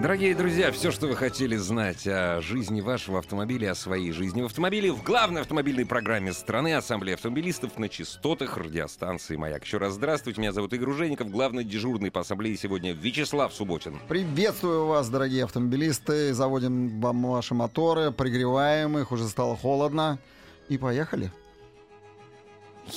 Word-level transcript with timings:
Дорогие 0.00 0.32
друзья, 0.36 0.70
все, 0.70 0.92
что 0.92 1.08
вы 1.08 1.16
хотели 1.16 1.56
знать 1.56 2.06
о 2.06 2.40
жизни 2.40 2.80
вашего 2.80 3.18
автомобиля, 3.18 3.72
о 3.72 3.74
своей 3.74 4.12
жизни 4.12 4.42
в 4.42 4.44
автомобиле, 4.44 4.92
в 4.92 5.02
главной 5.02 5.40
автомобильной 5.40 5.86
программе 5.86 6.32
страны 6.32 6.74
Ассамблея 6.74 7.16
автомобилистов 7.16 7.76
на 7.80 7.88
частотах 7.88 8.56
радиостанции 8.56 9.34
«Маяк». 9.34 9.64
Еще 9.64 9.78
раз 9.78 9.94
здравствуйте, 9.94 10.40
меня 10.40 10.52
зовут 10.52 10.72
Игорь 10.72 10.90
Ужеников, 10.90 11.28
главный 11.32 11.64
дежурный 11.64 12.12
по 12.12 12.20
ассамблее 12.20 12.56
сегодня 12.56 12.92
Вячеслав 12.92 13.52
Субботин. 13.52 13.98
Приветствую 14.06 14.86
вас, 14.86 15.08
дорогие 15.08 15.42
автомобилисты. 15.42 16.32
Заводим 16.32 17.00
вам 17.00 17.26
ваши 17.26 17.54
моторы, 17.54 18.12
пригреваем 18.12 18.96
их, 18.98 19.10
уже 19.10 19.26
стало 19.26 19.56
холодно. 19.56 20.20
И 20.68 20.78
поехали. 20.78 21.32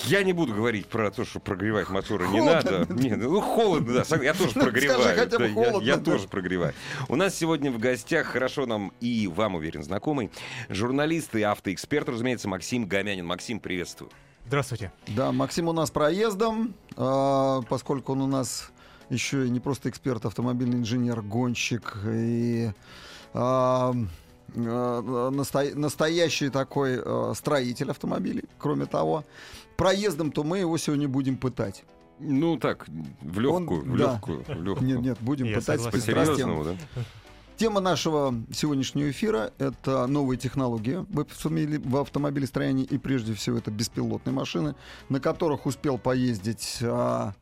Я 0.05 0.23
не 0.23 0.33
буду 0.33 0.53
говорить 0.53 0.87
про 0.87 1.11
то, 1.11 1.25
что 1.25 1.39
прогревать 1.39 1.89
моторы 1.89 2.27
не 2.27 2.41
надо. 2.41 2.85
Нет, 2.89 3.17
ну 3.17 3.41
холодно, 3.41 4.03
да. 4.07 4.15
Я 4.17 4.33
тоже 4.33 4.49
Скажи 4.51 4.71
прогреваю. 4.71 5.17
хотя 5.17 5.37
бы 5.37 5.43
да, 5.43 5.45
я- 5.45 5.53
холодно, 5.53 5.87
я, 5.87 5.97
да. 5.97 6.03
тоже 6.03 6.27
прогреваю. 6.27 6.73
У 7.09 7.15
нас 7.15 7.35
сегодня 7.35 7.71
в 7.71 7.77
гостях, 7.79 8.27
хорошо 8.27 8.65
нам 8.65 8.91
и 8.99 9.27
вам, 9.27 9.55
уверен, 9.55 9.83
знакомый, 9.83 10.31
журналист 10.69 11.35
и 11.35 11.41
автоэксперт, 11.41 12.09
разумеется, 12.09 12.47
Максим 12.47 12.85
Гомянин. 12.85 13.25
Максим, 13.25 13.59
приветствую. 13.59 14.11
Здравствуйте. 14.47 14.91
Да, 15.07 15.31
Максим 15.31 15.67
у 15.67 15.73
нас 15.73 15.91
проездом, 15.91 16.73
а, 16.97 17.61
поскольку 17.69 18.13
он 18.13 18.21
у 18.21 18.27
нас 18.27 18.71
еще 19.09 19.45
и 19.45 19.49
не 19.49 19.59
просто 19.59 19.89
эксперт, 19.89 20.25
автомобильный 20.25 20.77
инженер, 20.79 21.21
гонщик 21.21 21.97
и 22.05 22.71
а, 23.33 23.91
а, 23.91 23.95
насто- 24.55 25.75
настоящий 25.75 26.49
такой 26.49 26.99
а, 27.03 27.33
строитель 27.35 27.91
автомобилей. 27.91 28.43
Кроме 28.57 28.85
того, 28.85 29.23
проездом, 29.77 30.31
то 30.31 30.43
мы 30.43 30.59
его 30.59 30.77
сегодня 30.77 31.07
будем 31.07 31.37
пытать. 31.37 31.83
Ну 32.19 32.57
так, 32.57 32.85
в 33.21 33.39
легкую, 33.39 33.81
Он- 33.81 33.91
в 33.91 33.97
да. 33.97 34.13
легкую, 34.13 34.43
в 34.43 34.49
легкую. 34.63 34.87
Нет, 34.87 34.99
нет, 35.01 35.17
будем 35.21 35.45
Я 35.47 35.57
пытать. 35.57 35.83
По-серьезному, 35.89 36.63
да? 36.63 36.75
Тема 37.57 37.79
нашего 37.79 38.33
сегодняшнего 38.51 39.09
эфира— 39.11 39.53
это 39.59 40.07
новые 40.07 40.39
технологии 40.39 41.05
в 41.09 41.97
автомобилестроении 41.97 42.85
и 42.85 42.97
прежде 42.97 43.35
всего 43.35 43.57
это 43.59 43.69
беспилотные 43.69 44.33
машины, 44.33 44.73
на 45.09 45.19
которых 45.19 45.67
успел 45.67 45.99
поездить 45.99 46.79
а, 46.81 47.33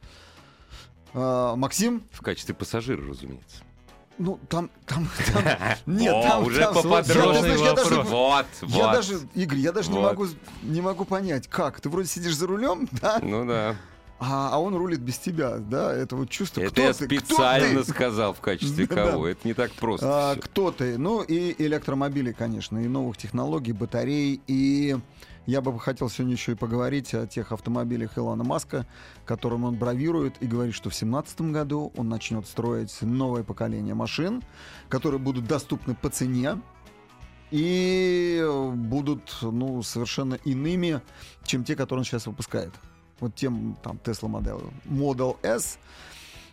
а, 1.14 1.56
Максим. 1.56 2.04
В 2.12 2.22
качестве 2.22 2.54
пассажира, 2.54 3.02
разумеется. 3.08 3.64
Ну, 4.20 4.38
там, 4.50 4.70
там, 4.86 5.08
там, 5.34 5.44
нет, 5.86 6.14
О, 6.14 6.22
там, 6.22 6.44
уже 6.44 6.60
там, 6.60 6.74
поподробнее 6.74 7.34
я, 7.34 7.40
знаешь, 7.40 7.60
я 7.62 7.74
даже, 7.74 7.96
вопрос. 7.96 8.10
Вот, 8.12 8.46
я 8.70 8.84
вот. 8.86 8.92
даже, 8.94 9.20
Игорь, 9.34 9.60
я 9.60 9.72
даже 9.72 9.90
не 9.92 9.98
Вот. 9.98 10.10
могу, 10.10 10.28
не 10.62 10.82
могу 10.82 11.06
понять, 11.06 11.48
как, 11.48 11.80
ты 11.80 11.88
вроде 11.90 12.10
сидишь 12.10 12.36
за 12.36 12.46
рулем, 12.46 12.90
да, 13.02 13.20
Ну 13.22 13.46
да. 13.46 13.78
а, 14.20 14.50
а 14.52 14.60
он 14.60 14.76
рулит 14.76 15.00
без 15.00 15.18
тебя, 15.20 15.58
да, 15.58 15.94
это 15.94 16.18
вот 16.18 16.30
чувство, 16.30 16.60
Это 16.62 16.72
кто 16.72 16.82
я 16.82 16.94
ты, 16.94 17.06
кто 17.08 17.26
специально 17.26 17.84
ты? 17.84 17.90
сказал 17.92 18.34
в 18.34 18.42
качестве 18.42 18.88
кого. 18.88 19.26
Это 19.28 19.48
не 19.48 19.54
так 19.54 19.72
просто. 19.72 20.06
А, 20.32 20.36
кто 20.36 20.72
ты? 20.72 20.98
Ну 20.98 21.22
и 21.22 21.56
электромобили, 21.58 22.34
конечно, 22.34 22.78
и 22.78 22.88
новых 22.90 23.16
технологий, 23.18 23.72
батарей. 23.72 24.42
И 24.48 24.98
я 25.50 25.62
бы 25.62 25.78
хотел 25.80 26.10
сегодня 26.10 26.34
еще 26.34 26.52
и 26.52 26.56
поговорить 26.56 27.14
о 27.16 27.26
тех 27.26 27.52
автомобилях 27.52 28.18
Илона 28.18 28.44
Маска, 28.44 28.86
которым 29.26 29.64
он 29.64 29.76
бравирует 29.76 30.36
и 30.42 30.46
говорит, 30.46 30.76
что 30.76 30.90
в 30.90 30.94
2017 30.94 31.42
году 31.42 31.92
он 31.98 32.08
начнет 32.08 32.46
строить 32.46 32.96
новое 33.02 33.44
поколение 33.44 33.96
машин, 33.96 34.44
которые 34.90 35.20
будут 35.20 35.48
доступны 35.48 35.96
по 35.96 36.10
цене 36.10 36.62
и 37.50 38.46
будут 38.76 39.40
ну, 39.42 39.82
совершенно 39.82 40.36
иными, 40.36 41.02
чем 41.44 41.64
те, 41.64 41.76
которые 41.76 42.02
он 42.02 42.06
сейчас 42.06 42.28
выпускает. 42.28 42.74
Вот 43.20 43.34
тем 43.34 43.76
там 43.82 44.00
Tesla 44.04 44.30
Model, 44.30 44.72
Model 44.86 45.38
S, 45.42 45.80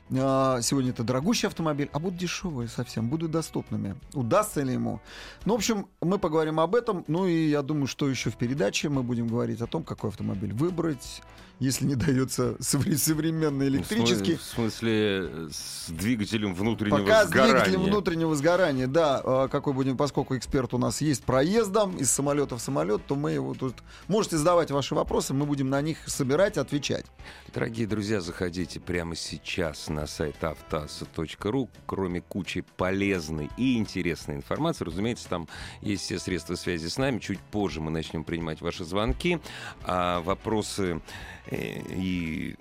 Сегодня 0.09 0.91
это 0.91 1.03
дорогущий 1.03 1.49
автомобиль, 1.49 1.91
а 1.93 1.99
будут 1.99 2.19
дешевые 2.19 2.69
совсем, 2.69 3.09
будут 3.09 3.33
доступными. 3.33 3.97
Удастся 4.15 4.63
ли 4.63 4.73
ему? 4.75 5.01
Ну, 5.45 5.55
в 5.55 5.57
общем, 5.57 5.89
мы 6.01 6.19
поговорим 6.19 6.61
об 6.61 6.77
этом. 6.77 7.05
Ну 7.09 7.27
и 7.27 7.49
я 7.49 7.63
думаю, 7.63 7.89
что 7.89 8.09
еще 8.09 8.31
в 8.31 8.37
передаче 8.37 8.89
мы 8.89 9.03
будем 9.03 9.27
говорить 9.27 9.61
о 9.61 9.67
том, 9.67 9.83
какой 9.83 10.11
автомобиль 10.11 10.53
выбрать, 10.53 11.23
если 11.59 11.87
не 11.87 11.97
дается 11.97 12.53
совре- 12.61 12.97
современный 12.97 13.67
электрический. 13.67 14.37
В 14.37 14.43
смысле, 14.43 14.93
э, 14.93 15.49
с 15.51 15.89
двигателем 15.89 16.55
внутреннего 16.55 16.99
Пока 16.99 17.25
с 17.25 17.29
сгорания. 17.29 17.55
двигателем 17.55 17.83
внутреннего 17.85 18.37
сгорания, 18.37 18.87
да, 18.87 19.21
а, 19.25 19.49
какой 19.49 19.73
будем, 19.73 19.97
поскольку 19.97 20.37
эксперт 20.37 20.73
у 20.75 20.79
нас 20.79 21.01
есть 21.01 21.25
проездом 21.25 21.97
из 21.97 22.11
самолета 22.11 22.57
в 22.57 22.61
самолет, 22.61 23.05
то 23.07 23.17
мы 23.17 23.33
его 23.33 23.55
тут... 23.55 23.75
Можете 24.07 24.37
задавать 24.37 24.71
ваши 24.71 24.95
вопросы, 24.95 25.35
мы 25.35 25.47
будем 25.47 25.69
на 25.71 25.81
них 25.81 25.99
собирать, 26.07 26.59
отвечать. 26.59 27.07
Дорогие 27.53 27.87
друзья, 27.87 28.21
заходите 28.21 28.79
прямо 28.79 29.17
сейчас 29.17 29.89
на 29.97 30.07
сайт 30.07 30.45
автоаса.ру. 30.45 31.71
Кроме 31.87 32.21
кучи 32.21 32.65
полезной 32.77 33.51
и 33.57 33.79
интересной 33.79 34.37
информации, 34.37 34.85
разумеется, 34.85 35.29
там 35.29 35.49
есть 35.81 36.05
все 36.05 36.19
средства 36.19 36.55
связи 36.55 36.89
с 36.89 36.99
нами. 36.99 37.19
Чуть 37.19 37.41
позже 37.41 37.81
мы 37.81 37.91
начнем 37.91 38.23
принимать 38.23 38.61
ваши 38.61 38.85
звонки. 38.85 39.41
А 39.85 40.21
вопросы 40.21 41.01
э, 41.47 41.81
и... 41.91 42.57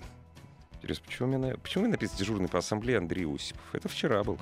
Почему, 1.04 1.36
на- 1.36 1.56
почему 1.58 1.84
меня 1.84 1.92
написано 1.92 2.18
дежурный 2.18 2.48
по 2.48 2.58
ассамблее 2.58 2.98
Андрей 2.98 3.26
Осипов? 3.26 3.62
Это 3.72 3.88
вчера 3.88 4.22
был. 4.24 4.38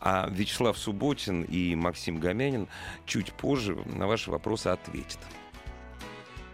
А 0.00 0.28
Вячеслав 0.30 0.78
Субботин 0.78 1.42
и 1.42 1.74
Максим 1.74 2.18
Гомянин 2.18 2.68
чуть 3.04 3.32
позже 3.32 3.76
на 3.84 4.06
ваши 4.06 4.30
вопросы 4.30 4.68
ответят. 4.68 5.18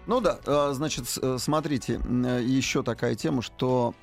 Ну 0.06 0.20
да, 0.20 0.38
э, 0.44 0.70
значит, 0.72 1.04
э, 1.22 1.36
смотрите, 1.38 1.94
еще 1.94 2.82
такая 2.82 3.14
тема, 3.14 3.42
что 3.42 3.94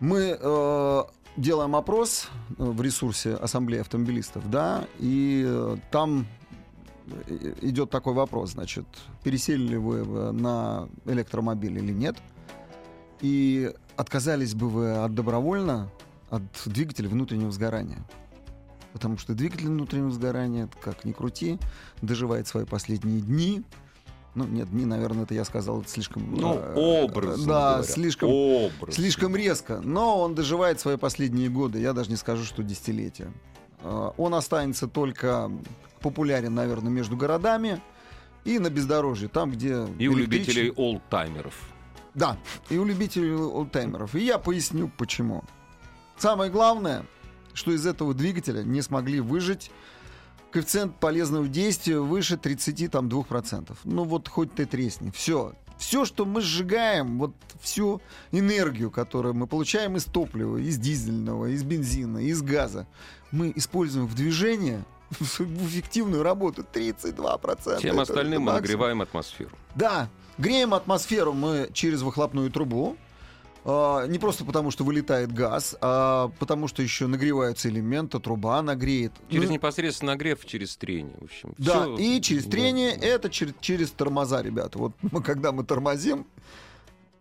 мы 0.00 0.36
э, 0.40 1.02
делаем 1.36 1.76
опрос 1.76 2.28
э, 2.58 2.64
в 2.64 2.80
ресурсе 2.82 3.34
Ассамблеи 3.34 3.80
автомобилистов, 3.80 4.50
да, 4.50 4.84
и 4.98 5.44
э, 5.46 5.76
там 5.90 6.26
э, 7.06 7.54
идет 7.62 7.90
такой 7.90 8.14
вопрос, 8.14 8.52
значит, 8.52 8.86
пересели 9.22 9.62
ли 9.62 9.76
вы 9.76 10.32
на 10.32 10.88
электромобиль 11.06 11.78
или 11.78 11.92
нет, 11.92 12.16
и 13.20 13.72
отказались 13.96 14.54
бы 14.54 14.68
вы 14.68 14.92
от 14.92 15.14
добровольно 15.14 15.90
от 16.30 16.42
двигателя 16.64 17.08
внутреннего 17.08 17.50
сгорания. 17.50 17.98
Потому 18.92 19.18
что 19.18 19.34
двигатель 19.34 19.68
внутреннего 19.68 20.10
сгорания, 20.10 20.68
как 20.80 21.04
ни 21.04 21.12
крути, 21.12 21.58
доживает 22.02 22.48
свои 22.48 22.64
последние 22.64 23.20
дни. 23.20 23.62
Ну, 24.34 24.44
нет, 24.46 24.70
дни, 24.70 24.84
наверное, 24.84 25.24
это 25.24 25.34
я 25.34 25.44
сказал, 25.44 25.80
это 25.80 25.90
слишком... 25.90 26.34
Ну, 26.36 26.54
э, 26.54 26.74
образно 27.04 27.46
Да, 27.46 27.70
говоря. 27.78 27.82
слишком, 27.92 28.30
Образно. 28.30 28.92
слишком 28.92 29.34
резко. 29.34 29.80
Но 29.82 30.20
он 30.20 30.34
доживает 30.36 30.78
свои 30.78 30.96
последние 30.96 31.48
годы. 31.48 31.80
Я 31.80 31.92
даже 31.92 32.10
не 32.10 32.16
скажу, 32.16 32.44
что 32.44 32.62
десятилетия. 32.62 33.32
Э, 33.82 34.10
Он 34.16 34.34
останется 34.34 34.86
только 34.86 35.50
популярен, 36.00 36.54
наверное, 36.54 36.90
между 36.92 37.16
городами 37.16 37.80
и 38.44 38.58
на 38.60 38.70
бездорожье, 38.70 39.28
там, 39.28 39.50
где... 39.50 39.84
И 39.98 40.06
у 40.08 40.12
электрич- 40.14 40.16
любителей 40.22 40.70
олдтаймеров. 40.70 41.54
да, 42.14 42.38
и 42.70 42.78
у 42.78 42.84
любителей 42.84 43.34
олдтаймеров. 43.34 44.14
И 44.14 44.24
я 44.24 44.38
поясню, 44.38 44.90
почему. 44.96 45.42
Самое 46.18 46.50
главное, 46.52 47.04
что 47.52 47.72
из 47.72 47.84
этого 47.84 48.14
двигателя 48.14 48.62
не 48.62 48.80
смогли 48.80 49.18
выжить 49.20 49.70
коэффициент 50.50 50.96
полезного 50.96 51.48
действия 51.48 52.00
выше 52.00 52.34
32%. 52.34 53.76
Ну 53.84 54.04
вот 54.04 54.28
хоть 54.28 54.54
ты 54.54 54.66
тресни. 54.66 55.10
Все. 55.10 55.52
Все, 55.78 56.04
что 56.04 56.26
мы 56.26 56.42
сжигаем, 56.42 57.18
вот 57.18 57.32
всю 57.60 58.02
энергию, 58.32 58.90
которую 58.90 59.34
мы 59.34 59.46
получаем 59.46 59.96
из 59.96 60.04
топлива, 60.04 60.58
из 60.58 60.76
дизельного, 60.76 61.46
из 61.46 61.62
бензина, 61.62 62.18
из 62.18 62.42
газа, 62.42 62.86
мы 63.30 63.50
используем 63.56 64.06
в 64.06 64.14
движении 64.14 64.84
в 65.18 65.66
эффективную 65.68 66.22
работу 66.22 66.66
32%. 66.70 67.78
Всем 67.78 67.98
остальным 67.98 68.42
мы 68.42 68.52
нагреваем 68.52 69.00
атмосферу. 69.00 69.50
Да, 69.74 70.10
греем 70.38 70.74
атмосферу 70.74 71.32
мы 71.32 71.70
через 71.72 72.02
выхлопную 72.02 72.50
трубу. 72.50 72.96
А, 73.64 74.06
не 74.06 74.18
просто 74.18 74.44
потому, 74.44 74.70
что 74.70 74.84
вылетает 74.84 75.32
газ, 75.32 75.76
а 75.80 76.30
потому 76.38 76.66
что 76.68 76.82
еще 76.82 77.06
нагреваются 77.06 77.68
элементы, 77.68 78.18
труба 78.18 78.62
нагреет. 78.62 79.12
Через 79.28 79.48
Ну, 79.48 79.54
непосредственно 79.54 80.12
нагрев, 80.12 80.44
через 80.46 80.76
трение. 80.76 81.14
В 81.20 81.24
общем, 81.24 81.54
да, 81.58 81.82
всё- 81.82 81.98
и 81.98 82.20
через 82.22 82.44
трение 82.44 82.96
да. 82.96 83.06
это 83.06 83.28
через, 83.28 83.52
через 83.60 83.90
тормоза, 83.90 84.40
ребята. 84.42 84.78
Вот 84.78 84.92
мы, 85.02 85.22
когда 85.22 85.52
мы 85.52 85.64
тормозим, 85.64 86.26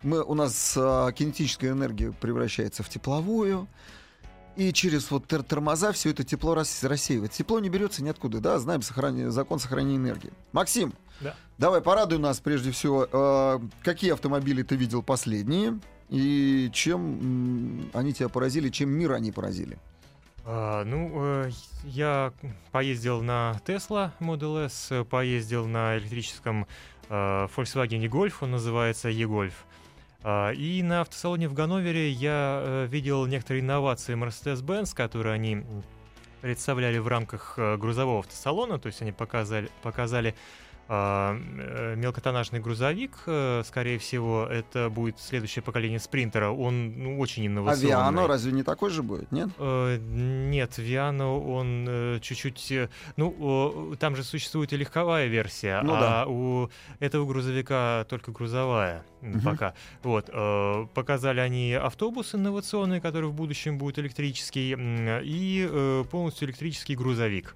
мы, 0.01 0.23
у 0.23 0.33
нас 0.33 0.75
а, 0.77 1.11
кинетическая 1.11 1.71
энергия 1.71 2.11
превращается 2.13 2.83
в 2.83 2.89
тепловую. 2.89 3.67
и 4.55 4.73
через 4.73 5.09
вот 5.11 5.25
тор- 5.25 5.43
тормоза 5.43 5.91
все 5.93 6.09
это 6.11 6.23
тепло 6.25 6.53
рас- 6.53 6.83
рассеивает. 6.83 7.31
Тепло 7.31 7.59
не 7.61 7.69
берется 7.69 8.03
ниоткуда, 8.03 8.39
да, 8.41 8.59
знаем 8.59 8.79
сохрани- 8.81 9.29
закон 9.29 9.59
сохранения 9.59 9.97
энергии. 9.97 10.31
Максим, 10.51 10.93
Да. 11.21 11.35
давай 11.57 11.81
порадуй 11.81 12.17
нас 12.17 12.39
прежде 12.41 12.71
всего, 12.71 13.07
э, 13.11 13.59
какие 13.83 14.11
автомобили 14.11 14.63
ты 14.63 14.75
видел 14.75 15.01
последние, 15.03 15.79
и 16.09 16.69
чем 16.73 17.89
они 17.93 18.13
тебя 18.13 18.29
поразили, 18.29 18.69
чем 18.69 18.89
мир 18.89 19.13
они 19.13 19.31
поразили. 19.31 19.77
А, 20.45 20.83
ну, 20.83 21.11
э, 21.15 21.51
я 21.83 22.33
поездил 22.71 23.21
на 23.21 23.61
Tesla 23.65 24.11
Model 24.19 24.65
S, 24.65 24.91
поездил 25.07 25.67
на 25.67 25.97
электрическом 25.97 26.65
э, 27.09 27.47
Volkswagen 27.55 28.03
Golf, 28.07 28.33
он 28.41 28.51
называется 28.51 29.09
e-Golf. 29.09 29.53
А, 30.23 30.51
и 30.51 30.81
на 30.81 31.01
автосалоне 31.01 31.47
в 31.47 31.53
Ганновере 31.53 32.09
я 32.09 32.61
э, 32.63 32.87
видел 32.89 33.27
некоторые 33.27 33.61
инновации 33.61 34.15
Mercedes-Benz, 34.15 34.95
которые 34.95 35.33
они 35.33 35.63
представляли 36.41 36.97
в 36.97 37.07
рамках 37.07 37.59
грузового 37.77 38.19
автосалона, 38.19 38.79
то 38.79 38.87
есть 38.87 39.01
они 39.03 39.11
показали, 39.11 39.69
показали 39.83 40.33
а, 40.91 41.37
э, 41.37 41.93
мелкотоннажный 41.97 42.59
грузовик, 42.59 43.11
э, 43.27 43.61
скорее 43.63 43.99
всего, 43.99 44.47
это 44.49 44.89
будет 44.89 45.19
следующее 45.19 45.61
поколение 45.61 45.99
спринтера. 45.99 46.49
Он 46.49 46.97
ну, 46.97 47.19
очень 47.19 47.43
А 47.43 47.45
инновационный. 47.45 47.89
Виано 47.89 48.27
разве 48.27 48.51
не 48.51 48.63
такой 48.63 48.89
же 48.89 49.03
будет, 49.03 49.31
нет? 49.31 49.49
Э, 49.59 49.99
Нет, 49.99 50.79
Виано, 50.79 51.37
он 51.37 52.19
чуть-чуть... 52.21 52.73
Ну, 53.17 53.95
там 53.99 54.15
же 54.15 54.23
существует 54.23 54.73
и 54.73 54.77
легковая 54.77 55.27
версия, 55.27 55.81
Ну 55.83 55.93
а 55.93 56.25
у 56.27 56.71
этого 56.99 57.27
грузовика 57.27 58.07
только 58.09 58.31
грузовая 58.31 59.05
Мгм. 59.21 59.41
пока. 59.41 59.73
Вот. 60.01 60.25
Показали 60.95 61.39
они 61.39 61.73
автобус 61.73 62.33
инновационный, 62.33 62.99
который 62.99 63.29
в 63.29 63.33
будущем 63.33 63.77
будет 63.77 63.99
электрический, 63.99 64.75
и 65.23 66.03
полностью 66.09 66.47
электрический 66.47 66.95
грузовик. 66.95 67.55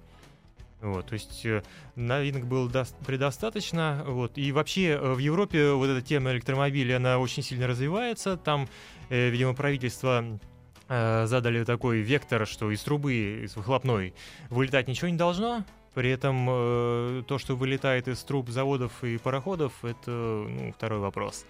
Вот, 0.84 1.06
то 1.06 1.14
есть 1.14 1.46
э, 1.46 1.62
новинок 1.96 2.44
было 2.44 2.68
дос- 2.68 2.94
предостаточно. 3.06 4.04
Вот. 4.06 4.36
И 4.36 4.52
вообще 4.52 4.90
э, 4.90 5.14
в 5.14 5.18
Европе 5.18 5.72
вот 5.72 5.88
эта 5.88 6.02
тема 6.02 6.32
электромобилей, 6.32 6.94
она 6.94 7.18
очень 7.18 7.42
сильно 7.42 7.66
развивается. 7.66 8.36
Там, 8.36 8.68
э, 9.08 9.30
видимо, 9.30 9.54
правительство 9.54 10.38
задали 10.86 11.64
такой 11.64 12.00
вектор, 12.00 12.46
что 12.46 12.70
из 12.70 12.82
трубы, 12.82 13.44
из 13.44 13.56
выхлопной, 13.56 14.12
вылетать 14.50 14.86
ничего 14.86 15.08
не 15.08 15.16
должно. 15.16 15.64
При 15.94 16.10
этом 16.10 17.24
то, 17.24 17.38
что 17.38 17.56
вылетает 17.56 18.06
из 18.06 18.22
труб 18.22 18.50
заводов 18.50 19.02
и 19.02 19.16
пароходов, 19.16 19.72
это 19.82 20.10
ну, 20.10 20.74
второй 20.76 20.98
вопрос. 20.98 21.46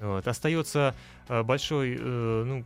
Вот. 0.00 0.26
Остается 0.26 0.94
большой, 1.28 1.98
ну, 1.98 2.64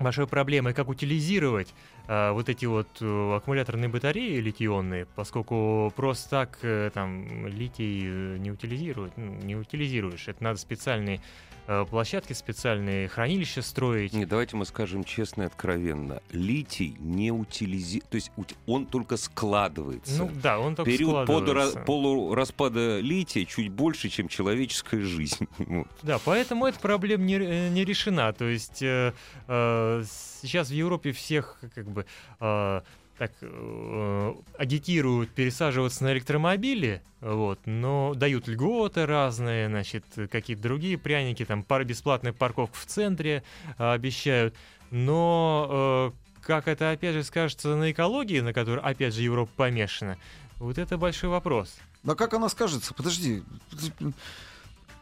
большой 0.00 0.26
проблемой, 0.26 0.74
как 0.74 0.88
утилизировать 0.88 1.74
а, 2.08 2.32
вот 2.32 2.48
эти 2.48 2.66
вот 2.66 2.88
э, 3.00 3.34
аккумуляторные 3.36 3.88
батареи 3.88 4.40
литионные, 4.40 5.06
поскольку 5.14 5.92
просто 5.94 6.30
так 6.30 6.58
э, 6.62 6.90
там 6.92 7.46
литий 7.46 8.02
э, 8.04 8.36
не 8.38 8.50
утилизируют, 8.50 9.16
ну, 9.16 9.34
не 9.42 9.54
утилизируешь. 9.54 10.26
Это 10.26 10.42
надо 10.42 10.58
специальные 10.58 11.20
э, 11.68 11.84
площадки, 11.88 12.32
специальные 12.32 13.06
хранилища 13.08 13.62
строить. 13.62 14.12
Нет, 14.12 14.28
давайте 14.28 14.56
мы 14.56 14.64
скажем 14.66 15.04
честно 15.04 15.44
и 15.44 15.46
откровенно. 15.46 16.20
Литий 16.32 16.96
не 16.98 17.30
утилизирует, 17.30 18.10
то 18.10 18.16
есть 18.16 18.32
он 18.66 18.86
только 18.86 19.16
складывается. 19.16 20.24
Ну 20.24 20.30
да, 20.42 20.58
он 20.58 20.74
только 20.74 20.90
Период 20.90 21.24
складывается. 21.24 21.78
подора- 21.78 21.84
полураспада 21.84 22.98
лития 23.00 23.44
чуть 23.44 23.68
больше, 23.68 24.08
чем 24.08 24.26
человеческая 24.28 25.02
жизнь. 25.02 25.46
Да, 26.02 26.18
поэтому 26.24 26.66
эта 26.66 26.80
проблема 26.80 27.22
не, 27.24 27.34
э, 27.34 27.68
не 27.68 27.84
решена. 27.84 28.32
То 28.32 28.44
есть 28.46 28.82
э, 28.82 29.12
э, 29.46 29.81
сейчас 30.04 30.68
в 30.68 30.72
Европе 30.72 31.12
всех 31.12 31.58
как 31.74 31.86
бы 31.86 32.06
э, 32.40 32.80
так 33.18 33.32
э, 33.40 34.34
агитируют 34.58 35.30
пересаживаться 35.30 36.02
на 36.04 36.12
электромобили, 36.12 37.02
вот, 37.20 37.60
но 37.66 38.14
дают 38.14 38.48
льготы 38.48 39.06
разные, 39.06 39.68
значит, 39.68 40.04
какие-то 40.30 40.62
другие 40.62 40.98
пряники, 40.98 41.44
там 41.44 41.62
пар, 41.62 41.84
бесплатная 41.84 42.32
парковка 42.32 42.76
в 42.76 42.86
центре 42.86 43.44
э, 43.78 43.92
обещают, 43.92 44.56
но 44.90 46.12
э, 46.12 46.42
как 46.44 46.68
это 46.68 46.90
опять 46.90 47.14
же 47.14 47.22
скажется 47.22 47.76
на 47.76 47.92
экологии, 47.92 48.40
на 48.40 48.52
которой 48.52 48.80
опять 48.80 49.14
же 49.14 49.22
Европа 49.22 49.52
помешана, 49.56 50.18
вот 50.58 50.78
это 50.78 50.98
большой 50.98 51.30
вопрос. 51.30 51.76
Но 52.02 52.16
как 52.16 52.34
она 52.34 52.48
скажется? 52.48 52.94
Подожди. 52.94 53.44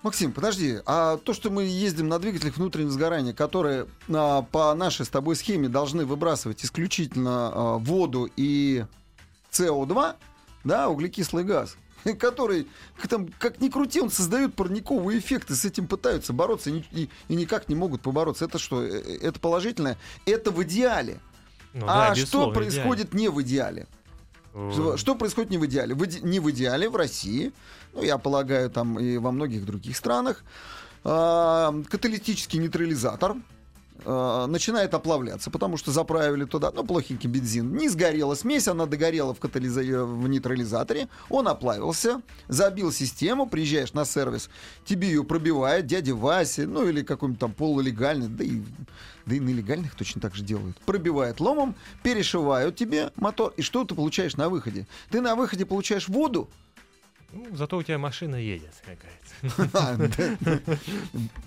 Максим, 0.03 0.33
подожди, 0.33 0.79
а 0.87 1.19
то, 1.19 1.35
что 1.35 1.51
мы 1.51 1.65
ездим 1.65 2.09
на 2.09 2.19
двигателях 2.19 2.57
внутреннего 2.57 2.91
сгорания, 2.91 3.35
которые 3.35 3.87
а, 4.09 4.41
по 4.43 4.73
нашей 4.75 5.05
с 5.05 5.11
тобой 5.11 5.37
схеме 5.37 5.69
должны 5.69 6.07
выбрасывать 6.07 6.65
исключительно 6.65 7.51
а, 7.53 7.77
воду 7.79 8.31
и 8.35 8.87
СО2, 9.53 10.15
да, 10.65 10.89
углекислый 10.89 11.45
газ, 11.45 11.77
который, 12.19 12.67
там, 13.11 13.29
как 13.39 13.61
ни 13.61 13.69
крути, 13.69 14.01
он 14.01 14.11
создает 14.11 14.55
парниковый 14.55 15.19
эффект, 15.19 15.51
и 15.51 15.55
с 15.55 15.67
этим 15.67 15.87
пытаются 15.87 16.33
бороться, 16.33 16.71
и, 16.71 16.83
и- 16.93 17.11
и 17.29 17.35
никак 17.35 17.69
не 17.69 17.75
могут 17.75 18.01
побороться. 18.01 18.47
Это 18.47 18.59
что, 18.59 18.83
э, 18.83 18.89
э, 19.05 19.19
это 19.21 19.39
положительное? 19.39 19.99
Это 20.25 20.51
в 20.51 20.63
идеале. 20.63 21.21
Ну 21.75 21.85
а 21.87 22.09
да, 22.09 22.15
что 22.27 22.47
происходит 22.55 23.13
не 23.13 23.29
в 23.29 23.41
идеале? 23.43 23.87
Идеально. 24.55 24.73
Что, 24.73 24.97
что 24.97 25.15
происходит 25.15 25.51
не 25.51 25.59
в 25.59 25.67
идеале? 25.67 25.95
В 25.95 26.03
иде- 26.03 26.21
не 26.23 26.41
в 26.41 26.51
идеале 26.51 26.89
в 26.89 26.97
России, 26.97 27.53
ну, 27.93 28.03
я 28.03 28.19
полагаю, 28.19 28.71
там 28.71 28.99
и 28.99 29.17
во 29.19 29.31
многих 29.33 29.65
других 29.65 29.97
странах, 29.97 30.43
а, 31.05 31.75
каталитический 31.89 32.59
нейтрализатор 32.59 33.37
а, 34.05 34.47
начинает 34.47 34.95
оплавляться, 34.95 35.51
потому 35.51 35.77
что 35.77 35.93
заправили 35.93 36.45
туда, 36.45 36.71
ну, 36.75 36.85
плохенький 36.85 37.29
бензин. 37.29 37.77
Не 37.77 37.89
сгорела 37.89 38.35
смесь, 38.35 38.69
она 38.69 38.87
догорела 38.87 39.35
в, 39.35 39.39
катализа- 39.39 40.05
в 40.05 40.29
нейтрализаторе, 40.29 41.09
он 41.29 41.49
оплавился, 41.49 42.23
забил 42.49 42.93
систему, 42.93 43.47
приезжаешь 43.47 43.93
на 43.93 44.05
сервис, 44.05 44.51
тебе 44.85 45.09
ее 45.09 45.25
пробивает 45.25 45.87
дядя 45.87 46.15
Вася, 46.15 46.67
ну, 46.67 46.89
или 46.89 47.03
какой-нибудь 47.03 47.41
там 47.41 47.53
полулегальный, 47.53 48.29
да 48.29 48.45
и, 48.45 48.63
да 49.27 49.35
и 49.35 49.41
на 49.41 49.51
легальных 49.51 49.95
точно 49.95 50.21
так 50.21 50.35
же 50.35 50.43
делают. 50.43 50.79
Пробивает 50.81 51.41
ломом, 51.41 51.75
перешивают 52.03 52.77
тебе 52.77 53.13
мотор, 53.17 53.53
и 53.57 53.63
что 53.63 53.85
ты 53.85 53.95
получаешь 53.95 54.37
на 54.37 54.49
выходе? 54.49 54.87
Ты 55.11 55.21
на 55.21 55.35
выходе 55.35 55.67
получаешь 55.67 56.09
воду, 56.09 56.49
Ну, 57.33 57.47
зато 57.55 57.77
у 57.77 57.83
тебя 57.83 57.99
машина 57.99 58.35
едет, 58.37 58.73
как 58.85 58.99
говорится. 58.99 59.71
Да. 60.69 60.77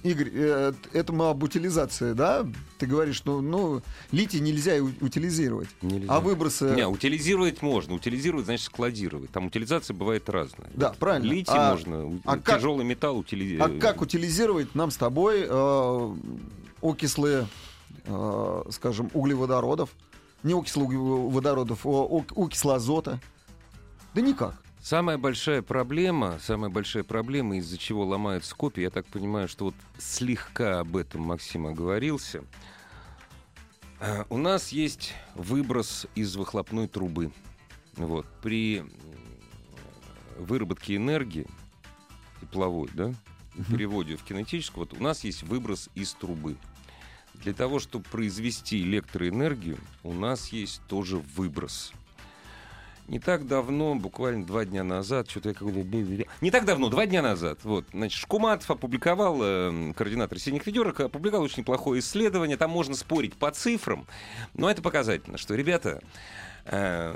Игорь, 0.03 0.29
э, 0.33 0.73
это 0.93 1.11
мы 1.11 1.29
об 1.29 1.43
утилизации, 1.43 2.13
да? 2.13 2.45
Ты 2.79 2.85
говоришь, 2.85 3.17
что 3.17 3.41
ну, 3.41 3.81
литий 4.11 4.39
нельзя 4.39 4.81
утилизировать. 4.81 5.67
Нельзя. 5.81 6.07
А 6.13 6.19
выбросы... 6.21 6.73
Не, 6.73 6.87
утилизировать 6.87 7.61
можно. 7.61 7.95
Утилизировать 7.95 8.45
значит 8.45 8.65
складировать. 8.65 9.31
Там 9.31 9.47
утилизация 9.47 9.93
бывает 9.93 10.29
разная. 10.29 10.69
Да, 10.73 10.93
правильно. 10.97 11.29
Литий 11.29 11.53
А- 11.53 11.71
можно, 11.71 12.19
а 12.25 12.37
как- 12.37 12.57
тяжелый 12.59 12.85
металл 12.85 13.17
утилизировать. 13.17 13.77
А 13.77 13.79
как 13.79 14.01
утилизировать 14.01 14.75
нам 14.75 14.89
с 14.89 14.95
тобой 14.97 15.45
э, 15.47 16.15
окислы, 16.81 17.45
э, 18.05 18.63
скажем, 18.71 19.09
углеводородов? 19.13 19.89
Не 20.43 20.53
окислы 20.53 20.83
углеводородов, 20.85 21.85
а 21.85 21.89
ок- 21.89 22.37
окислы 22.37 22.75
азота? 22.75 23.19
Да 24.13 24.21
никак. 24.21 24.55
Самая 24.83 25.17
большая 25.17 25.61
проблема, 25.61 26.39
самая 26.41 26.69
большая 26.69 27.05
проблема, 27.05 27.55
из-за 27.55 27.77
чего 27.77 28.05
ломаются 28.05 28.53
копии, 28.53 28.81
я 28.81 28.89
так 28.89 29.05
понимаю, 29.05 29.47
что 29.47 29.63
вот 29.63 29.75
слегка 29.97 30.81
об 30.81 30.97
этом 30.97 31.21
Максим 31.21 31.67
оговорился. 31.67 32.43
А, 34.01 34.25
У 34.29 34.37
нас 34.37 34.73
есть 34.73 35.13
выброс 35.35 36.05
из 36.15 36.35
выхлопной 36.35 36.89
трубы. 36.89 37.31
Вот. 37.95 38.25
При 38.41 38.79
м, 38.79 38.91
выработке 40.37 40.97
энергии 40.97 41.47
тепловой, 42.41 42.89
да, 42.93 43.13
переводе 43.69 44.17
в 44.17 44.23
кинетическую, 44.25 44.85
вот 44.85 44.99
у 44.99 45.01
нас 45.01 45.23
есть 45.23 45.43
выброс 45.43 45.89
из 45.95 46.11
трубы. 46.11 46.57
Для 47.35 47.53
того, 47.53 47.79
чтобы 47.79 48.03
произвести 48.03 48.81
электроэнергию, 48.81 49.77
у 50.03 50.11
нас 50.11 50.49
есть 50.49 50.81
тоже 50.89 51.19
выброс. 51.19 51.93
Не 53.07 53.19
так 53.19 53.47
давно, 53.47 53.95
буквально 53.95 54.45
два 54.45 54.63
дня 54.63 54.83
назад, 54.83 55.29
что-то 55.29 55.49
я 55.49 55.55
какой-то... 55.55 55.83
Не 56.41 56.51
так 56.51 56.65
давно, 56.65 56.89
два 56.89 57.05
дня 57.05 57.21
назад, 57.21 57.59
вот, 57.63 57.85
значит, 57.91 58.17
Шкуматов 58.17 58.71
опубликовал, 58.71 59.39
э, 59.41 59.93
координатор 59.93 60.39
«Синих 60.39 60.65
ведерок», 60.65 61.01
опубликовал 61.01 61.43
очень 61.43 61.59
неплохое 61.59 61.99
исследование, 61.99 62.55
там 62.55 62.71
можно 62.71 62.95
спорить 62.95 63.33
по 63.33 63.51
цифрам, 63.51 64.07
но 64.53 64.71
это 64.71 64.81
показательно, 64.81 65.37
что, 65.37 65.53
ребята, 65.55 66.01
э, 66.65 67.15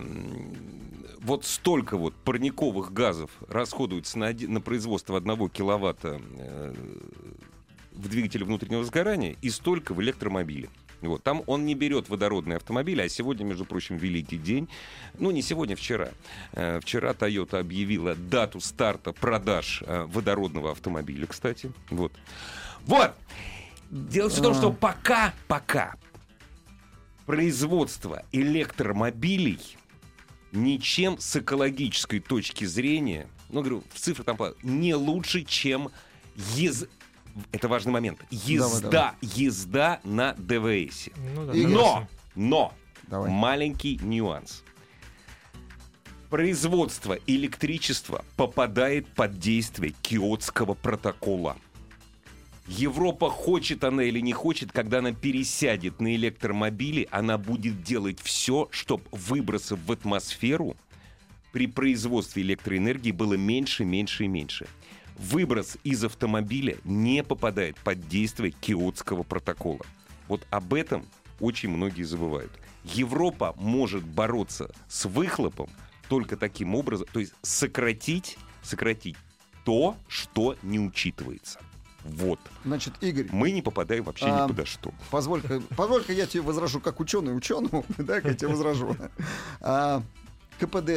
вот 1.21 1.45
столько 1.45 1.97
вот 1.97 2.13
парниковых 2.15 2.91
газов 2.91 3.31
расходуется 3.47 4.19
на, 4.19 4.33
на 4.33 4.59
производство 4.59 5.15
одного 5.15 5.47
киловатта 5.47 6.19
э, 6.37 6.73
в 7.93 8.09
двигателе 8.09 8.45
внутреннего 8.45 8.83
сгорания 8.83 9.35
и 9.41 9.49
столько 9.49 9.93
в 9.93 10.01
электромобиле. 10.01 10.69
Вот. 11.01 11.23
Там 11.23 11.43
он 11.45 11.65
не 11.65 11.75
берет 11.75 12.09
водородные 12.09 12.57
автомобили, 12.57 13.01
а 13.01 13.09
сегодня, 13.09 13.43
между 13.43 13.65
прочим, 13.65 13.97
великий 13.97 14.37
день. 14.37 14.67
Ну, 15.19 15.31
не 15.31 15.41
сегодня, 15.41 15.75
вчера. 15.75 16.09
Э, 16.53 16.79
вчера 16.81 17.11
Toyota 17.11 17.59
объявила 17.59 18.15
дату 18.15 18.59
старта 18.59 19.13
продаж 19.13 19.83
э, 19.85 20.05
водородного 20.07 20.71
автомобиля, 20.71 21.27
кстати. 21.27 21.71
Вот. 21.89 22.11
Вот! 22.85 23.11
Дело 23.89 24.29
в 24.29 24.41
том, 24.41 24.51
А. 24.53 24.55
что 24.55 24.71
пока, 24.71 25.33
пока 25.47 25.95
Производство 27.25 28.23
электромобилей 28.31 29.59
ничем 30.53 31.19
с 31.19 31.35
экологической 31.35 32.21
точки 32.21 32.63
зрения, 32.63 33.27
ну, 33.49 33.59
говорю, 33.59 33.83
в 33.93 33.99
цифры 33.99 34.23
там 34.23 34.37
не 34.63 34.95
лучше, 34.95 35.43
чем 35.43 35.91
ез... 36.55 36.85
Это 37.51 37.67
важный 37.67 37.91
момент. 37.91 38.19
Езда, 38.29 38.89
давай. 38.89 39.15
езда 39.21 39.99
на 40.03 40.33
ДВС. 40.33 41.09
Ну 41.35 41.45
да, 41.45 41.53
Но, 41.53 42.07
но, 42.35 42.73
Давай. 43.07 43.29
маленький 43.31 43.97
нюанс. 44.01 44.63
Производство 46.29 47.17
электричества 47.25 48.25
попадает 48.35 49.07
под 49.07 49.39
действие 49.39 49.93
Киотского 50.01 50.73
протокола. 50.73 51.57
Европа 52.67 53.29
хочет 53.29 53.85
она 53.85 54.03
или 54.03 54.19
не 54.19 54.33
хочет, 54.33 54.73
когда 54.73 54.99
она 54.99 55.13
пересядет 55.13 56.01
на 56.01 56.13
электромобили, 56.15 57.07
она 57.11 57.37
будет 57.37 57.81
делать 57.81 58.19
все, 58.19 58.67
чтобы 58.71 59.03
выбросов 59.11 59.79
в 59.85 59.91
атмосферу 59.91 60.75
при 61.53 61.67
производстве 61.67 62.43
электроэнергии 62.43 63.11
было 63.11 63.35
меньше, 63.35 63.85
меньше 63.85 64.25
и 64.25 64.27
меньше. 64.27 64.67
Выброс 65.17 65.77
из 65.83 66.03
автомобиля 66.03 66.77
не 66.83 67.23
попадает 67.23 67.77
под 67.77 68.07
действие 68.07 68.51
Киотского 68.51 69.23
протокола. 69.23 69.85
Вот 70.27 70.45
об 70.49 70.73
этом 70.73 71.05
очень 71.39 71.69
многие 71.69 72.03
забывают. 72.03 72.51
Европа 72.83 73.53
может 73.57 74.03
бороться 74.03 74.69
с 74.87 75.05
выхлопом 75.05 75.69
только 76.07 76.37
таким 76.37 76.75
образом, 76.75 77.07
то 77.11 77.19
есть 77.19 77.33
сократить, 77.41 78.37
сократить 78.61 79.17
то, 79.65 79.97
что 80.07 80.55
не 80.63 80.79
учитывается. 80.79 81.59
Вот. 82.03 82.39
Значит, 82.63 82.93
Игорь, 83.01 83.27
Мы 83.31 83.51
не 83.51 83.61
попадаем 83.61 84.03
вообще 84.05 84.27
А, 84.27 84.43
ни 84.45 84.47
подо 84.47 84.65
что. 84.65 84.93
позволь-ка, 85.11 85.61
позволь-ка 85.75 86.13
я 86.13 86.25
тебе 86.25 86.41
возражу 86.41 86.79
как 86.79 86.99
ученый 87.01 87.35
ученому, 87.35 87.85
да, 87.97 88.17
я 88.17 88.33
тебе 88.33 88.47
возражу. 88.47 88.95
А, 89.59 90.01
КПД 90.59 90.89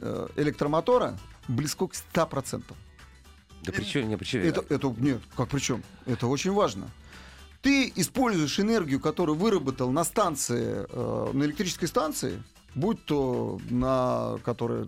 э, 0.00 0.28
электромотора 0.36 1.18
близко 1.48 1.88
к 1.88 1.94
100%. 2.14 2.62
Да 3.62 3.72
при 3.72 3.84
чем, 3.84 4.08
не, 4.08 4.16
при 4.16 4.24
чем- 4.24 4.42
Это, 4.42 4.64
это, 4.68 4.94
нет, 4.98 5.20
как 5.36 5.48
причем? 5.48 5.82
Это 6.06 6.26
очень 6.26 6.52
важно. 6.52 6.88
Ты 7.62 7.92
используешь 7.96 8.58
энергию, 8.58 9.00
которую 9.00 9.36
выработал 9.36 9.90
на 9.90 10.02
станции, 10.04 10.86
э, 10.88 11.30
на 11.34 11.44
электрической 11.44 11.88
станции, 11.88 12.42
будь 12.74 13.04
то 13.04 13.60
на 13.68 14.38
которая 14.44 14.86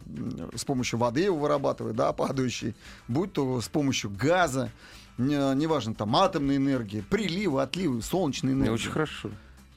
с 0.55 0.65
помощью 0.65 0.99
воды 0.99 1.21
его 1.23 1.37
вырабатывает, 1.39 1.97
да, 1.97 2.13
падающий, 2.13 2.75
будь 3.09 3.33
то 3.35 3.61
с 3.61 3.69
помощью 3.69 4.11
газа, 4.11 4.71
не- 5.19 5.55
неважно, 5.55 5.95
там 5.95 6.17
атомной 6.17 6.57
энергии, 6.57 7.03
приливы, 7.11 7.61
отливы, 7.61 8.01
солнечной 8.01 8.53
Не, 8.55 8.61
энергии. 8.61 8.73
очень 8.75 8.91
хорошо. 8.91 9.31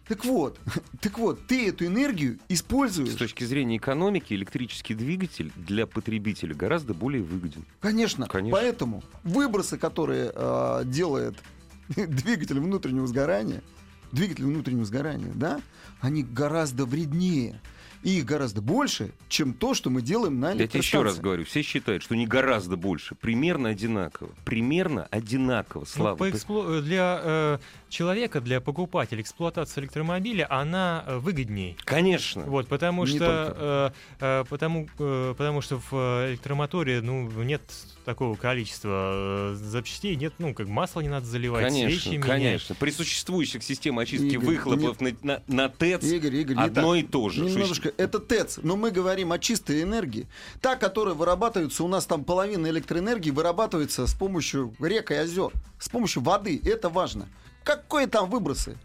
Так 0.07 0.23
вот, 0.25 0.59
так 1.01 1.17
вот, 1.17 1.45
ты 1.47 1.69
эту 1.69 1.85
энергию 1.85 2.39
используешь. 2.47 3.11
С 3.13 3.15
точки 3.15 3.43
зрения 3.43 3.77
экономики, 3.77 4.33
электрический 4.33 4.93
двигатель 4.93 5.51
для 5.55 5.87
потребителя 5.87 6.53
гораздо 6.53 6.93
более 6.93 7.23
выгоден. 7.23 7.65
Конечно, 7.79 8.27
Конечно. 8.27 8.57
поэтому 8.59 9.03
выбросы, 9.23 9.77
которые 9.77 10.31
э, 10.33 10.83
делает 10.85 11.35
двигатель 11.87 12.59
внутреннего 12.59 13.07
сгорания, 13.07 13.63
двигатель 14.11 14.45
внутреннего 14.45 14.85
сгорания, 14.85 15.31
да, 15.33 15.61
они 16.01 16.23
гораздо 16.23 16.85
вреднее. 16.85 17.61
И 18.05 18.19
их 18.19 18.25
гораздо 18.25 18.61
больше, 18.61 19.11
чем 19.29 19.53
то, 19.53 19.73
что 19.73 19.89
мы 19.89 20.01
делаем 20.03 20.39
на 20.39 20.51
Я 20.51 20.67
тебе 20.67 20.79
еще 20.79 21.01
раз 21.01 21.15
электростанции. 21.15 21.21
говорю, 21.23 21.45
все 21.45 21.61
считают, 21.63 22.03
что 22.03 22.15
не 22.15 22.27
гораздо 22.27 22.77
больше, 22.77 23.15
примерно 23.15 23.69
одинаково. 23.69 24.29
Примерно 24.45 25.07
одинаково, 25.09 25.81
Ну, 25.81 25.85
Слава. 25.87 26.15
по 26.15 26.25
Ты- 26.29 26.37
экспло- 26.37 26.81
Для 26.81 27.19
э, 27.23 27.57
человека, 27.89 28.41
для 28.41 28.61
покупателя, 28.61 29.21
эксплуатация 29.21 29.81
электромобиля, 29.81 30.45
она 30.51 31.03
э, 31.07 31.17
выгодней. 31.17 31.77
Конечно. 31.83 32.43
Вот, 32.45 32.67
потому 32.67 33.05
Не 33.05 33.15
что, 33.15 33.93
э, 34.19 34.41
э, 34.41 34.43
потому, 34.49 34.87
э, 34.99 35.33
потому 35.35 35.61
что 35.61 35.79
в 35.79 35.87
э, 35.93 36.29
электромоторе, 36.31 37.01
ну, 37.01 37.27
нет 37.43 37.63
такого 38.05 38.35
количества 38.35 39.53
э, 39.53 39.55
запчастей, 39.55 40.15
нет, 40.15 40.33
ну, 40.37 40.53
как 40.53 40.67
масло 40.67 41.01
не 41.01 41.09
надо 41.09 41.25
заливать, 41.25 41.73
свечи 41.73 41.85
Конечно, 41.87 42.09
менять. 42.11 42.27
конечно. 42.27 42.75
При 42.75 42.91
существующих 42.91 43.63
системах 43.63 44.03
очистки 44.03 44.27
Игорь, 44.35 44.45
выхлопов 44.45 45.01
на, 45.01 45.09
на- 45.23 45.41
на 45.47 45.69
ТЭЦ 45.69 46.03
Игорь, 46.03 46.35
Игорь, 46.35 46.55
не 46.57 46.61
одно 46.61 46.93
так. 46.95 47.03
и 47.03 47.07
то 47.07 47.29
же. 47.29 47.45
Немножко, 47.45 47.91
это 47.97 48.19
ТЭЦ, 48.19 48.59
но 48.63 48.75
мы 48.75 48.91
говорим 48.91 49.31
о 49.31 49.39
чистой 49.39 49.83
энергии. 49.83 50.27
Та, 50.61 50.75
которая 50.75 51.15
вырабатывается, 51.15 51.83
у 51.83 51.87
нас 51.87 52.05
там 52.05 52.23
половина 52.23 52.67
электроэнергии 52.67 53.31
вырабатывается 53.31 54.07
с 54.07 54.13
помощью 54.13 54.73
рек 54.79 55.11
и 55.11 55.15
озер, 55.15 55.51
с 55.79 55.89
помощью 55.89 56.23
воды. 56.23 56.59
Это 56.63 56.89
важно. 56.89 57.27
Какие 57.63 58.05
там 58.07 58.29
выбросы? 58.29 58.77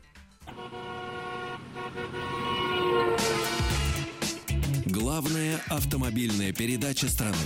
Главная 4.87 5.61
автомобильная 5.69 6.53
передача 6.53 7.09
страны. 7.09 7.37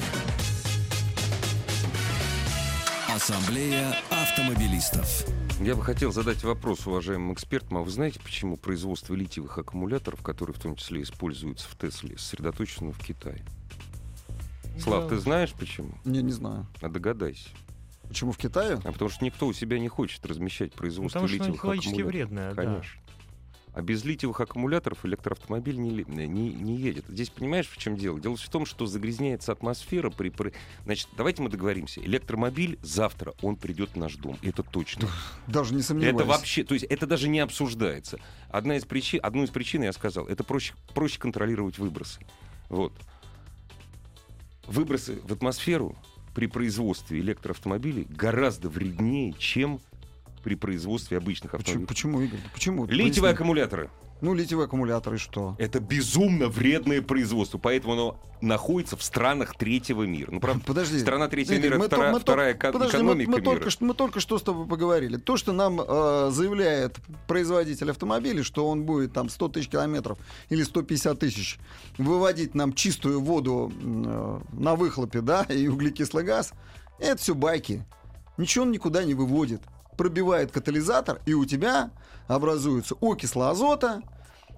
Ассамблея 3.08 3.96
автомобилистов. 4.10 5.43
Я 5.60 5.76
бы 5.76 5.82
хотел 5.82 6.12
задать 6.12 6.42
вопрос 6.44 6.86
уважаемым 6.86 7.32
экспертам. 7.32 7.78
А 7.78 7.82
вы 7.82 7.90
знаете, 7.90 8.20
почему 8.20 8.56
производство 8.56 9.14
литиевых 9.14 9.56
аккумуляторов, 9.56 10.20
которые 10.22 10.54
в 10.54 10.58
том 10.58 10.76
числе 10.76 11.02
используются 11.02 11.68
в 11.68 11.76
Тесле, 11.76 12.18
сосредоточено 12.18 12.92
в 12.92 12.98
Китае? 12.98 13.42
Слав, 14.78 15.04
Да. 15.04 15.10
ты 15.10 15.18
знаешь 15.18 15.52
почему? 15.52 15.92
Не, 16.04 16.22
не 16.22 16.32
знаю. 16.32 16.66
А 16.82 16.88
догадайся. 16.88 17.48
Почему 18.08 18.32
в 18.32 18.36
Китае? 18.36 18.78
А 18.84 18.92
потому 18.92 19.08
что 19.08 19.24
никто 19.24 19.46
у 19.46 19.52
себя 19.52 19.78
не 19.78 19.88
хочет 19.88 20.26
размещать 20.26 20.72
производство 20.74 21.20
Потому 21.20 21.28
что 21.28 21.36
она 21.36 21.44
литиевых 21.44 21.60
экологически 21.60 21.94
аккумуляторов. 22.00 22.30
вредная, 22.30 22.54
да. 22.54 22.62
Конечно. 22.64 23.00
А 23.74 23.82
без 23.82 24.04
литиевых 24.04 24.40
аккумуляторов 24.40 25.04
электроавтомобиль 25.04 25.76
не, 25.76 26.04
не, 26.04 26.52
не 26.52 26.76
едет. 26.76 27.06
Здесь 27.08 27.28
понимаешь, 27.28 27.68
в 27.68 27.76
чем 27.76 27.96
дело? 27.96 28.20
Дело 28.20 28.36
в 28.36 28.48
том, 28.48 28.66
что 28.66 28.86
загрязняется 28.86 29.50
атмосфера 29.50 30.10
при... 30.10 30.28
при- 30.28 30.52
Значит, 30.84 31.08
давайте 31.16 31.42
мы 31.42 31.50
договоримся. 31.50 32.00
Электромобиль 32.00 32.78
завтра, 32.82 33.34
он 33.42 33.56
придет 33.56 33.90
в 33.90 33.96
наш 33.96 34.14
дом. 34.14 34.38
Это 34.42 34.62
точно. 34.62 35.08
Даже 35.48 35.74
не 35.74 35.82
сомневаюсь. 35.82 36.14
Это 36.14 36.24
вообще, 36.24 36.62
то 36.62 36.74
есть 36.74 36.86
это 36.86 37.06
даже 37.06 37.28
не 37.28 37.40
обсуждается. 37.40 38.20
Одна 38.48 38.76
из 38.76 38.84
причин, 38.84 39.18
одну 39.22 39.42
из 39.42 39.50
причин 39.50 39.82
я 39.82 39.92
сказал, 39.92 40.26
это 40.26 40.44
проще, 40.44 40.74
проще 40.94 41.18
контролировать 41.18 41.78
выбросы. 41.78 42.20
Вот. 42.68 42.92
Выбросы 44.66 45.20
в 45.24 45.32
атмосферу 45.32 45.96
при 46.34 46.46
производстве 46.46 47.20
электроавтомобилей 47.20 48.06
гораздо 48.08 48.68
вреднее, 48.68 49.32
чем 49.34 49.80
при 50.44 50.54
производстве 50.54 51.16
обычных 51.16 51.52
Почему, 51.52 51.84
автомобилей. 51.84 51.86
почему 51.86 52.20
Игорь? 52.20 52.40
Почему? 52.52 52.84
Литиевые 52.84 53.12
Поясни. 53.12 53.28
аккумуляторы 53.28 53.90
Ну, 54.20 54.34
литиевые 54.34 54.66
аккумуляторы, 54.66 55.18
что? 55.18 55.56
это 55.58 55.80
безумно 55.80 56.48
вредное 56.48 57.00
производство, 57.02 57.56
поэтому 57.58 57.94
оно 57.94 58.20
находится 58.42 58.96
в 58.98 59.02
странах 59.02 59.56
третьего 59.56 60.02
мира. 60.02 60.30
Ну, 60.30 60.38
правда, 60.40 60.62
Подожди. 60.66 60.98
страна 60.98 61.28
третьего 61.28 61.54
Игорь, 61.56 61.70
мира 61.70 61.78
мы 61.78 61.86
вторая, 61.86 62.12
мы 62.12 62.18
то- 62.18 62.22
вторая 62.22 62.52
эко- 62.54 62.72
подожди, 62.72 62.96
мы- 62.98 63.02
экономика 63.02 63.30
мы, 63.30 63.36
мира. 63.38 63.44
только, 63.50 63.70
что, 63.70 63.84
мы 63.86 63.94
только 63.94 64.20
что 64.20 64.38
с 64.38 64.42
тобой 64.42 64.66
поговорили. 64.66 65.16
То, 65.16 65.36
что 65.38 65.52
нам 65.52 65.80
э, 65.80 66.30
заявляет 66.30 66.98
производитель 67.26 67.90
автомобиля, 67.90 68.42
что 68.44 68.68
он 68.68 68.82
будет 68.84 69.12
там 69.14 69.30
100 69.30 69.48
тысяч 69.48 69.68
километров 69.68 70.18
или 70.50 70.62
150 70.62 71.18
тысяч 71.18 71.58
выводить 71.96 72.54
нам 72.54 72.74
чистую 72.74 73.20
воду 73.20 73.72
э, 73.82 74.40
на 74.52 74.74
выхлопе, 74.76 75.22
да, 75.22 75.44
и 75.44 75.66
углекислый 75.68 76.22
газ, 76.24 76.52
это 76.98 77.16
все 77.16 77.34
байки. 77.34 77.84
Ничего 78.36 78.64
он 78.64 78.72
никуда 78.72 79.04
не 79.04 79.14
выводит. 79.14 79.60
Пробивает 79.96 80.50
катализатор, 80.50 81.20
и 81.26 81.34
у 81.34 81.44
тебя 81.44 81.90
образуются 82.26 82.94
окисло 83.00 83.50
азота 83.50 84.02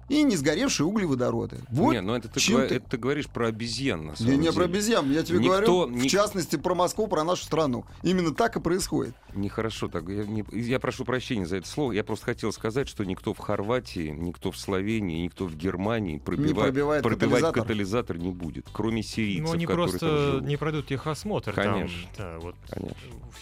и 0.09 0.23
не 0.23 0.35
сгоревшие 0.35 0.87
углеводороды. 0.87 1.57
Вот 1.69 1.91
Не, 1.93 2.01
ну 2.01 2.15
это 2.15 2.27
ты, 2.29 2.39
чем 2.39 2.57
гва- 2.57 2.67
ты- 2.67 2.75
это 2.75 2.89
ты 2.91 2.97
говоришь 2.97 3.27
про 3.27 3.47
обезьян, 3.47 4.05
на 4.07 4.15
самом 4.15 4.31
я 4.31 4.37
не 4.37 4.43
деле. 4.43 4.53
про 4.55 4.63
обезьян, 4.65 5.11
я 5.11 5.23
тебе 5.23 5.39
Никто- 5.39 5.49
говорю, 5.49 5.93
в 5.93 5.97
ник- 6.03 6.09
частности, 6.11 6.55
про 6.55 6.75
Москву, 6.75 7.07
про 7.07 7.23
нашу 7.23 7.43
страну. 7.45 7.85
Именно 8.03 8.33
так 8.33 8.55
и 8.55 8.59
происходит. 8.59 9.15
Нехорошо 9.33 9.87
так. 9.87 10.07
Я, 10.09 10.25
не- 10.25 10.45
я 10.51 10.79
прошу 10.79 11.05
прощения 11.05 11.45
за 11.45 11.57
это 11.57 11.67
слово. 11.67 11.91
Я 11.91 12.03
просто 12.03 12.25
хотел 12.25 12.51
сказать, 12.53 12.87
что 12.87 13.03
никто 13.03 13.33
в 13.33 13.37
Хорватии, 13.39 14.09
никто 14.09 14.51
в 14.51 14.57
Словении, 14.57 15.23
никто 15.25 15.45
в 15.45 15.55
Германии 15.55 16.17
пробивать, 16.17 16.55
пробивает 16.65 17.03
пробивать 17.03 17.29
катализатор. 17.41 17.61
катализатор 17.63 18.17
не 18.17 18.29
будет, 18.31 18.65
кроме 18.71 19.03
сирийцев, 19.03 19.47
Ну, 19.47 19.53
они 19.53 19.65
которые 19.65 19.89
там 19.89 19.99
просто 19.99 20.39
не 20.45 20.57
пройдут 20.57 20.87
техосмотр. 20.87 21.53
Конечно. 21.53 21.97
Там, 22.15 22.25
да, 22.33 22.39
вот. 22.39 22.55
Конечно. 22.69 22.97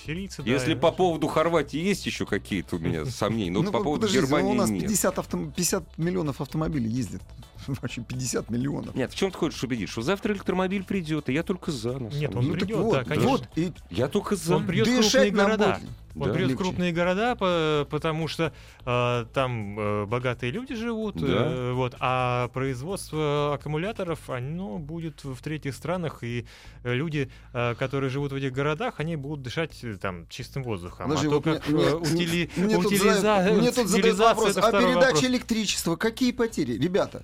Сирийцы, 0.05 0.43
да, 0.43 0.49
Если 0.51 0.73
и- 0.73 0.75
по 0.75 0.91
поводу 0.91 1.27
Хорватии 1.27 1.79
есть 1.79 2.05
еще 2.05 2.25
какие-то 2.25 2.75
у 2.75 2.79
меня 2.79 3.05
сомнения, 3.05 3.51
но 3.51 3.61
вот 3.61 3.71
по 3.71 3.77
Ну, 3.79 3.83
поводу 3.83 4.01
подождите, 4.01 4.25
Германии 4.25 4.51
у 4.51 4.55
нас 4.55 4.69
нет. 4.69 4.81
50, 4.83 5.17
авто- 5.19 5.51
50 5.55 5.97
миллионов 5.97 6.41
автомобилей 6.41 6.54
ездит 6.87 7.21
вообще 7.81 8.01
50 8.01 8.49
миллионов. 8.49 8.95
Нет, 8.95 9.11
в 9.11 9.15
чем 9.15 9.31
ты 9.31 9.37
хочешь 9.37 9.63
убедить? 9.63 9.89
Что 9.89 10.01
завтра 10.01 10.33
электромобиль 10.33 10.83
придет, 10.83 11.29
и 11.29 11.33
я 11.33 11.43
только 11.43 11.71
за. 11.71 11.97
на 11.99 12.07
Нет, 12.09 12.35
он. 12.35 12.45
Ну, 12.47 12.53
придет, 12.53 12.77
вот, 12.77 12.93
да, 12.93 13.03
конечно. 13.03 13.29
вот, 13.29 13.47
и 13.55 13.71
Я 13.89 14.07
только 14.07 14.35
за. 14.35 14.55
Он 14.57 14.65
придет 14.65 14.87
в 14.87 14.95
дышать 14.97 15.29
крупные 15.29 15.31
города. 15.45 15.73
будет. 15.79 15.89
Он 16.17 16.27
Да. 16.29 16.33
придет 16.33 16.51
в 16.51 16.57
крупные 16.57 16.93
города, 16.93 17.35
по- 17.35 17.85
потому 17.89 18.29
что 18.29 18.53
э, 18.85 19.25
там 19.33 19.77
э, 19.77 20.05
богатые 20.05 20.49
люди 20.53 20.73
живут, 20.73 21.17
Да. 21.17 21.27
э, 21.27 21.71
вот, 21.73 21.93
а 21.99 22.47
производство 22.85 23.53
аккумуляторов, 23.55 24.29
оно 24.29 24.77
будет 24.77 25.25
в 25.25 25.41
третьих 25.41 25.75
странах, 25.75 26.23
и 26.23 26.45
э, 26.85 26.93
люди, 26.93 27.29
э, 27.53 27.75
которые 27.75 28.09
живут 28.09 28.31
в 28.31 28.35
этих 28.35 28.53
городах, 28.53 28.95
они 28.99 29.17
будут 29.17 29.41
дышать 29.41 29.77
э, 29.83 29.95
там 30.01 30.25
чистым 30.29 30.63
воздухом. 30.63 31.09
Подожди, 31.09 31.27
а 31.27 31.29
то 31.31 31.41
как 31.41 31.67
мне- 31.67 31.83
э, 31.83 31.87
мне- 31.89 31.95
утили- 31.97 32.49
мне 32.55 32.75
тут 32.75 32.85
утилиза- 32.93 33.53
мне 33.53 33.71
тут 33.73 33.87
задают 33.87 34.17
вопрос, 34.17 34.55
а 34.55 34.71
передача 34.71 35.05
вопрос. 35.15 35.23
электричества, 35.23 35.95
какие 35.97 36.31
потери? 36.31 36.77
Ребята, 36.77 37.23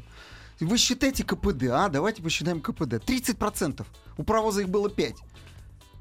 вы 0.65 0.77
считаете 0.77 1.23
КПД, 1.23 1.63
а? 1.71 1.89
Давайте 1.89 2.21
посчитаем 2.21 2.61
КПД. 2.61 2.93
30%. 2.95 3.85
У 4.17 4.23
паровоза 4.23 4.61
их 4.61 4.69
было 4.69 4.89
5. 4.89 5.15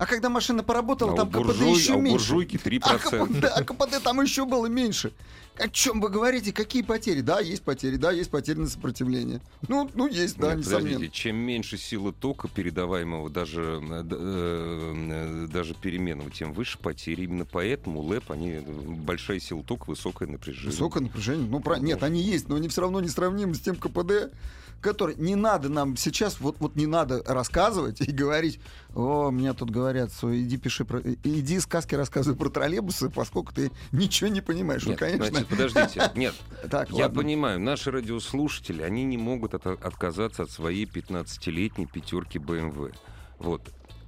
А 0.01 0.07
когда 0.07 0.31
машина 0.31 0.63
поработала, 0.63 1.13
А 1.13 1.17
там 1.17 1.29
КПД 1.29 1.37
буржуй- 1.61 1.75
еще 1.75 1.93
а 1.93 1.97
меньше. 1.97 2.13
буржуйки 2.13 2.57
3%. 2.57 2.81
А 2.85 2.99
КПД, 2.99 3.45
а 3.55 3.65
КПД 3.65 4.03
там 4.03 4.19
еще 4.23 4.47
было 4.47 4.65
меньше. 4.65 5.13
О 5.59 5.69
чем 5.69 6.01
вы 6.01 6.09
говорите? 6.09 6.55
Какие 6.55 6.81
потери? 6.81 7.21
Да, 7.21 7.41
есть 7.41 7.63
потери, 7.63 7.97
да, 7.97 8.11
есть 8.11 8.31
потери 8.31 8.57
на 8.61 8.67
сопротивление. 8.67 9.43
Ну, 9.69 9.91
ну 9.93 10.07
есть, 10.09 10.39
да, 10.39 10.55
Нет, 10.55 10.61
несомненно. 10.65 10.95
подождите, 10.95 11.13
чем 11.13 11.37
меньше 11.37 11.77
силы 11.77 12.15
тока 12.15 12.49
передаваемого 12.49 13.29
даже, 13.29 13.79
э, 13.83 14.03
д- 14.03 14.17
э, 14.19 15.47
даже 15.53 15.75
переменного, 15.75 16.31
тем 16.31 16.55
выше 16.55 16.79
потери. 16.79 17.25
Именно 17.25 17.45
поэтому 17.45 18.01
ЛЭП, 18.01 18.31
они 18.33 18.53
э, 18.53 18.63
большая 18.63 19.39
сила 19.39 19.63
тока, 19.63 19.85
высокое 19.91 20.29
напряжение. 20.29 20.71
Высокое 20.71 21.03
напряжение. 21.03 21.47
Ну, 21.47 21.61
про... 21.61 21.77
нет, 21.79 22.03
они 22.03 22.23
есть, 22.23 22.49
но 22.49 22.55
они 22.57 22.69
все 22.69 22.81
равно 22.81 23.03
не 23.03 23.09
сравнимы 23.09 23.55
с 23.55 23.61
тем 23.61 23.77
КПД, 23.77 24.33
который 24.81 25.15
не 25.17 25.35
надо 25.35 25.69
нам 25.69 25.97
сейчас, 25.97 26.41
вот, 26.41 26.57
вот 26.59 26.77
не 26.77 26.87
надо 26.87 27.23
рассказывать 27.27 28.01
и 28.01 28.11
говорить, 28.11 28.61
о, 28.95 29.31
меня 29.31 29.55
тут 29.55 29.71
говорят, 29.71 30.13
что 30.13 30.37
иди 30.39 30.57
пиши 30.57 30.85
про... 30.85 31.01
иди 31.01 31.61
сказки 31.61 31.95
рассказывай 31.95 32.37
про 32.37 32.49
троллейбусы, 32.49 33.11
поскольку 33.11 33.53
ты 33.53 33.71
ничего 33.93 34.29
не 34.29 34.41
понимаешь. 34.41 34.85
Ну, 34.85 34.91
Нет, 34.91 34.99
конечно. 34.99 35.27
значит, 35.27 35.49
подождите. 35.49 36.11
Нет, 36.15 36.35
так, 36.71 36.91
я 36.91 37.05
ладно. 37.05 37.23
понимаю, 37.23 37.61
наши 37.61 37.91
радиослушатели, 37.91 38.83
они 38.83 39.05
не 39.05 39.19
могут 39.19 39.55
от- 39.55 39.67
отказаться 39.67 40.45
от 40.45 40.51
своей 40.51 40.87
15-летней 40.87 41.87
пятерки 41.87 42.39
BMW. 42.39 42.95
Вот. 43.39 43.63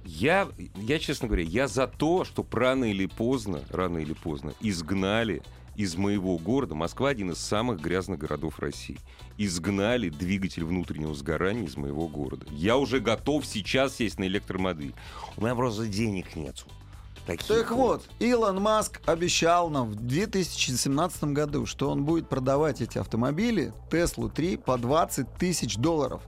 Я, 0.05 0.49
я, 0.75 0.99
честно 0.99 1.27
говоря, 1.27 1.43
я 1.43 1.67
за 1.67 1.87
то, 1.87 2.25
что 2.25 2.45
рано 2.51 2.85
или 2.85 3.05
поздно, 3.05 3.61
рано 3.69 3.99
или 3.99 4.13
поздно 4.13 4.53
изгнали 4.59 5.41
из 5.75 5.95
моего 5.95 6.37
города, 6.37 6.75
Москва 6.75 7.09
один 7.09 7.31
из 7.31 7.39
самых 7.39 7.81
грязных 7.81 8.19
городов 8.19 8.59
России, 8.59 8.99
изгнали 9.37 10.09
двигатель 10.09 10.63
внутреннего 10.63 11.13
сгорания 11.13 11.65
из 11.65 11.77
моего 11.77 12.07
города. 12.07 12.45
Я 12.49 12.77
уже 12.77 12.99
готов 12.99 13.45
сейчас 13.45 13.95
сесть 13.95 14.19
на 14.19 14.25
электромобиль. 14.25 14.93
У 15.37 15.41
меня 15.41 15.55
просто 15.55 15.87
денег 15.87 16.35
нету. 16.35 16.65
Таких 17.25 17.47
Так 17.47 17.71
вот, 17.71 18.03
Илон 18.19 18.61
Маск 18.61 19.01
обещал 19.05 19.69
нам 19.69 19.91
в 19.91 19.95
2017 19.95 21.23
году, 21.25 21.65
что 21.65 21.89
он 21.89 22.03
будет 22.03 22.27
продавать 22.27 22.81
эти 22.81 22.97
автомобили, 22.97 23.73
Теслу 23.89 24.29
3, 24.29 24.57
по 24.57 24.77
20 24.77 25.33
тысяч 25.35 25.77
долларов. 25.77 26.21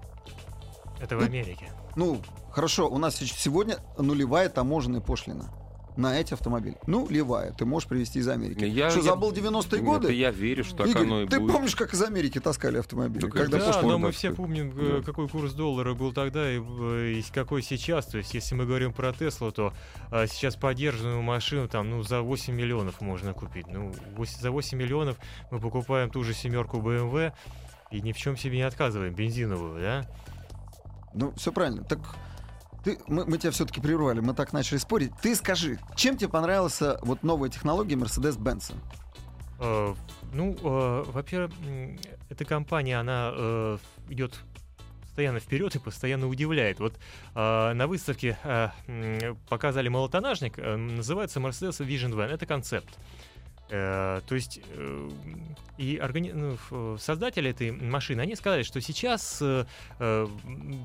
Это 1.01 1.17
в 1.17 1.19
Америке. 1.19 1.69
Ну, 1.97 2.21
хорошо, 2.49 2.89
у 2.89 2.97
нас 2.97 3.17
сегодня 3.17 3.79
нулевая 3.97 4.47
таможенная 4.47 5.01
пошлина 5.01 5.51
на 5.97 6.19
эти 6.19 6.33
автомобили. 6.33 6.77
Нулевая. 6.87 7.51
Ты 7.53 7.65
можешь 7.65 7.87
привезти 7.87 8.19
из 8.19 8.27
Америки. 8.27 8.63
Я- 8.65 8.89
что, 8.89 8.99
я- 8.99 9.05
забыл 9.05 9.31
90-е 9.31 9.79
Нет, 9.81 9.89
годы? 9.89 10.13
я 10.13 10.31
верю, 10.31 10.63
что 10.63 10.77
так 10.77 10.87
Игорь, 10.87 11.03
оно 11.03 11.21
и 11.21 11.27
ты 11.27 11.39
будет. 11.39 11.53
помнишь, 11.53 11.75
как 11.75 11.93
из 11.93 12.01
Америки 12.01 12.39
таскали 12.39 12.77
автомобили? 12.79 13.25
Да, 13.25 13.29
когда. 13.31 13.57
Да, 13.59 13.81
но 13.81 13.97
мы 13.97 14.11
все 14.11 14.31
помним, 14.33 14.73
э, 14.77 14.97
Да. 14.97 15.03
какой 15.03 15.27
курс 15.29 15.53
доллара 15.53 15.93
был 15.93 16.11
тогда 16.13 16.51
и, 16.51 16.59
э, 16.59 17.11
и 17.19 17.23
какой 17.33 17.61
сейчас. 17.61 18.07
То 18.07 18.17
есть, 18.17 18.33
если 18.33 18.55
мы 18.55 18.65
говорим 18.65 18.93
про 18.93 19.13
Теслу, 19.13 19.51
то 19.51 19.73
а, 20.11 20.27
сейчас 20.27 20.55
поддержанную 20.55 21.21
машину 21.21 21.67
там, 21.67 21.89
ну, 21.89 22.03
за 22.03 22.21
8 22.21 22.53
миллионов 22.53 23.01
можно 23.01 23.33
купить. 23.33 23.67
Ну, 23.67 23.91
вось- 24.17 24.37
за 24.39 24.51
8 24.51 24.77
миллионов 24.77 25.17
мы 25.51 25.59
покупаем 25.59 26.09
ту 26.09 26.23
же 26.23 26.33
семерку 26.33 26.77
BMW 26.79 27.31
и 27.91 28.01
ни 28.01 28.11
в 28.11 28.17
чем 28.17 28.35
себе 28.37 28.57
не 28.57 28.63
отказываем, 28.63 29.13
бензиновую, 29.13 29.81
да? 29.81 30.05
Ну, 31.13 31.31
все 31.37 31.51
правильно. 31.51 31.83
Так 31.83 31.99
ты, 32.85 32.99
мы, 33.07 33.25
мы 33.25 33.37
тебя 33.39 33.51
все-таки 33.51 33.81
прервали, 33.81 34.19
мы 34.19 34.33
так 34.35 34.53
начали 34.53 34.77
спорить. 34.77 35.11
Ты 35.21 35.35
скажи, 35.35 35.79
чем 35.95 36.17
тебе 36.17 36.29
понравился 36.29 36.99
вот 37.01 37.23
новая 37.23 37.49
технология 37.49 37.95
Mercedes-Benz? 37.95 38.75
Э, 39.59 39.95
ну, 40.31 40.55
э, 40.61 41.03
во-первых, 41.07 41.51
эта 42.29 42.45
компания, 42.45 42.99
она 42.99 43.31
э, 43.33 43.77
идет 44.09 44.39
постоянно 45.01 45.39
вперед 45.39 45.75
и 45.75 45.79
постоянно 45.79 46.27
удивляет. 46.27 46.79
Вот 46.79 46.93
э, 47.33 47.73
на 47.73 47.87
выставке 47.87 48.37
э, 48.43 49.33
показали 49.49 49.87
молотонажник, 49.87 50.59
э, 50.59 50.75
называется 50.75 51.39
Mercedes 51.39 51.79
Vision 51.79 52.13
Van. 52.13 52.27
Это 52.27 52.45
концепт. 52.45 52.99
Э, 53.69 54.21
то 54.27 54.35
есть 54.35 54.59
э, 54.75 55.09
и 55.77 55.97
органи- 55.97 56.33
ну, 56.33 56.53
ф- 56.53 57.01
создатели 57.01 57.49
этой 57.49 57.71
машины, 57.71 58.21
они 58.21 58.35
сказали, 58.35 58.61
что 58.61 58.79
сейчас 58.79 59.39
э, 59.41 59.65
э, 59.99 60.27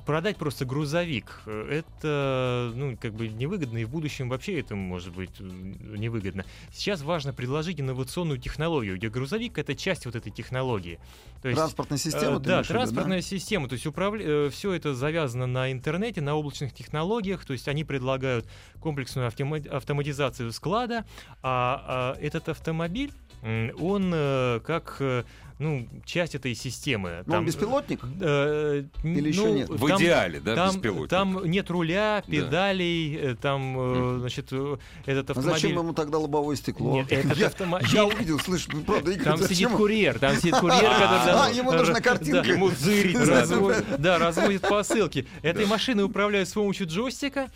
продать 0.07 0.39
просто 0.39 0.65
грузовик 0.65 1.43
э, 1.45 1.83
это 1.83 2.73
ну 2.75 2.97
как 2.97 3.13
бы 3.13 3.29
невыгодно 3.29 3.79
и 3.79 3.85
в 3.85 3.91
будущем 3.91 4.31
вообще 4.31 4.61
это 4.61 4.77
может 4.77 5.13
быть 5.15 5.31
э, 5.41 5.43
невыгодно. 5.45 6.47
Сейчас 6.73 7.03
важно 7.03 7.35
предложить 7.35 7.81
инновационную 7.81 8.39
технологию, 8.39 8.97
где 8.97 9.11
грузовик 9.11 9.59
это 9.59 9.75
часть 9.75 10.07
вот 10.07 10.17
этой 10.17 10.33
технологии. 10.33 10.99
То 11.43 11.49
есть, 11.49 11.59
Транспортная 11.61 11.99
э, 11.99 12.01
система? 12.01 12.39
да, 12.41 12.63
транспортная 12.63 13.21
система, 13.21 13.69
то 13.69 13.75
есть 13.75 13.87
управля... 13.87 14.49
все 14.49 14.73
это 14.73 14.95
завязано 14.95 15.47
на 15.47 15.71
интернете, 15.71 16.23
на 16.23 16.35
облачных 16.35 16.73
технологиях, 16.73 17.45
то 17.45 17.53
есть 17.53 17.69
они 17.69 17.85
предлагают 17.85 18.47
комплексную 18.81 19.29
автома- 19.29 19.69
автоматизацию 19.69 20.53
склада, 20.53 21.05
а, 21.43 22.15
а 22.17 22.21
этот 22.21 22.49
автомобиль, 22.49 23.13
он 23.81 24.13
э, 24.15 24.61
как 24.67 24.97
э, 25.01 25.25
ну, 25.59 25.87
часть 26.05 26.35
этой 26.35 26.55
системы. 26.55 27.23
Ну, 27.27 27.37
он 27.37 27.45
беспилотник? 27.47 28.01
э, 28.21 28.85
Или 29.03 29.29
еще 29.29 29.41
ну, 29.47 29.55
нет? 29.55 29.69
В 29.71 29.89
там- 29.89 29.99
идеале, 29.99 30.41
да, 30.41 30.55
там, 30.57 30.75
беспилотник. 30.75 31.09
там 31.11 31.45
нет 31.47 31.71
руля, 31.71 32.23
Да. 32.27 32.31
педалей, 32.33 33.17
э, 33.17 33.35
там, 33.41 33.77
э, 33.79 34.19
значит, 34.21 34.49
э, 34.53 34.77
этот 35.07 35.31
А 35.31 35.33
автомобиль... 35.33 35.61
зачем 35.63 35.79
ему 35.79 35.93
тогда 35.95 36.19
лобовое 36.19 36.57
стекло? 36.57 36.93
Нет, 36.95 37.13
этот 37.13 37.37
я, 37.39 37.47
автомобиль- 37.47 37.89
я 37.93 38.05
увидел, 38.07 38.39
слышь, 38.41 38.69
ну, 38.73 38.83
правда, 38.83 39.11
Игорь, 39.13 39.25
Там 39.25 39.37
зачем 39.39 39.55
сидит 39.57 39.71
курьер, 39.71 40.19
там 40.19 40.37
сидит 40.37 40.57
курьер, 40.61 40.81
который... 40.81 41.35
А, 41.35 41.51
ему 41.51 41.73
нужна 41.73 42.01
картинка. 42.03 42.43
Да, 42.43 42.49
Ему 42.53 42.69
зырить 42.71 43.17
разводит, 43.17 43.85
да, 44.01 44.19
разводит 44.19 44.63
посылки. 44.63 45.27
Этой 45.43 45.65
машиной 45.67 46.05
управляют 46.05 46.49
с 46.49 46.53
помощью 46.53 46.87
джойстика. 46.89 47.49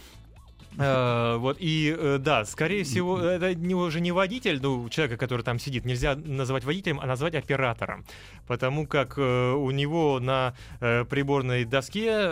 Э, 0.79 1.37
вот, 1.39 1.57
и 1.61 1.95
э, 1.97 2.19
да, 2.19 2.45
скорее 2.45 2.85
всего, 2.85 3.21
это 3.21 3.55
не, 3.55 3.75
уже 3.75 4.01
не 4.01 4.13
водитель, 4.13 4.59
ну, 4.61 4.89
человека, 4.89 5.17
который 5.17 5.43
там 5.43 5.59
сидит, 5.59 5.85
нельзя 5.85 6.17
называть 6.17 6.65
водителем, 6.65 7.01
а 7.01 7.07
назвать 7.07 7.35
оператором. 7.35 8.05
Потому 8.47 8.87
как 8.87 9.15
э, 9.17 9.53
у 9.53 9.71
него 9.71 10.21
на 10.21 10.55
приборной 10.81 11.65
доске, 11.65 12.31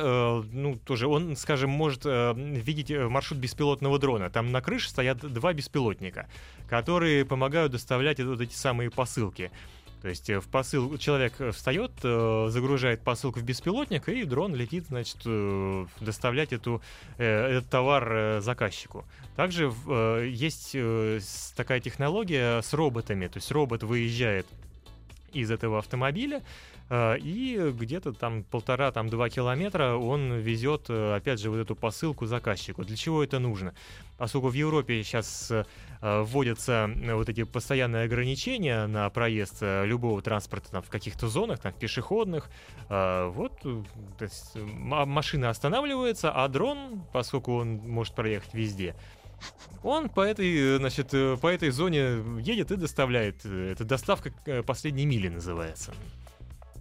ну, 0.53 0.79
тоже 0.85 1.07
он, 1.07 1.37
скажем, 1.37 1.71
может 1.71 2.05
видеть 2.05 2.91
маршрут 2.91 3.39
беспилотного 3.39 3.99
дрона. 3.99 4.31
Там 4.31 4.53
на 4.53 4.61
крыше 4.61 4.91
стоят 4.91 5.19
два 5.19 5.53
беспилотника, 5.53 6.29
которые 6.69 7.25
помогают 7.25 7.73
доставлять 7.73 8.21
вот 8.21 8.41
эти 8.41 8.55
самые 8.55 8.91
посылки. 8.91 9.51
То 10.03 10.09
есть 10.09 10.29
э, 10.29 10.41
в 10.41 10.49
посыл 10.49 10.99
человек 10.99 11.35
э, 11.39 11.53
встает, 11.53 11.93
э, 12.03 12.47
загружает 12.51 13.03
посылку 13.03 13.39
в 13.39 13.45
беспилотник, 13.45 14.09
и 14.09 14.25
дрон 14.25 14.53
летит, 14.55 14.87
значит, 14.89 15.19
доставлять 16.01 16.53
эту, 16.53 16.83
этот 17.19 17.71
товар 17.71 18.41
заказчику. 18.41 19.05
Также 19.37 19.73
есть 20.27 20.77
такая 21.55 21.81
технология 21.81 22.61
с 22.61 22.73
роботами. 22.75 23.29
То 23.29 23.39
есть 23.39 23.51
робот 23.53 23.85
выезжает 23.85 24.47
из 25.33 25.51
этого 25.51 25.79
автомобиля, 25.79 26.43
и 27.21 27.73
где-то 27.73 28.13
там 28.13 28.43
полтора, 28.45 28.93
там 28.93 29.09
два 29.09 29.31
километра 29.31 29.95
он 29.95 30.35
везет, 30.35 30.87
э, 30.91 31.15
опять 31.17 31.41
же, 31.41 31.49
вот 31.51 31.57
эту 31.57 31.75
посылку 31.75 32.27
заказчику. 32.27 32.85
Для 32.85 32.97
чего 32.97 33.25
это 33.25 33.39
нужно? 33.39 33.73
Поскольку 34.19 34.49
в 34.49 34.53
Европе 34.53 35.03
сейчас 35.03 35.51
э, 35.51 35.65
вводятся 36.01 36.91
э, 36.95 37.15
вот 37.15 37.29
эти 37.29 37.45
постоянные 37.45 38.05
ограничения 38.05 38.87
на 38.87 39.09
проезд 39.11 39.59
э, 39.63 39.87
любого 39.87 40.21
транспорта 40.21 40.71
там, 40.71 40.83
в 40.83 40.91
каких-то 40.91 41.29
зонах, 41.29 41.61
там, 41.61 41.73
пешеходных, 41.73 42.51
э, 42.91 43.27
вот 43.35 43.53
э, 43.65 43.83
то 44.19 44.25
есть, 44.25 44.51
э, 44.55 44.61
м- 44.61 45.09
машина 45.09 45.49
останавливается, 45.49 46.31
а 46.31 46.47
дрон, 46.49 47.03
поскольку 47.13 47.55
он 47.55 47.77
может 47.77 48.15
проехать 48.15 48.53
везде, 48.53 48.95
он 49.83 50.09
по 50.09 50.21
этой, 50.21 50.75
э, 50.75 50.77
значит, 50.77 51.15
э, 51.15 51.37
по 51.41 51.47
этой 51.47 51.71
зоне 51.71 52.23
едет 52.43 52.71
и 52.71 52.77
доставляет. 52.77 53.41
Э, 53.45 53.73
Это 53.73 53.85
доставка 53.85 54.31
э, 54.47 54.63
последней 54.63 55.07
мили 55.07 55.29
называется. 55.29 55.93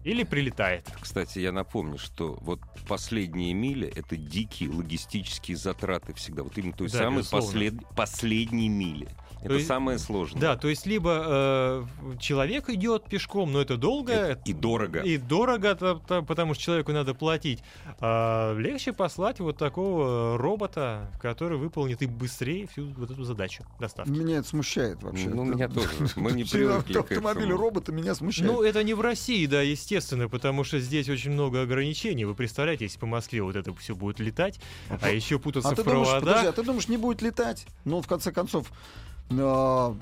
Или 0.03 0.23
прилетает. 0.23 0.89
Кстати, 0.99 1.39
я 1.39 1.51
напомню, 1.51 1.97
что 1.97 2.37
вот 2.41 2.59
последние 2.87 3.53
мили— 3.53 3.87
это 3.95 4.17
дикие 4.17 4.69
логистические 4.69 5.57
затраты 5.57 6.13
всегда. 6.13 6.43
Вот 6.43 6.57
именно 6.57 6.73
той 6.73 6.89
Да, 6.89 6.97
самой 6.97 7.23
послед... 7.23 7.75
последние 7.95 8.69
мили. 8.69 9.09
Это 9.43 9.55
есть- 9.55 9.67
самое 9.67 9.97
сложное. 9.97 10.39
Да, 10.41 10.55
то 10.55 10.67
есть 10.69 10.85
либо 10.85 11.23
э, 11.25 11.83
человек 12.19 12.69
идет 12.69 13.05
пешком, 13.05 13.51
но 13.51 13.61
это 13.61 13.77
долго, 13.77 14.13
Это 14.13 14.41
и 14.45 14.53
дорого. 14.53 14.99
и 14.99 15.17
дорого, 15.17 15.75
то- 15.75 15.95
то- 15.95 16.21
потому 16.21 16.53
что 16.53 16.63
человеку 16.63 16.91
надо 16.91 17.13
платить. 17.13 17.63
А 17.99 18.55
легче 18.57 18.93
послать 18.93 19.39
вот 19.39 19.57
такого 19.57 20.37
робота, 20.37 21.11
который 21.21 21.57
выполнит 21.57 22.01
и 22.01 22.05
быстрее 22.05 22.67
всю 22.67 22.87
вот 22.97 23.09
эту 23.11 23.23
задачу 23.23 23.63
доставки. 23.79 24.09
Меня 24.11 24.37
это 24.37 24.47
смущает 24.47 25.01
вообще. 25.03 25.29
Ну, 25.29 25.43
Это- 25.45 25.55
меня 25.55 25.67
тоже. 25.69 25.89
Мы 26.15 26.31
не 26.33 26.43
привыкли 26.43 26.99
этому. 26.99 27.57
робота 27.57 27.91
меня 27.91 28.15
смущают. 28.15 28.51
Ну, 28.53 28.61
это 28.61 28.83
не 28.83 28.93
в 28.93 29.01
России, 29.01 29.45
да, 29.45 29.61
естественно, 29.61 30.29
потому 30.29 30.63
что 30.63 30.79
здесь 30.79 31.09
очень 31.09 31.31
много 31.31 31.61
ограничений. 31.61 32.25
Вы 32.25 32.35
представляете, 32.35 32.85
если 32.85 32.99
по 32.99 33.05
Москве 33.07 33.41
вот 33.41 33.55
это 33.55 33.73
все 33.75 33.95
будет 33.95 34.19
летать, 34.19 34.59
а 35.01 35.09
еще 35.09 35.39
путаться 35.39 35.69
а 35.69 35.75
в 35.75 35.83
проводах. 35.83 36.19
подожди, 36.19 36.47
а 36.47 36.51
ты 36.51 36.63
думаешь, 36.63 36.87
не 36.87 36.97
будет 36.97 37.21
летать? 37.21 37.65
Ну, 37.85 38.01
в 38.01 38.07
конце 38.07 38.31
концов, 38.31 38.71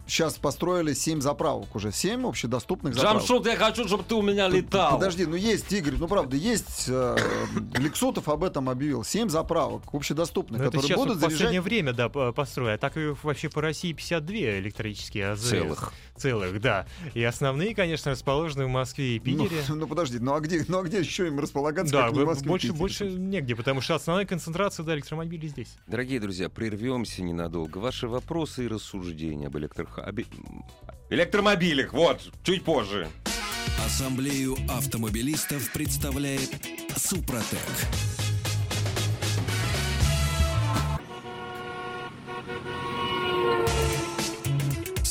сейчас 0.07 0.37
построили 0.37 0.93
7 0.93 1.21
заправок 1.21 1.75
уже. 1.75 1.91
7 1.91 2.27
общедоступных 2.27 2.93
заправок. 2.95 3.21
Джамшут, 3.21 3.45
я 3.47 3.55
хочу, 3.55 3.87
чтобы 3.87 4.03
ты 4.03 4.15
у 4.15 4.21
меня 4.21 4.47
летал. 4.47 4.93
Подожди, 4.93 5.25
ну 5.25 5.35
есть, 5.35 5.71
Игорь, 5.71 5.95
ну 5.97 6.07
правда, 6.07 6.35
есть. 6.35 6.85
э, 6.87 7.17
Лексутов 7.77 8.27
об 8.29 8.43
этом 8.43 8.69
объявил. 8.69 9.03
7 9.03 9.29
заправок 9.29 9.83
общедоступных, 9.93 10.59
Ну, 10.61 10.67
это 10.67 10.77
которые 10.77 10.95
будут 10.97 11.13
вот 11.15 11.17
в 11.19 11.21
последнее 11.21 11.61
заряжать. 11.61 11.65
время, 11.65 11.93
да, 11.93 12.09
по- 12.09 12.31
построили. 12.31 12.71
А 12.73 12.77
так 12.77 12.93
вообще 13.23 13.49
по 13.49 13.61
России 13.61 13.93
52 13.93 14.35
электрические 14.59 15.31
АЗС. 15.31 15.49
Целых. 15.49 15.93
Целых, 16.19 16.59
да. 16.59 16.85
И 17.13 17.23
основные, 17.23 17.73
конечно, 17.73 18.11
расположены 18.11 18.65
в 18.65 18.69
Москве 18.69 19.15
и 19.15 19.19
Ну, 19.19 19.43
Питере. 19.45 19.61
ну 19.69 19.87
подожди, 19.87 20.19
ну 20.19 20.33
а 20.33 20.39
где, 20.39 20.63
ну 20.67 20.79
а 20.79 20.83
где 20.83 20.99
еще 20.99 21.27
им 21.27 21.39
располагаться? 21.39 21.93
Да, 21.93 22.07
как 22.07 22.13
не 22.17 22.23
в 22.23 22.25
Москве, 22.25 22.47
больше, 22.49 22.67
Питере? 22.67 22.79
больше 22.79 23.09
негде, 23.09 23.55
потому 23.55 23.81
что 23.81 23.95
основная 23.95 24.25
концентрация 24.25 24.83
да, 24.85 24.95
электромобилей 24.95 25.47
здесь. 25.47 25.77
Дорогие 25.87 26.19
друзья, 26.19 26.49
прервемся 26.49 27.23
ненадолго. 27.23 27.77
Ваши 27.77 28.07
вопросы 28.07 28.65
и 28.65 28.67
рассуждения 28.67 29.47
об 29.47 29.57
электрох... 29.57 29.99
об 29.99 30.19
э- 30.19 30.23
электромобилях, 31.09 31.93
вот, 31.93 32.21
чуть 32.43 32.63
позже. 32.63 33.07
Ассамблею 33.85 34.55
автомобилистов 34.69 35.71
представляет 35.71 36.49
Супротек. 36.95 37.59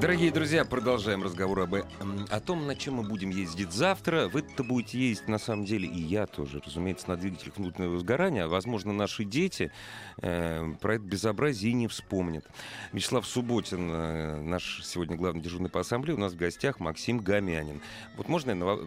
Дорогие 0.00 0.30
друзья, 0.30 0.64
продолжаем 0.64 1.22
разговор 1.22 1.60
об, 1.60 1.74
э, 1.74 1.84
м, 2.00 2.24
о 2.30 2.40
том, 2.40 2.66
на 2.66 2.74
чем 2.74 2.94
мы 2.94 3.02
будем 3.02 3.28
ездить 3.28 3.70
завтра. 3.70 4.28
Вы-то 4.28 4.64
будете 4.64 4.98
ездить, 4.98 5.28
на 5.28 5.38
самом 5.38 5.66
деле, 5.66 5.86
и 5.86 6.00
я 6.00 6.26
тоже, 6.26 6.62
разумеется, 6.64 7.06
на 7.10 7.18
двигателях 7.18 7.58
внутреннего 7.58 7.98
сгорания. 7.98 8.46
Возможно, 8.46 8.94
наши 8.94 9.24
дети 9.24 9.70
э, 10.22 10.72
про 10.80 10.94
это 10.94 11.04
безобразие 11.04 11.74
не 11.74 11.86
вспомнят. 11.86 12.46
Вячеслав 12.94 13.26
Субботин, 13.26 13.90
э, 13.92 14.40
наш 14.40 14.80
сегодня 14.84 15.16
главный 15.16 15.42
дежурный 15.42 15.68
по 15.68 15.80
ассамблее, 15.80 16.16
у 16.16 16.18
нас 16.18 16.32
в 16.32 16.36
гостях 16.36 16.80
Максим 16.80 17.18
Гамянин. 17.18 17.82
Вот 18.16 18.26
можно 18.26 18.52
я 18.52 18.56
на 18.56 18.78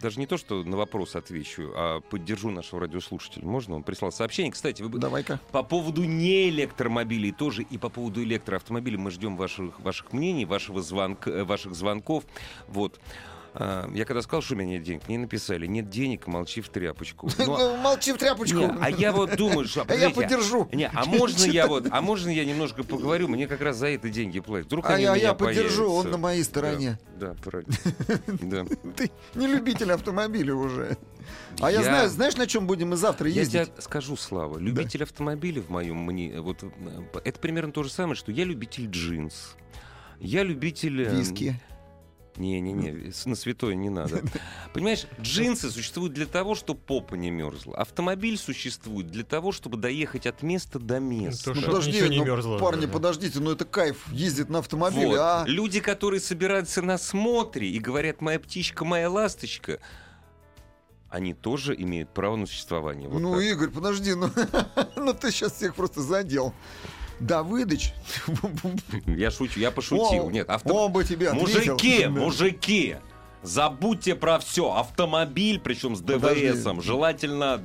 даже 0.00 0.20
не 0.20 0.26
то, 0.26 0.36
что 0.36 0.62
на 0.62 0.76
вопрос 0.76 1.16
отвечу, 1.16 1.72
а 1.74 2.00
поддержу 2.00 2.50
нашего 2.50 2.82
радиослушателя? 2.82 3.44
Можно? 3.44 3.74
Он 3.74 3.82
прислал 3.82 4.12
сообщение. 4.12 4.52
Кстати, 4.52 4.82
вы 4.82 4.96
Давай-ка. 4.96 5.40
по 5.50 5.64
поводу 5.64 6.04
не 6.04 6.50
электромобилей 6.50 7.32
тоже 7.32 7.62
и 7.62 7.78
по 7.78 7.88
поводу 7.88 8.22
электроавтомобилей 8.22 8.96
мы 8.98 9.10
ждем 9.10 9.36
ваших, 9.36 9.80
ваших 9.80 10.12
мнений, 10.12 10.51
вашего 10.52 10.82
звонка, 10.82 11.30
э, 11.30 11.44
ваших 11.44 11.74
звонков. 11.74 12.24
Вот. 12.68 13.00
А, 13.54 13.86
Я 13.92 14.04
когда 14.06 14.22
сказал, 14.22 14.40
что 14.40 14.54
у 14.54 14.56
меня 14.56 14.70
нет 14.78 14.82
денег, 14.82 15.02
мне 15.08 15.18
написали, 15.18 15.66
нет 15.66 15.90
денег, 15.90 16.26
молчи 16.26 16.60
в 16.62 16.68
тряпочку. 16.70 17.28
А- 17.38 17.44
Ну, 17.46 17.76
Молчи 17.76 18.12
в 18.12 18.16
тряпочку. 18.18 18.56
не, 18.58 18.64
а 18.80 18.88
я 18.90 19.12
вот 19.12 19.36
думаю, 19.36 19.66
что... 19.68 19.84
А 19.88 19.94
я 19.94 20.08
поддержу. 20.10 20.68
Не, 20.72 20.88
а 20.88 21.04
можно 21.06 21.44
я 21.44 21.66
вот, 21.66 21.86
а 21.90 22.00
можно 22.00 22.30
я 22.30 22.44
немножко 22.46 22.82
поговорю? 22.82 23.28
Мне 23.28 23.46
как 23.46 23.60
раз 23.60 23.76
за 23.76 23.88
это 23.88 24.08
деньги 24.08 24.40
платят. 24.40 24.66
Вдруг 24.68 24.86
А 24.86 24.94
они 24.94 25.02
я, 25.04 25.16
я 25.16 25.34
поддержу, 25.34 25.84
он 25.84 25.90
появятся. 26.04 26.08
на 26.10 26.16
моей 26.18 26.44
стороне. 26.44 26.98
Да, 27.18 27.28
да, 27.28 27.34
правильно. 27.42 27.74
Да. 28.42 28.64
Ты 28.96 29.10
не 29.34 29.46
любитель 29.46 29.92
автомобиля 29.92 30.54
уже. 30.54 30.96
А 31.60 31.70
я, 31.70 31.78
Я- 31.80 31.84
знаю, 31.84 32.08
знаешь, 32.08 32.36
на 32.36 32.46
чем 32.46 32.66
будем 32.66 32.88
мы 32.90 32.96
завтра 32.96 33.28
Я 33.28 33.42
ездить? 33.42 33.68
тебе 33.70 33.82
скажу, 33.82 34.16
Слава, 34.16 34.56
любитель 34.58 35.02
автомобиля 35.02 35.60
в 35.60 35.68
моем 35.68 35.98
мне, 35.98 36.40
вот 36.40 36.62
э, 36.62 36.68
это 37.24 37.38
примерно 37.38 37.70
то 37.72 37.82
же 37.82 37.90
самое, 37.90 38.16
что 38.16 38.32
я 38.32 38.44
любитель 38.44 38.86
джинс. 38.88 39.56
Я 40.22 40.42
любитель... 40.44 41.02
э, 41.02 41.16
Виски. 41.16 41.60
Не-не-не, 42.36 43.12
с- 43.12 43.26
на 43.26 43.34
святое 43.34 43.74
не 43.74 43.90
надо. 43.90 44.22
Понимаешь, 44.72 45.06
джинсы 45.20 45.70
существуют 45.70 46.14
для 46.14 46.24
того, 46.26 46.54
чтобы 46.54 46.80
попа 46.80 47.14
не 47.14 47.30
мерзла. 47.30 47.76
Автомобиль 47.76 48.38
существует 48.38 49.08
для 49.08 49.24
того, 49.24 49.52
чтобы 49.52 49.76
доехать 49.76 50.26
от 50.26 50.42
места 50.42 50.78
до 50.78 50.98
места. 50.98 51.52
то, 51.52 51.60
Ну, 51.60 51.66
подожди, 51.66 52.08
не 52.08 52.18
ну, 52.18 52.24
мерзло, 52.24 52.58
парни, 52.58 52.86
да. 52.86 52.92
подождите, 52.92 53.38
ну 53.40 53.50
это 53.50 53.64
кайф 53.66 54.08
ездить 54.12 54.48
на 54.48 54.60
автомобиле, 54.60 55.08
Вот. 55.08 55.18
а? 55.18 55.44
Люди, 55.46 55.80
которые 55.80 56.20
собираются 56.20 56.80
на 56.80 56.96
смотре 56.96 57.68
и 57.68 57.78
говорят 57.78 58.22
«моя 58.22 58.40
птичка, 58.40 58.84
моя 58.84 59.10
ласточка», 59.10 59.78
они 61.10 61.34
тоже 61.34 61.74
имеют 61.74 62.08
право 62.14 62.36
на 62.36 62.46
существование. 62.46 63.10
Вот 63.10 63.20
ну, 63.20 63.34
так. 63.34 63.42
Игорь, 63.42 63.68
подожди, 63.68 64.14
ну, 64.14 64.30
ну 64.96 65.12
ты 65.12 65.30
сейчас 65.30 65.52
всех 65.52 65.74
просто 65.74 66.00
задел. 66.00 66.54
Давыдыч, 67.22 67.94
Я 69.06 69.30
шучу, 69.30 69.60
я 69.60 69.70
пошутил. 69.70 70.30
Нет, 70.30 70.50
авто... 70.50 70.86
он 70.86 70.92
бы 70.92 71.04
тебе 71.04 71.30
ответил. 71.30 71.72
Мужики, 71.74 72.06
мужики, 72.06 72.96
забудьте 73.42 74.14
про 74.14 74.38
все. 74.38 74.72
Автомобиль, 74.74 75.60
причем 75.60 75.94
с 75.96 76.00
Подожди. 76.00 76.50
ДВСом, 76.50 76.82
желательно 76.82 77.60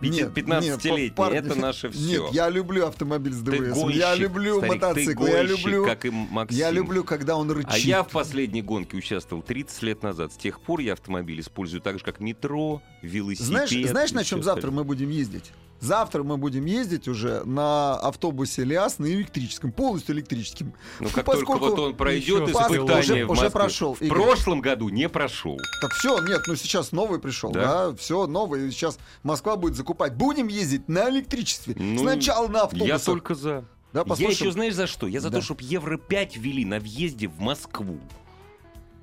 15-летний. 0.00 1.02
нет, 1.04 1.14
пар- 1.14 1.32
Это 1.32 1.54
наше 1.54 1.90
все. 1.90 2.24
Нет, 2.24 2.32
я 2.32 2.48
люблю 2.48 2.86
автомобиль 2.86 3.32
с 3.32 3.40
ДВС. 3.40 3.74
гонщик, 3.74 3.98
Я 4.00 4.14
люблю 4.14 4.58
старик, 4.58 4.80
ты 4.80 4.86
мотоциклы, 4.86 5.28
я 5.30 5.36
гонщик, 5.44 5.58
люблю... 5.66 5.84
как 5.84 6.04
и 6.04 6.10
Максим. 6.10 6.58
Я 6.58 6.70
люблю, 6.70 7.04
когда 7.04 7.36
он 7.36 7.50
рычит. 7.50 7.72
А 7.72 7.78
я 7.78 8.02
в 8.02 8.08
последней 8.08 8.62
гонке 8.62 8.96
участвовал 8.96 9.42
30 9.42 9.82
лет 9.82 10.02
назад. 10.02 10.32
С 10.32 10.36
тех 10.36 10.60
пор 10.60 10.80
я 10.80 10.92
автомобиль 10.94 11.40
использую 11.40 11.80
так 11.80 11.98
же, 11.98 12.04
как 12.04 12.20
метро, 12.20 12.82
велосипед. 13.02 13.46
Знаешь, 13.46 13.70
знаешь, 13.90 14.12
на 14.12 14.24
чем 14.24 14.42
завтра 14.42 14.70
мы 14.70 14.84
будем 14.84 15.10
ездить? 15.10 15.52
Завтра 15.80 16.24
мы 16.24 16.38
будем 16.38 16.64
ездить 16.64 17.06
уже 17.06 17.44
на 17.44 17.94
автобусе 17.94 18.64
ЛиАЗ 18.64 18.98
на 18.98 19.06
электрическом, 19.12 19.70
полностью 19.70 20.16
электрическим. 20.16 20.72
Ну, 20.98 21.08
как 21.08 21.24
поскольку- 21.24 21.52
только 21.52 21.64
вот 21.66 21.78
он 21.78 21.94
пройдет 21.94 22.48
испытание 22.48 22.82
уже- 22.82 23.26
в 23.26 23.30
уже 23.30 23.50
прошел, 23.50 23.94
В 23.94 24.02
Игорь. 24.02 24.18
прошлом 24.18 24.60
году 24.60 24.88
не 24.88 25.08
прошел. 25.08 25.56
Так 25.80 25.92
все, 25.92 26.18
нет, 26.26 26.40
ну 26.48 26.56
сейчас 26.56 26.90
новый 26.90 27.20
пришел, 27.20 27.52
Да? 27.52 27.90
да, 27.90 27.96
все 27.96 28.26
новое. 28.26 28.68
Сейчас 28.72 28.98
Москва 29.22 29.54
будет 29.56 29.76
закупать. 29.76 29.87
Будем 29.94 30.48
ездить 30.48 30.88
на 30.88 31.08
электричестве. 31.10 31.74
Ну, 31.78 32.00
Сначала 32.00 32.48
на 32.48 32.62
автобусах. 32.62 32.88
Я 32.88 32.98
только 32.98 33.34
за. 33.34 33.64
Да, 33.92 34.04
Я 34.18 34.28
еще 34.28 34.50
знаешь 34.52 34.74
за 34.74 34.86
что? 34.86 35.06
Я 35.06 35.20
за 35.20 35.30
Да. 35.30 35.38
то, 35.38 35.42
чтобы 35.44 35.62
Евро 35.64 35.96
5 35.96 36.36
ввели 36.36 36.64
на 36.64 36.78
въезде 36.78 37.26
в 37.28 37.40
Москву. 37.40 37.98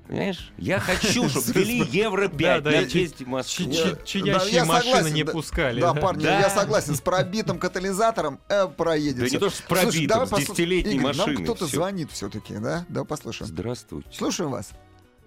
Понимаешь? 0.06 0.52
Я 0.56 0.78
хочу, 0.80 1.28
чтобы 1.28 1.52
ввели 1.52 1.78
Евро 1.90 2.28
5 2.28 2.38
Да, 2.38 2.70
да, 2.70 2.76
на 2.76 2.80
я 2.82 2.88
чи- 2.88 2.98
въезде 2.98 3.24
в 3.24 3.28
Москву. 3.28 3.64
чи- 3.64 3.70
Я- 3.78 3.96
чи- 4.04 4.20
Чадящие 4.20 4.52
я 4.54 4.64
машины 4.64 4.84
согласен, 4.94 5.14
не 5.14 5.24
да. 5.24 5.32
пускали. 5.32 5.80
Да, 5.80 5.94
парни, 5.94 6.22
Да. 6.22 6.38
я 6.38 6.48
согласен, 6.50 6.94
с 6.94 7.00
пробитым 7.00 7.58
катализатором 7.58 8.38
э, 8.48 8.68
проедет. 8.68 9.24
Да 9.24 9.28
не 9.28 9.38
то, 9.38 9.50
что 9.50 9.58
с 9.58 9.62
пробитым, 9.62 10.26
с 10.26 10.30
послу- 10.30 10.54
10-летней 10.54 10.94
Игорь, 10.94 11.06
машиной. 11.06 11.34
Нам 11.34 11.42
кто-то 11.44 11.66
звонит 11.66 12.12
все-таки, 12.12 12.54
да? 12.58 12.86
Да, 12.88 13.02
послушаем. 13.04 13.48
Здравствуйте. 13.50 14.08
Слушаем 14.12 14.52
вас. 14.52 14.70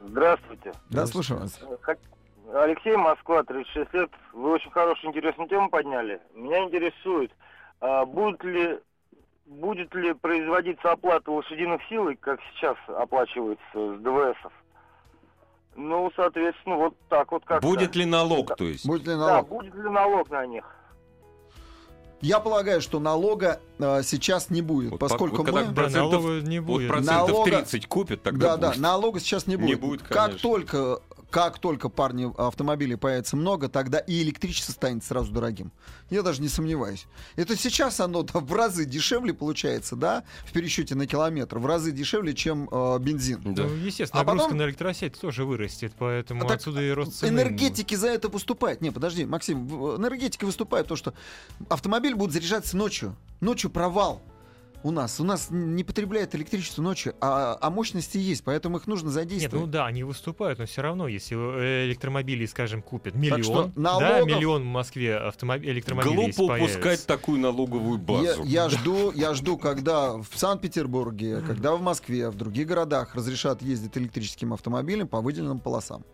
Здравствуйте. 0.08 0.72
Да, 0.90 1.06
слушаем 1.08 1.42
вас. 1.42 1.60
Алексей, 2.54 2.96
Москва, 2.96 3.44
36 3.44 3.94
лет. 3.94 4.10
Вы 4.34 4.52
очень 4.52 4.72
хорошую, 4.72 5.10
интересную 5.12 5.48
тему 5.50 5.70
подняли. 5.70 6.22
Меня 6.34 6.64
интересует, 6.64 7.32
а, 7.80 8.06
будут 8.06 8.44
ли, 8.44 8.80
будет 9.46 9.94
ли 9.94 10.14
производиться 10.14 10.92
оплата 10.92 11.32
лошадиных 11.32 11.82
сил, 11.90 12.10
как 12.20 12.40
сейчас 12.56 12.76
оплачивается 12.88 13.62
с 13.74 14.00
ДВСов? 14.00 14.52
Ну, 15.76 16.12
соответственно, 16.16 16.76
вот 16.78 16.96
так 17.10 17.32
вот 17.32 17.46
как 17.46 17.62
Будет 17.62 17.96
ли 17.96 18.06
налог, 18.06 18.56
то 18.56 18.64
есть? 18.66 18.86
Будет 18.86 19.02
ли 19.04 19.14
Да, 19.14 19.18
налог? 19.18 19.48
будет 19.50 19.76
ли 19.76 19.90
налог 19.90 20.30
на 20.30 20.46
них? 20.46 20.66
Я 22.22 22.42
полагаю, 22.42 22.82
что 22.82 23.00
налога 23.00 23.62
э, 23.78 24.02
сейчас 24.04 24.50
не 24.50 24.62
будет, 24.62 24.92
Вот 24.92 25.00
поскольку 25.00 25.38
по- 25.38 25.44
когда 25.46 25.62
мы... 25.62 25.68
Да, 25.68 25.74
процентов- 25.84 26.22
налога 26.26 26.42
не 26.46 26.60
Вот 26.60 26.66
будет. 26.68 26.90
процентов 26.90 27.30
Налога- 27.30 27.50
30 27.52 27.88
купят, 27.88 28.22
тогда 28.24 28.48
Да, 28.48 28.58
да, 28.58 28.68
будет. 28.72 28.82
налога 28.82 29.20
сейчас 29.22 29.48
не 29.48 29.56
будет. 29.56 29.80
будет, 29.80 30.02
как 30.02 30.12
конечно. 30.26 30.50
только 30.50 31.00
как 31.30 31.60
только 31.60 31.90
парни 31.90 32.32
автомобилей 32.38 32.96
появится 32.96 33.36
много, 33.36 33.70
тогда 33.70 34.00
и 34.00 34.22
электричество 34.24 34.72
станет 34.72 35.04
сразу 35.04 35.32
дорогим. 35.32 35.72
Я 36.10 36.24
даже 36.24 36.42
не 36.42 36.48
сомневаюсь. 36.50 37.06
Это 37.36 37.56
сейчас 37.56 38.00
оно 38.00 38.24
да, 38.24 38.40
в 38.40 38.54
разы 38.54 38.86
дешевле 38.86 39.34
получается, 39.34 39.96
да, 39.96 40.24
в 40.46 40.52
пересчете 40.52 40.96
на 40.96 41.06
километр, 41.06 41.60
в 41.60 41.66
разы 41.66 41.92
дешевле, 41.92 42.34
чем 42.34 42.68
э, 42.72 43.00
бензин. 43.00 43.54
Да. 43.54 43.64
Ну, 43.64 43.76
естественно, 43.76 44.22
А 44.22 44.26
нагрузка 44.26 44.48
потом- 44.50 44.58
на 44.58 44.64
электросеть 44.64 45.20
тоже 45.20 45.46
вырастет, 45.46 45.94
поэтому 46.00 46.46
А 46.46 46.48
так 46.48 46.58
отсюда 46.58 46.82
и 46.82 46.90
рост 46.90 47.14
цены. 47.14 47.30
Энергетики 47.30 47.94
за 47.96 48.08
это 48.08 48.30
выступают. 48.30 48.82
Не, 48.82 48.92
подожди, 48.92 49.26
Максим, 49.26 49.68
энергетики 49.98 50.46
выступают, 50.46 50.88
то 50.88 50.96
что 50.96 51.14
автомобиль 51.70 52.16
будет 52.16 52.32
заряжаться 52.32 52.76
ночью. 52.76 53.16
Ночью 53.40 53.70
провал. 53.70 54.22
У 54.82 54.92
нас. 54.92 55.20
У 55.20 55.26
нас 55.26 55.48
не 55.52 55.84
потребляет 55.84 56.36
электричество 56.36 56.82
ночью, 56.82 57.14
а, 57.20 57.58
а 57.60 57.70
мощности 57.70 58.18
есть, 58.18 58.44
поэтому 58.46 58.78
их 58.78 58.88
нужно 58.88 59.08
Нет, 59.08 59.14
задействовать. 59.14 59.66
ну 59.66 59.72
да, 59.72 59.86
они 59.86 60.04
выступают, 60.04 60.60
но 60.60 60.66
все 60.66 60.82
равно, 60.82 61.08
если 61.10 61.36
э, 61.36 61.86
электромобили, 61.88 62.46
скажем, 62.46 62.82
купят 62.82 63.14
миллион, 63.14 63.44
что 63.44 63.64
да, 63.76 63.82
налогов- 63.82 64.28
миллион 64.28 64.62
в 64.62 64.66
Москве 64.68 65.18
автомоб... 65.18 65.62
электромобилей 65.64 66.32
Глупо 66.32 66.54
упускать 66.54 66.82
появится. 66.82 67.08
такую 67.08 67.40
налоговую 67.42 68.00
Я, 68.00 68.06
базу. 68.06 68.44
я 68.46 68.70
жду, 68.70 69.12
я 69.12 69.34
жду, 69.34 69.58
когда 69.58 70.14
в 70.14 70.30
Санкт-Петербурге, 70.34 71.42
когда 71.46 71.76
в 71.76 71.82
Москве, 71.82 72.30
в 72.30 72.36
других 72.36 72.68
городах 72.68 73.16
разрешат 73.16 73.62
ездить 73.62 73.98
электрическим 73.98 74.54
автомобилем 74.54 75.08
по 75.10 75.20
выделенным 75.20 75.60
полосам. 75.60 76.06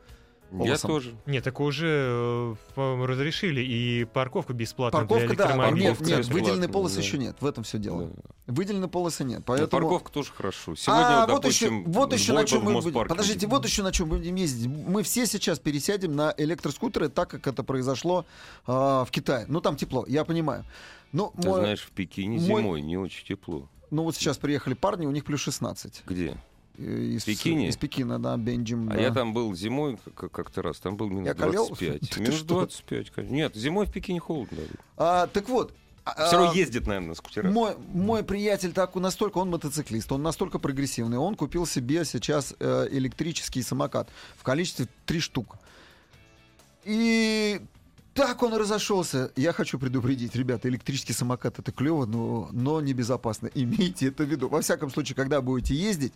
Я 0.51 0.57
полосам. 0.57 0.89
тоже. 0.89 1.15
Нет, 1.25 1.43
так 1.43 1.59
уже 1.59 2.55
э, 2.75 3.05
разрешили, 3.05 3.61
и 3.61 4.05
парковка 4.05 4.53
бесплатная 4.53 5.01
Парковка, 5.01 5.27
для 5.27 5.35
да, 5.35 5.43
электромобилей. 5.43 5.81
нет, 5.81 5.97
парковка 5.97 6.09
нет, 6.09 6.19
бесплатная, 6.19 6.43
выделенной 6.43 6.69
полосы 6.69 6.95
да. 6.95 7.01
еще 7.01 7.17
нет. 7.17 7.35
В 7.39 7.45
этом 7.45 7.63
все 7.63 7.77
дело. 7.77 8.05
Да. 8.05 8.53
Выделенной 8.53 8.87
полосы 8.87 9.23
нет. 9.23 9.43
Поэтому... 9.45 9.69
Парковка 9.69 10.11
тоже 10.11 10.31
хорошо. 10.31 10.75
Сегодня, 10.75 11.23
а, 11.23 11.27
вот 11.27 11.41
допустим, 11.41 11.81
еще, 11.81 11.89
вот 11.89 12.13
еще 12.13 12.33
на 12.33 12.45
чем 12.45 12.63
мы 12.63 12.81
будем. 12.81 13.07
Подождите, 13.07 13.47
вот 13.47 13.65
еще 13.65 13.83
на 13.83 13.91
чем 13.91 14.09
будем 14.09 14.35
ездить. 14.35 14.67
Мы 14.67 15.03
все 15.03 15.25
сейчас 15.25 15.59
пересядем 15.59 16.15
на 16.15 16.33
электроскутеры, 16.37 17.09
так 17.09 17.29
как 17.29 17.47
это 17.47 17.63
произошло 17.63 18.25
а, 18.65 19.03
в 19.03 19.11
Китае. 19.11 19.45
Ну 19.47 19.61
там 19.61 19.75
тепло, 19.75 20.05
я 20.07 20.23
понимаю. 20.25 20.63
Ну, 21.11 21.31
Ты 21.41 21.47
мой- 21.47 21.59
знаешь, 21.61 21.81
в 21.81 21.91
Пекине 21.91 22.39
мой- 22.39 22.61
зимой 22.61 22.81
не 22.81 22.97
очень 22.97 23.25
тепло. 23.25 23.67
ну 23.89 24.03
вот 24.03 24.15
сейчас 24.15 24.37
приехали 24.37 24.73
парни, 24.73 25.05
у 25.05 25.11
них 25.11 25.23
плюс 25.25 25.41
16. 25.41 26.03
Где? 26.05 26.37
Из, 26.77 27.23
Пекине? 27.23 27.69
Из 27.69 27.77
Пекина, 27.77 28.19
да, 28.19 28.35
Бенджим. 28.37 28.89
А 28.89 28.95
да. 28.95 29.01
я 29.01 29.11
там 29.11 29.33
был 29.33 29.55
зимой 29.55 29.97
как- 30.15 30.31
как-то 30.31 30.61
раз, 30.61 30.77
там 30.77 30.97
был 30.97 31.09
минус 31.09 31.27
Я 31.27 31.33
колел? 31.33 31.67
25. 31.67 32.09
Ты 32.09 32.19
Минус 32.21 32.35
что? 32.35 32.45
25, 32.45 33.09
конечно. 33.11 33.33
Нет, 33.33 33.55
зимой 33.55 33.85
в 33.85 33.91
Пекине 33.91 34.19
холодно. 34.19 34.57
А, 34.97 35.27
так 35.27 35.47
вот. 35.49 35.73
Все 36.05 36.37
равно 36.37 36.51
а, 36.51 36.53
ездит, 36.53 36.85
наверное, 36.85 37.09
на 37.09 37.15
скутерах. 37.15 37.51
Мой, 37.51 37.75
мой 37.91 38.23
приятель 38.23 38.73
так 38.73 38.93
настолько 38.93 39.39
он 39.39 39.49
мотоциклист, 39.49 40.11
он 40.11 40.21
настолько 40.21 40.59
прогрессивный, 40.59 41.17
он 41.17 41.35
купил 41.35 41.65
себе 41.65 42.05
сейчас 42.05 42.53
э, 42.59 42.87
электрический 42.91 43.63
самокат 43.63 44.07
в 44.37 44.43
количестве 44.43 44.87
три 45.07 45.19
штук. 45.19 45.55
И 46.83 47.59
так 48.15 48.41
он 48.43 48.53
разошелся. 48.53 49.31
Я 49.35 49.51
хочу 49.51 49.77
предупредить, 49.77 50.35
ребята, 50.35 50.69
электрический 50.69 51.11
самокат 51.11 51.59
это 51.59 51.71
клево, 51.71 52.05
но, 52.05 52.49
но 52.53 52.79
небезопасно. 52.79 53.49
Имейте 53.53 54.07
это 54.07 54.23
в 54.23 54.29
виду. 54.29 54.47
Во 54.47 54.61
всяком 54.61 54.89
случае, 54.89 55.15
когда 55.15 55.41
будете 55.41 55.75
ездить, 55.75 56.13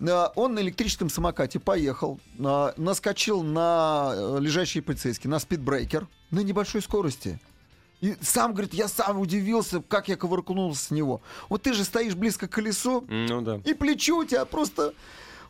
он 0.00 0.54
на 0.54 0.60
электрическом 0.60 1.10
самокате 1.10 1.58
поехал, 1.58 2.20
э, 2.38 2.72
наскочил 2.76 3.42
на 3.42 4.12
э, 4.14 4.38
лежащий 4.40 4.80
полицейский, 4.80 5.28
на 5.28 5.38
спидбрейкер 5.38 6.06
на 6.30 6.40
небольшой 6.40 6.82
скорости. 6.82 7.40
И 8.00 8.14
сам 8.20 8.52
говорит, 8.52 8.74
я 8.74 8.86
сам 8.86 9.18
удивился, 9.18 9.82
как 9.88 10.08
я 10.08 10.16
ковыркнулся 10.16 10.84
с 10.84 10.90
него. 10.92 11.20
Вот 11.48 11.62
ты 11.62 11.72
же 11.74 11.82
стоишь 11.82 12.14
близко 12.14 12.46
к 12.46 12.52
колесу, 12.52 13.04
Ну 13.08 13.40
да. 13.40 13.60
и 13.64 13.74
плечо 13.74 14.18
у 14.18 14.24
тебя 14.24 14.44
просто, 14.44 14.94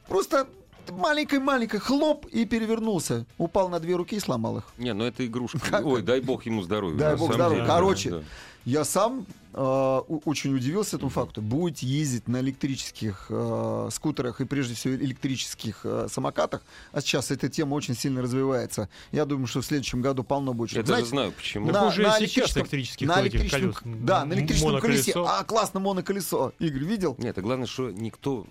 просто 0.09 0.47
маленькое-маленькое 0.91 1.81
хлоп 1.81 2.25
и 2.27 2.47
перевернулся. 2.47 3.27
Упал 3.37 3.69
на 3.69 3.81
две 3.81 3.97
руки 3.97 4.17
и 4.17 4.21
сломал 4.21 4.59
их. 4.59 4.65
Не, 4.79 4.95
ну 4.95 5.05
это 5.05 5.27
игрушка. 5.27 5.59
Как 5.61 5.85
Ой, 5.85 6.01
дай 6.03 6.21
бог 6.23 6.47
ему 6.47 6.63
здоровья. 6.63 6.97
Дай 6.99 7.17
бог 7.17 7.35
здоровья. 7.35 7.57
деле. 7.57 7.67
Короче, 7.69 8.11
Да. 8.11 8.23
Я 8.65 8.85
сам 8.85 9.27
очень 9.53 10.55
удивился 10.55 10.97
этому 10.97 11.11
факту. 11.11 11.41
Будете 11.43 11.87
ездить 11.87 12.29
на 12.29 12.41
электрических 12.41 13.27
э, 13.31 13.89
скутерах 13.91 14.41
и 14.41 14.45
прежде 14.45 14.75
всего 14.75 14.95
электрических 14.95 15.81
э, 15.85 16.07
самокатах, 16.11 16.63
а 16.93 17.01
сейчас 17.01 17.31
эта 17.31 17.49
тема 17.49 17.75
очень 17.75 17.95
сильно 17.97 18.21
развивается. 18.23 18.89
Я 19.11 19.25
думаю, 19.25 19.47
что 19.47 19.61
в 19.63 19.67
следующем 19.67 20.03
году 20.03 20.23
полно 20.23 20.53
будет. 20.53 20.73
Я 20.73 20.83
что- 20.83 20.93
даже 20.93 21.07
Знаете, 21.07 21.09
знаю, 21.11 21.33
почему. 21.33 21.71
На- 21.71 21.87
уже 21.89 22.03
на 22.03 22.19
сейчас 22.19 22.51
электрическом- 22.51 22.63
электрических 22.63 23.09
на 23.09 23.21
электрическом, 23.23 23.73
колес, 23.73 23.97
да, 24.05 24.25
на 24.25 24.35
электрическом 24.35 24.81
колесе. 24.81 25.13
А, 25.17 25.45
классно, 25.45 25.81
моноколесо. 25.81 26.53
Игорь, 26.59 26.85
видел? 26.85 27.17
Нет, 27.19 27.39
а 27.39 27.41
главное, 27.43 27.67
что 27.67 27.91
никто 27.91 28.47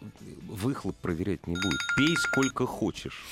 выхлоп 0.50 0.96
проверять 0.98 1.46
не 1.48 1.54
будет. 1.56 1.80
Пей 1.98 2.16
сколько 2.18 2.66
хочешь. 2.66 3.24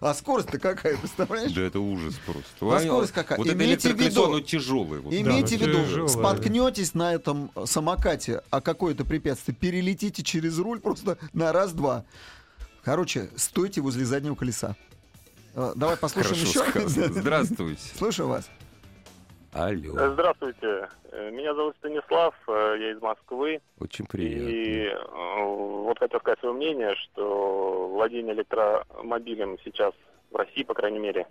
А 0.00 0.14
скорость-то 0.14 0.58
какая, 0.58 0.96
представляешь? 0.96 1.52
Да 1.52 1.62
это 1.62 1.80
ужас 1.80 2.14
просто. 2.24 2.76
А 2.76 2.80
скорость 2.80 3.12
какая? 3.12 3.38
Вот 3.38 3.46
это 3.46 3.64
электроколесо, 3.64 4.24
оно 4.26 4.40
тяжелое. 4.40 5.00
вот. 5.00 5.12
Имейте 5.14 5.56
в 5.56 5.60
виду, 5.60 5.75
тяжелое. 5.84 6.08
споткнетесь 6.08 6.94
на 6.94 7.14
этом 7.14 7.50
самокате 7.64 8.42
о 8.50 8.60
какое-то 8.60 9.04
препятствие, 9.04 9.56
перелетите 9.56 10.22
через 10.22 10.58
руль 10.58 10.80
просто 10.80 11.18
на 11.32 11.52
раз-два. 11.52 12.04
Короче, 12.82 13.28
стойте 13.36 13.80
возле 13.80 14.04
заднего 14.04 14.34
колеса. 14.34 14.76
Э, 15.54 15.72
Давай 15.74 15.96
послушаем 15.96 16.36
Хорошо 16.36 16.60
еще. 16.64 16.70
сказано. 16.70 17.12
Здравствуйте. 17.20 17.82
Слушаю 17.96 18.28
вас. 18.28 18.48
Алло. 19.52 20.12
Здравствуйте, 20.12 20.88
Э, 21.16 21.30
меня 21.30 21.54
зовут 21.54 21.74
Станислав, 21.78 22.34
э, 22.46 22.76
я 22.78 22.90
из 22.90 23.00
Москвы. 23.00 23.60
Очень 23.78 24.04
И 24.04 24.08
приятно. 24.08 25.00
э, 25.00 25.44
вот 25.44 25.98
хотел 25.98 26.20
сказать 26.20 26.38
свое 26.40 26.54
мнение, 26.54 26.94
что 26.96 27.88
владение 27.94 28.34
электромобилем 28.34 29.56
сейчас 29.64 29.94
в 30.30 30.36
России, 30.36 30.62
по 30.62 30.74
крайней 30.74 30.98
мере, 30.98 31.26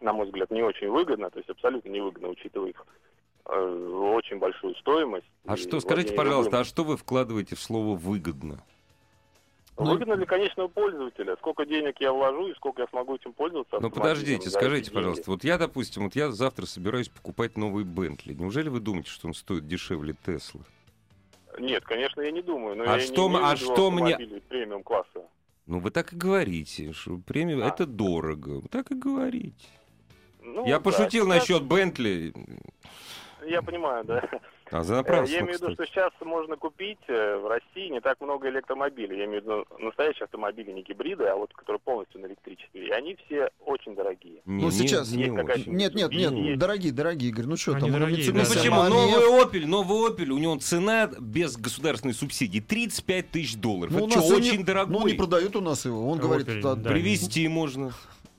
на 0.00 0.12
мой 0.12 0.26
взгляд, 0.26 0.50
не 0.50 0.62
очень 0.62 0.88
выгодно, 0.88 1.30
то 1.30 1.38
есть 1.38 1.48
абсолютно 1.48 1.90
невыгодно, 1.90 2.28
учитывая 2.28 2.70
их 2.70 2.84
очень 3.54 4.38
большую 4.38 4.74
стоимость. 4.76 5.26
А 5.46 5.56
что, 5.56 5.80
скажите, 5.80 6.14
пожалуйста, 6.14 6.50
любым- 6.56 6.60
а 6.60 6.64
что 6.64 6.84
вы 6.84 6.96
вкладываете 6.96 7.56
в 7.56 7.60
слово 7.60 7.96
«выгодно»? 7.96 8.62
ну- 9.78 9.84
Выгодно 9.92 10.16
для 10.16 10.26
конечного 10.26 10.68
пользователя. 10.68 11.36
Сколько 11.36 11.64
денег 11.64 11.96
я 12.00 12.12
вложу 12.12 12.48
и 12.48 12.54
сколько 12.54 12.82
я 12.82 12.88
смогу 12.88 13.16
этим 13.16 13.32
пользоваться. 13.32 13.78
Ну 13.80 13.88
автомобилем 13.88 14.02
подождите, 14.02 14.50
скажите, 14.50 14.84
деньги. 14.84 14.94
пожалуйста, 14.94 15.30
вот 15.30 15.42
я, 15.44 15.56
допустим, 15.58 16.04
вот 16.04 16.14
я 16.14 16.30
завтра 16.32 16.66
собираюсь 16.66 17.08
покупать 17.08 17.56
новый 17.56 17.84
Бентли. 17.84 18.34
Неужели 18.34 18.68
вы 18.68 18.80
думаете, 18.80 19.10
что 19.10 19.26
он 19.28 19.34
стоит 19.34 19.66
дешевле 19.66 20.14
Теслы? 20.26 20.60
Нет, 21.58 21.84
конечно, 21.84 22.20
я 22.20 22.30
не 22.30 22.42
думаю. 22.42 22.76
Но 22.76 22.84
А 22.84 22.98
я 22.98 23.00
что 23.00 23.22
не 23.28 23.34
имею 23.34 23.44
а 23.46 23.56
что 23.56 23.90
мне- 23.90 24.16
премиум 24.48 24.82
класса. 24.82 25.22
Ну 25.66 25.78
вы 25.80 25.90
так 25.90 26.12
и 26.12 26.16
говорите, 26.16 26.92
что 26.92 27.16
премиум 27.18 27.62
А. 27.62 27.68
это 27.68 27.86
дорого. 27.86 28.60
Вы 28.60 28.68
так 28.68 28.90
и 28.90 28.94
говорите. 28.94 29.66
Ну, 30.42 30.66
я 30.66 30.76
да, 30.78 30.80
пошутил 30.80 31.24
сейчас- 31.26 31.40
насчет 31.40 31.62
Бентли. 31.64 32.32
Я 33.50 33.62
понимаю, 33.62 34.04
да. 34.04 34.22
А 34.70 34.84
за 34.84 34.94
Э, 34.94 34.96
напрасно, 34.98 35.32
Я 35.32 35.40
имею 35.40 35.58
в 35.58 35.62
виду, 35.62 35.72
что 35.74 35.84
сейчас 35.86 36.12
можно 36.24 36.56
купить 36.56 36.98
э, 37.08 37.36
в 37.38 37.48
России 37.48 37.88
не 37.90 38.00
так 38.00 38.20
много 38.20 38.48
электромобилей. 38.48 39.18
Я 39.18 39.24
имею 39.24 39.42
в 39.42 39.44
виду 39.44 39.66
настоящие 39.80 40.24
автомобили, 40.24 40.70
не 40.70 40.82
гибриды, 40.82 41.24
а 41.24 41.34
вот 41.34 41.52
которые 41.54 41.80
полностью 41.80 42.20
на 42.20 42.26
электричестве. 42.26 42.86
И 42.86 42.90
они 42.90 43.16
все 43.26 43.50
очень 43.66 43.96
дорогие. 43.96 44.42
Не- 44.44 44.62
Ну, 44.62 44.66
не- 44.66 44.70
сейчас 44.70 45.10
не 45.10 45.28
очень. 45.30 45.72
Нет, 45.72 45.94
нет, 45.96 46.12
нет, 46.12 46.32
Есть. 46.32 46.58
дорогие, 46.60 46.92
дорогие, 46.92 47.30
Игорь, 47.30 47.46
ну 47.46 47.56
что 47.56 47.72
Они 47.72 47.80
там? 47.90 47.92
дорогие, 47.98 48.28
Mitsubishi, 48.30 48.32
Ну 48.32 48.42
да. 48.42 48.54
почему? 48.54 48.82
Новый 48.84 49.42
Opel, 49.42 49.66
новый 49.66 50.10
Opel, 50.12 50.28
у 50.30 50.38
него 50.38 50.56
цена 50.58 51.10
без 51.18 51.56
государственной 51.56 52.14
субсидии 52.14 52.60
35 52.60 53.30
тысяч 53.30 53.56
долларов. 53.56 53.92
Ну, 53.92 54.06
это 54.06 54.20
что, 54.20 54.36
очень 54.36 54.58
не, 54.58 54.64
дорогой. 54.64 55.00
Ну, 55.00 55.08
не 55.08 55.14
продают 55.14 55.56
у 55.56 55.60
нас 55.60 55.84
его. 55.84 56.08
Он 56.08 56.18
Opel, 56.18 56.22
говорит, 56.22 56.60
да, 56.62 56.76
да. 56.76 56.90
Привезти 56.90 57.48
можно. 57.48 57.90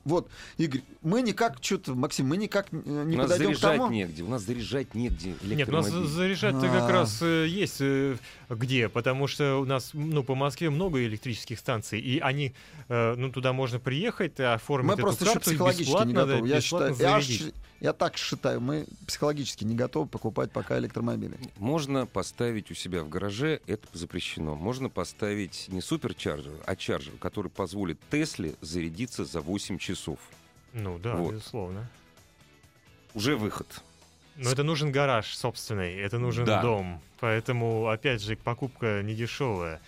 Вот, 0.03 0.29
Игорь, 0.57 0.81
мы 1.01 1.21
никак, 1.21 1.57
что-то, 1.61 1.93
Максим, 1.93 2.27
мы 2.27 2.37
никак 2.37 2.67
э, 2.71 2.75
не 2.75 3.15
у 3.15 3.19
нас 3.19 3.31
подойдем 3.31 3.53
к 3.53 3.57
заряжать 3.57 3.77
тому. 3.77 3.91
негде. 3.91 4.23
У 4.23 4.27
нас 4.27 4.41
заряжать 4.41 4.95
негде 4.95 5.35
Нет, 5.43 5.69
у 5.69 5.71
нас 5.71 5.87
заряжать-то 5.87 6.67
А. 6.67 6.79
как 6.79 6.89
раз 6.89 7.21
э, 7.21 7.47
есть 7.47 7.77
э, 7.79 8.17
где, 8.49 8.89
потому 8.89 9.27
что 9.27 9.57
у 9.61 9.65
нас, 9.65 9.91
ну, 9.93 10.23
по 10.23 10.35
Москве 10.35 10.69
много 10.69 11.03
электрических 11.05 11.59
станций, 11.59 11.99
и 11.99 12.19
они, 12.19 12.53
ну, 12.89 13.31
туда 13.31 13.53
можно 13.53 13.79
приехать, 13.79 14.39
оформить 14.39 14.87
Мы 14.87 14.93
эту 14.93 15.01
просто 15.03 15.25
еще 15.25 15.39
психологически 15.39 16.07
не 16.07 16.13
готовы. 16.13 16.47
Я, 16.47 16.57
бесплатно 16.57 16.95
считаю, 16.95 17.53
я, 17.81 17.93
так 17.93 18.15
считаю, 18.15 18.61
мы 18.61 18.85
психологически 19.07 19.63
не 19.63 19.75
готовы 19.75 20.07
покупать 20.07 20.51
пока 20.51 20.77
электромобили. 20.77 21.37
Можно 21.57 22.05
поставить 22.05 22.69
у 22.71 22.75
себя 22.75 23.03
в 23.03 23.09
гараже, 23.09 23.59
это 23.65 23.87
запрещено. 23.91 24.55
Можно 24.55 24.87
поставить 24.89 25.65
не 25.67 25.81
суперчарджер, 25.81 26.53
а 26.65 26.75
чарджер, 26.75 27.13
который 27.19 27.49
позволит 27.49 27.99
Тесле 28.11 28.53
зарядиться 28.61 29.25
за 29.25 29.41
8 29.41 29.79
часов. 29.79 30.19
Ну 30.73 30.99
да, 30.99 31.15
Вот. 31.15 31.33
безусловно. 31.33 31.89
Уже 33.15 33.35
выход. 33.35 33.67
Но 34.37 34.49
это 34.51 34.63
нужен 34.63 34.91
гараж 34.91 35.35
собственный, 35.35 35.95
это 35.95 36.17
нужен 36.19 36.45
Да. 36.45 36.61
дом. 36.61 37.01
Поэтому, 37.19 37.87
опять 37.89 38.21
же, 38.21 38.35
покупка 38.35 39.01
недешевая. 39.03 39.81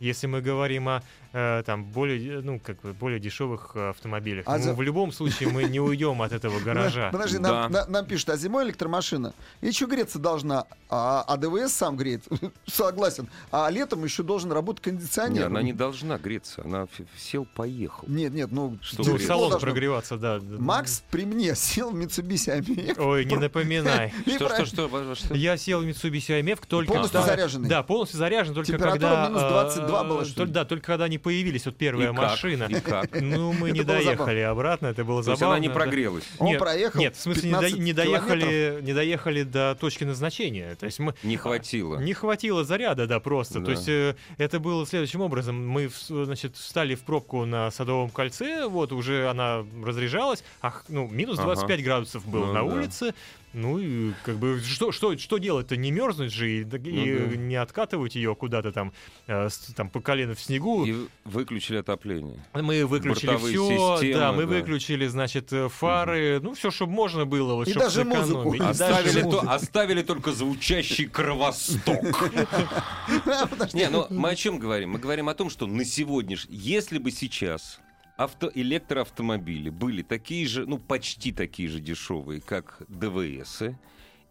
Если 0.00 0.26
мы 0.26 0.40
говорим 0.40 0.88
о 0.88 1.02
э, 1.32 1.62
там 1.64 1.84
более, 1.84 2.40
ну, 2.42 2.60
как 2.60 2.80
бы 2.82 2.92
более 2.92 3.18
дешевых 3.20 3.72
э, 3.74 3.90
автомобилях. 3.90 4.44
А 4.46 4.58
Ну, 4.58 4.64
за- 4.64 4.74
В 4.74 4.82
любом 4.82 5.12
случае 5.12 5.48
мы 5.50 5.64
не 5.64 5.80
уйдем 5.80 6.20
от 6.22 6.32
этого 6.32 6.58
гаража. 6.64 7.10
Подожди, 7.12 7.38
Да. 7.38 7.62
нам, 7.62 7.72
на- 7.72 7.86
нам 7.86 8.06
пишут, 8.06 8.30
а 8.30 8.36
зимой 8.36 8.64
электромашина 8.64 9.34
еще 9.60 9.86
греться 9.86 10.18
должна, 10.18 10.64
а, 10.90 11.24
а 11.26 11.36
ДВС 11.36 11.72
сам 11.72 11.96
греет. 11.96 12.22
Согласен. 12.66 13.28
А 13.50 13.68
летом 13.70 14.04
еще 14.04 14.22
должен 14.22 14.52
работать 14.52 14.84
Не, 14.86 14.92
кондиционер. 14.92 15.46
она 15.46 15.62
не 15.62 15.72
должна 15.72 16.18
греться. 16.18 16.62
Она 16.64 16.86
сел, 17.16 17.46
поехал. 17.54 18.04
Нет, 18.08 18.32
нет, 18.32 18.50
ну... 18.52 18.78
Что 18.82 18.98
Ну, 18.98 19.04
тепло 19.04 19.14
греется? 19.16 19.26
салон 19.28 19.50
должно- 19.50 19.66
прогреваться, 19.66 20.16
да. 20.16 20.40
Макс 20.58 21.02
при 21.10 21.24
мне 21.24 21.54
сел 21.54 21.90
в 21.90 21.96
Mitsubishi 21.96 22.60
AMF. 22.60 23.00
Ой, 23.00 23.24
не 23.24 23.36
напоминай. 23.36 24.12
Что, 24.36 24.64
что, 24.66 25.14
что? 25.14 25.34
Я 25.34 25.56
сел 25.56 25.80
в 25.80 25.84
Mitsubishi 25.86 26.40
IMF 26.40 26.60
только... 26.66 26.92
Полностью 26.92 27.22
заряженный? 27.22 27.68
Да, 27.68 27.82
полностью 27.82 28.18
заряжен, 28.18 28.54
только 28.54 28.72
Температура 28.72 29.00
когда... 29.00 29.28
минус 29.28 29.42
э, 29.42 29.48
22 29.48 30.04
была? 30.04 30.24
Да, 30.46 30.64
только 30.64 30.86
когда 30.86 31.04
они 31.04 31.18
появились, 31.22 31.64
вот 31.66 31.76
первая 31.76 32.10
И 32.10 32.14
как? 32.14 32.16
машина. 32.30 32.64
И 32.68 32.80
как? 32.80 33.10
Ну, 33.20 33.52
мы 33.52 33.70
не 33.70 33.80
Это 33.80 33.92
забавно. 33.92 34.04
доехали 34.16 34.40
обратно, 34.40 34.86
это 34.88 35.04
было 35.04 35.22
То 35.22 35.30
есть 35.30 35.40
забавно. 35.40 35.56
она 35.56 35.62
не 35.62 35.68
да. 35.68 35.74
прогрелась. 35.74 36.24
Он 36.38 36.48
нет, 36.48 36.58
проехал 36.58 37.00
Нет, 37.00 37.16
в 37.16 37.20
смысле, 37.20 37.48
не, 37.50 37.54
до- 37.54 37.60
15 37.60 37.78
не 37.80 37.92
доехали, 37.92 38.78
не 38.82 38.92
доехали 38.92 39.42
до 39.44 39.76
точки 39.80 40.04
назначения. 40.04 40.74
То 40.74 40.86
есть 40.86 40.98
мы... 40.98 41.14
Не 41.22 41.36
хватило. 41.36 41.98
Не 41.98 42.12
хватило 42.14 42.64
заряда, 42.64 43.06
да, 43.06 43.20
просто. 43.20 43.60
Да. 43.60 43.66
То 43.66 43.70
есть 43.72 43.88
э, 43.88 44.16
это 44.38 44.60
было 44.60 44.86
следующим 44.86 45.20
образом. 45.20 45.66
Мы, 45.66 45.88
в- 45.88 46.24
значит, 46.24 46.56
встали 46.56 46.94
в 46.94 47.00
пробку 47.02 47.44
на 47.44 47.70
Садовом 47.70 48.10
кольце, 48.10 48.66
вот 48.66 48.92
уже 48.92 49.28
она 49.28 49.64
разряжалась, 49.84 50.42
ах, 50.60 50.84
ну, 50.88 51.08
минус 51.08 51.38
Ага. 51.38 51.54
25 51.54 51.84
градусов 51.84 52.26
было 52.26 52.46
Ну 52.46 52.52
на 52.52 52.60
да. 52.60 52.62
улице. 52.64 53.14
Ну 53.54 53.78
и 53.78 54.12
как 54.24 54.38
бы 54.38 54.60
что, 54.60 54.92
что, 54.92 55.16
что 55.18 55.38
делать-то? 55.38 55.76
Не 55.76 55.90
мерзнуть 55.90 56.32
же 56.32 56.50
и, 56.50 56.60
и 56.60 56.64
да. 56.64 56.78
не 56.78 57.56
откатывать 57.56 58.14
ее 58.14 58.34
куда-то 58.34 58.72
там, 58.72 58.92
э, 59.26 59.48
там 59.76 59.90
по 59.90 60.00
колено 60.00 60.34
в 60.34 60.40
снегу. 60.40 60.84
И 60.86 61.06
выключили 61.24 61.76
отопление. 61.76 62.44
Мы 62.54 62.86
выключили 62.86 63.36
все, 63.36 64.14
да, 64.14 64.32
мы 64.32 64.42
да. 64.46 64.48
выключили, 64.48 65.06
значит, 65.06 65.52
э, 65.52 65.68
фары, 65.68 66.40
ну 66.40 66.54
все, 66.54 66.70
чтобы 66.70 66.92
можно 66.92 67.26
было, 67.26 67.54
вот, 67.54 67.68
И 67.68 67.72
чтоб 67.72 67.82
даже 67.82 68.04
музыку. 68.04 68.54
сэкономить. 68.54 68.54
И 68.54 68.78
даже 68.78 68.84
Оставили, 68.84 69.20
то- 69.20 69.26
музыку. 69.26 69.48
оставили 69.48 70.02
только 70.02 70.32
звучащий 70.32 71.06
кровосток. 71.06 72.30
Не, 73.74 73.90
ну 73.90 74.06
мы 74.08 74.30
о 74.30 74.36
чем 74.36 74.58
говорим? 74.58 74.90
Мы 74.92 74.98
говорим 74.98 75.28
о 75.28 75.34
том, 75.34 75.50
что 75.50 75.66
на 75.66 75.84
сегодняшний, 75.84 76.56
если 76.56 76.98
бы 76.98 77.10
сейчас 77.10 77.80
авто, 78.16 78.50
электроавтомобили 78.54 79.70
были 79.70 80.02
такие 80.02 80.46
же, 80.46 80.66
ну 80.66 80.78
почти 80.78 81.32
такие 81.32 81.68
же 81.68 81.80
дешевые, 81.80 82.40
как 82.40 82.82
ДВС, 82.88 83.62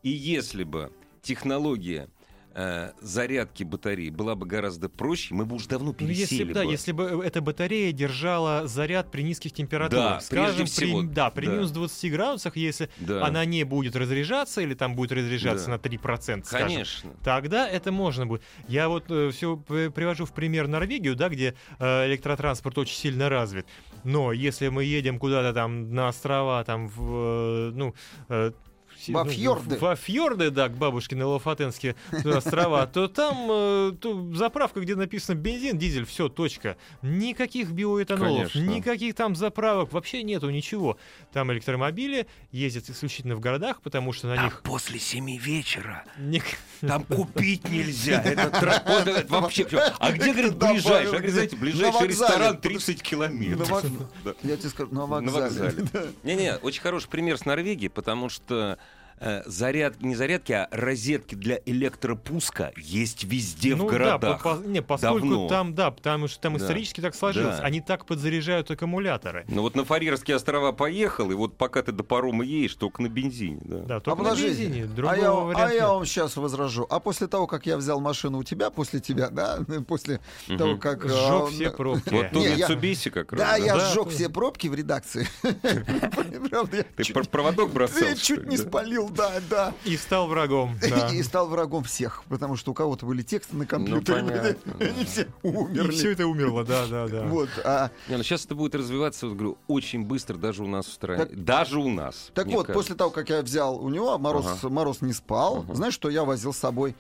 и 0.04 0.10
если 0.10 0.64
бы 0.64 0.92
технология 1.22 2.10
э, 2.54 2.92
зарядки 3.02 3.64
батареи 3.64 4.10
была 4.10 4.36
бы 4.36 4.46
гораздо 4.46 4.90
проще, 4.90 5.34
мы 5.34 5.46
бы 5.46 5.56
уже 5.56 5.68
давно 5.68 5.96
Ну, 6.00 6.08
если, 6.08 6.38
пересели 6.38 6.54
да, 6.54 6.64
бы. 6.66 6.72
если 6.72 6.92
бы 6.92 7.24
эта 7.26 7.42
батарея 7.42 7.92
держала 7.92 8.68
заряд 8.68 9.12
при 9.12 9.22
низких 9.24 9.54
температурах, 9.54 10.16
Да, 10.16 10.20
скажем, 10.22 10.66
всего, 10.66 11.02
при, 11.02 11.08
да, 11.08 11.30
при 11.30 11.46
да. 11.48 11.54
минус 11.54 11.72
20 11.72 12.12
градусах, 12.12 12.58
если 12.58 12.90
Да. 13.00 13.26
она 13.26 13.46
не 13.46 13.64
будет 13.64 13.96
разряжаться 13.96 14.62
или 14.62 14.74
там 14.74 14.96
будет 14.96 15.12
разряжаться 15.12 15.66
Да. 15.66 15.72
на 15.74 15.78
3%, 15.80 16.46
скажем, 16.46 16.68
Конечно. 16.68 17.12
тогда 17.24 17.68
это 17.70 17.92
можно 17.92 18.26
будет. 18.28 18.42
Я 18.68 18.90
вот 18.90 19.06
все 19.06 19.58
привожу 19.58 20.26
в 20.26 20.34
пример 20.34 20.68
Норвегию, 20.68 21.16
да, 21.16 21.30
где 21.30 21.56
э, 21.80 22.08
электротранспорт 22.08 22.78
очень 22.78 22.96
сильно 22.96 23.30
развит. 23.30 23.66
Но 24.04 24.32
если 24.32 24.68
мы 24.70 24.84
едем 24.84 25.20
куда-то 25.20 25.54
там 25.54 25.94
на 25.94 26.08
острова, 26.10 26.64
там 26.64 26.88
в, 26.88 27.70
э, 27.70 27.72
ну, 27.76 27.94
э, 28.30 28.52
Во 29.08 29.26
фьорды. 29.26 29.78
Во 29.78 29.96
фьорды, 29.96 30.50
да, 30.52 30.70
к 30.70 30.78
бабушке 30.78 31.16
на 31.16 31.28
Лофотенские 31.28 31.96
острова, 32.24 32.86
то 32.94 33.08
там 33.08 33.48
э, 33.50 33.92
то 34.00 34.34
заправка, 34.36 34.80
где 34.80 34.96
написано 34.96 35.36
бензин, 35.36 35.78
дизель, 35.78 36.06
все, 36.06 36.30
точка. 36.30 36.78
Никаких 37.02 37.72
биоэтанолов, 37.72 38.54
Конечно. 38.54 38.72
никаких 38.72 39.16
там 39.16 39.36
заправок, 39.36 39.92
вообще 39.94 40.24
нету 40.24 40.50
ничего. 40.50 40.98
Там 41.34 41.52
электромобили 41.52 42.28
ездят 42.52 42.90
исключительно 42.90 43.36
в 43.36 43.40
городах, 43.40 43.82
потому 43.82 44.14
что 44.14 44.28
на 44.28 44.44
них... 44.44 44.62
после 44.62 45.00
семи 45.00 45.38
вечера 45.38 46.04
ник- 46.18 46.58
Там 46.82 47.04
купить 47.04 47.68
нельзя. 47.70 48.22
Это 48.26 49.26
вообще. 49.30 49.68
А 50.00 50.12
где, 50.12 50.32
говорит, 50.32 50.56
ближайший? 50.56 51.08
А, 51.08 51.12
говорит, 51.12 51.32
знаете, 51.32 51.56
ближайший 51.56 52.08
ресторан 52.08 52.60
30 52.60 53.02
километров. 53.02 53.84
Я 54.44 54.58
тебе 54.58 54.70
скажу, 54.70 54.94
на 54.94 55.06
вокзале. 55.06 55.88
Не-не, 56.24 56.58
очень 56.58 56.82
хороший 56.82 57.10
пример 57.10 57.38
с 57.38 57.46
Норвегии, 57.46 57.88
потому 57.88 58.30
что 58.30 58.78
заряд, 59.46 60.02
не 60.02 60.16
зарядки, 60.16 60.52
а 60.54 60.68
розетки 60.72 61.36
для 61.36 61.60
электропуска 61.66 62.72
есть 62.78 63.24
везде 63.24 63.76
ну 63.76 63.88
в 63.88 63.92
да, 63.92 63.98
городах. 63.98 64.42
по- 64.44 64.56
по- 64.56 64.68
не, 64.68 64.82
поскольку 64.82 65.20
Давно. 65.30 65.48
там, 65.48 65.76
да, 65.76 65.92
потому 65.92 66.28
что 66.28 66.40
там 66.42 66.58
Да. 66.58 66.64
исторически 66.64 67.02
так 67.02 67.14
сложилось, 67.16 67.58
Да. 67.58 67.64
они 67.64 67.82
так 67.82 68.06
подзаряжают 68.06 68.72
аккумуляторы. 68.72 69.46
Ну 69.48 69.62
вот 69.62 69.76
на 69.76 69.86
Фарерские 69.86 70.36
острова 70.38 70.72
поехал, 70.72 71.32
и 71.32 71.36
вот 71.36 71.56
пока 71.58 71.82
ты 71.84 71.92
до 71.92 72.04
парома 72.04 72.44
едешь, 72.44 72.76
только 72.76 73.02
на 73.02 73.08
бензине. 73.10 73.62
Да. 73.64 73.78
Да, 73.82 73.96
А 73.98 74.00
только 74.00 74.24
на 74.24 74.30
подождите, 74.30 74.66
бензине, 74.66 75.08
а 75.08 75.16
я, 75.18 75.32
а 75.32 75.68
я 75.70 75.74
нет. 75.74 75.84
вам 75.90 76.06
сейчас 76.06 76.36
возражу. 76.38 76.88
А 76.90 77.00
после 77.00 77.28
того, 77.28 77.48
как 77.48 77.66
я 77.66 77.78
взял 77.78 78.00
машину 78.00 78.40
у 78.40 78.44
тебя, 78.44 78.70
после 78.70 79.00
тебя, 79.00 79.30
да, 79.30 79.60
после 79.88 80.20
Мгм. 80.48 80.58
того, 80.58 80.78
как... 80.78 81.04
Сжег 81.04 81.14
а, 81.16 81.48
все 81.48 81.66
на- 81.66 81.72
пробки. 81.72 82.10
Вот 82.14 82.32
тут 82.32 82.46
Mitsubishi 82.46 83.10
как 83.12 83.34
раз. 83.34 83.42
Да, 83.42 83.56
я 83.58 83.76
Да, 83.76 83.90
сжег 83.92 84.10
все 84.10 84.30
пробки 84.30 84.68
в 84.68 84.74
редакции. 84.76 85.28
Ты 86.98 87.14
проводок 87.30 87.72
бросал, 87.72 88.16
чуть 88.16 88.48
не 88.48 88.58
да? 88.58 88.64
спалил, 88.64 89.10
да, 89.16 89.32
да. 89.50 89.74
И 89.86 89.96
стал 89.98 90.28
врагом. 90.28 90.78
да. 90.90 91.10
И 91.10 91.22
стал 91.24 91.48
врагом 91.48 91.84
всех, 91.84 92.24
потому 92.30 92.56
что 92.56 92.72
у 92.72 92.74
кого-то 92.74 93.06
были 93.06 93.22
тексты 93.22 93.56
на 93.56 93.66
компьютере, 93.66 94.24
понятно, 94.24 94.72
и 94.80 94.84
они 94.86 95.06
все 95.06 95.22
И 95.24 95.28
умерли. 95.48 95.92
все 95.92 96.12
это 96.12 96.28
умерло, 96.28 96.64
да, 96.64 96.86
да, 96.88 97.08
да. 97.08 97.24
Вот, 97.24 97.50
а, 97.64 97.90
Не, 98.08 98.18
ну 98.18 98.24
сейчас 98.24 98.46
это 98.46 98.56
будет 98.56 98.76
развиваться, 98.76 99.28
вот 99.28 99.36
говорю, 99.36 99.58
очень 99.68 100.04
быстро 100.06 100.38
даже 100.38 100.64
у 100.64 100.68
нас 100.68 100.86
в 100.86 100.92
стране. 100.94 101.26
Так- 101.26 101.44
даже 101.44 101.80
у 101.80 101.90
нас. 101.90 102.32
Так 102.34 102.48
вот, 102.48 102.68
кажется. 102.68 102.74
после 102.74 102.96
того, 102.96 103.10
как 103.12 103.30
я 103.30 103.42
взял 103.42 103.78
у 103.84 103.90
него, 103.90 104.18
Мороз, 104.18 104.46
Ага. 104.48 104.70
Мороз 104.70 105.02
не 105.02 105.14
спал. 105.14 105.60
Ага. 105.66 105.76
Знаешь, 105.76 105.94
что 105.94 106.10
я 106.10 106.24
возил 106.24 106.54
с 106.54 106.58
собой? 106.58 106.96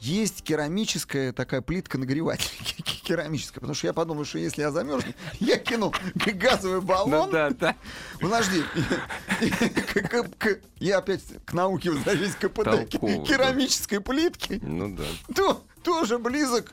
Есть 0.00 0.42
керамическая 0.42 1.32
такая 1.32 1.60
плитка 1.60 1.98
нагреватель. 1.98 2.48
Керамическая. 3.04 3.60
Потому 3.60 3.74
что 3.74 3.86
я 3.86 3.92
подумал, 3.92 4.24
что 4.24 4.38
если 4.38 4.62
я 4.62 4.70
замерзну, 4.70 5.12
я 5.40 5.58
кину 5.58 5.92
газовый 6.14 6.80
Ну 6.80 6.86
баллон. 6.86 7.30
да, 7.30 7.50
да. 7.50 7.76
Подожди. 8.18 8.62
К- 9.92 10.08
к- 10.08 10.38
к- 10.38 10.60
Я 10.78 10.98
опять 10.98 11.22
к 11.44 11.52
науке 11.52 11.90
возвращаюсь 11.90 12.34
КПД. 12.34 12.64
Да. 12.64 12.84
Керамической 12.86 14.00
плитки. 14.00 14.58
Ну 14.62 14.96
да. 14.96 15.04
То, 15.34 15.62
тоже 15.82 16.18
близок. 16.18 16.72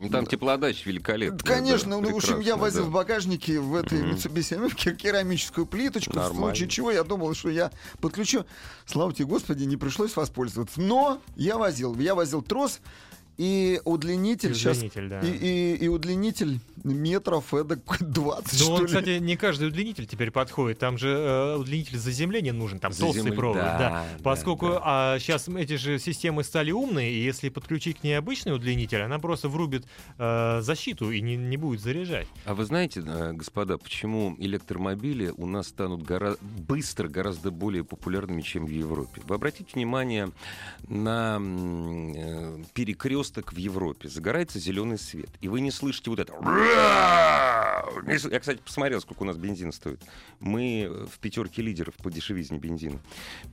Ну, 0.00 0.08
там 0.08 0.26
теплоотдача 0.26 0.88
великолепная. 0.88 1.38
Да, 1.38 1.44
Конечно, 1.44 1.90
да, 1.90 2.00
ну, 2.00 2.12
в 2.14 2.16
общем, 2.16 2.40
я 2.40 2.56
возил 2.56 2.84
да. 2.84 2.88
в 2.88 2.92
багажнике 2.92 3.60
в 3.60 3.74
этой. 3.74 4.00
Mitsubishi 4.00 4.66
AMF 4.70 4.94
керамическую 4.94 5.66
плиточку, 5.66 6.12
в 6.12 6.16
Нормально. 6.16 6.40
случае 6.40 6.68
чего 6.70 6.90
я 6.90 7.04
думал, 7.04 7.34
что 7.34 7.50
я 7.50 7.70
подключу. 8.00 8.46
Слава 8.86 9.12
тебе, 9.12 9.26
Господи, 9.26 9.64
не 9.64 9.76
пришлось 9.76 10.16
воспользоваться. 10.16 10.80
Но 10.80 11.20
я 11.36 11.58
возил. 11.58 11.94
Я 11.98 12.14
возил 12.14 12.40
трос 12.40 12.80
и 13.40 13.80
удлинитель 13.86 14.54
сейчас... 14.54 14.76
Удлинитель, 14.76 15.08
да. 15.08 15.20
И, 15.20 15.30
и- 15.30 15.76
и 15.84 15.88
удлинитель 15.88 16.60
метров 16.84 17.54
эдак 17.54 17.80
20, 18.00 18.60
Ну, 18.68 18.74
он, 18.74 18.80
ли. 18.82 18.86
кстати, 18.86 19.18
не 19.18 19.36
каждый 19.36 19.68
удлинитель 19.68 20.06
теперь 20.06 20.30
подходит. 20.30 20.78
Там 20.78 20.98
же 20.98 21.08
э, 21.08 21.56
удлинитель 21.56 21.96
заземления 21.98 22.52
нужен, 22.52 22.78
там 22.78 22.92
толстый 22.92 23.20
Заземля- 23.22 23.36
провод. 23.36 23.56
да, 23.56 23.78
Да, 23.78 24.06
Поскольку 24.22 24.68
да. 24.68 24.80
а, 24.84 25.18
сейчас 25.18 25.48
эти 25.48 25.76
же 25.76 25.98
системы 25.98 26.44
стали 26.44 26.70
умные, 26.70 27.12
и 27.12 27.22
если 27.24 27.48
подключить 27.48 28.00
к 28.00 28.04
ней 28.04 28.12
обычный 28.14 28.54
удлинитель, 28.54 29.00
она 29.00 29.18
просто 29.18 29.48
врубит 29.48 29.86
э, 30.18 30.60
защиту 30.60 31.10
и 31.10 31.22
не, 31.22 31.36
не 31.36 31.56
будет 31.56 31.80
заряжать. 31.80 32.26
А 32.44 32.52
вы 32.54 32.64
знаете, 32.66 33.02
э, 33.06 33.32
господа, 33.32 33.78
почему 33.78 34.36
электромобили 34.38 35.32
у 35.36 35.46
нас 35.46 35.68
станут 35.68 36.02
гора- 36.02 36.36
быстро 36.68 37.08
гораздо 37.08 37.50
более 37.50 37.84
популярными, 37.84 38.42
чем 38.42 38.66
в 38.66 38.70
Европе? 38.70 39.22
Вы 39.26 39.34
обратите 39.36 39.70
внимание 39.74 40.30
на 40.88 41.36
м, 41.36 42.64
перекресток 43.30 43.52
в 43.52 43.56
Европе. 43.56 44.08
Загорается 44.08 44.58
зеленый 44.58 44.98
свет, 44.98 45.30
и 45.40 45.48
вы 45.48 45.60
не 45.60 45.70
слышите 45.70 46.10
вот 46.10 46.18
это. 46.18 46.32
Я, 48.06 48.40
кстати, 48.40 48.58
посмотрел, 48.64 49.00
сколько 49.00 49.22
у 49.22 49.26
нас 49.26 49.36
бензин 49.36 49.72
стоит. 49.72 50.00
Мы 50.38 50.82
э, 50.82 51.06
в 51.06 51.18
пятерке 51.18 51.62
лидеров 51.62 51.94
по 51.96 52.10
дешевизне 52.10 52.58
бензина. 52.58 52.98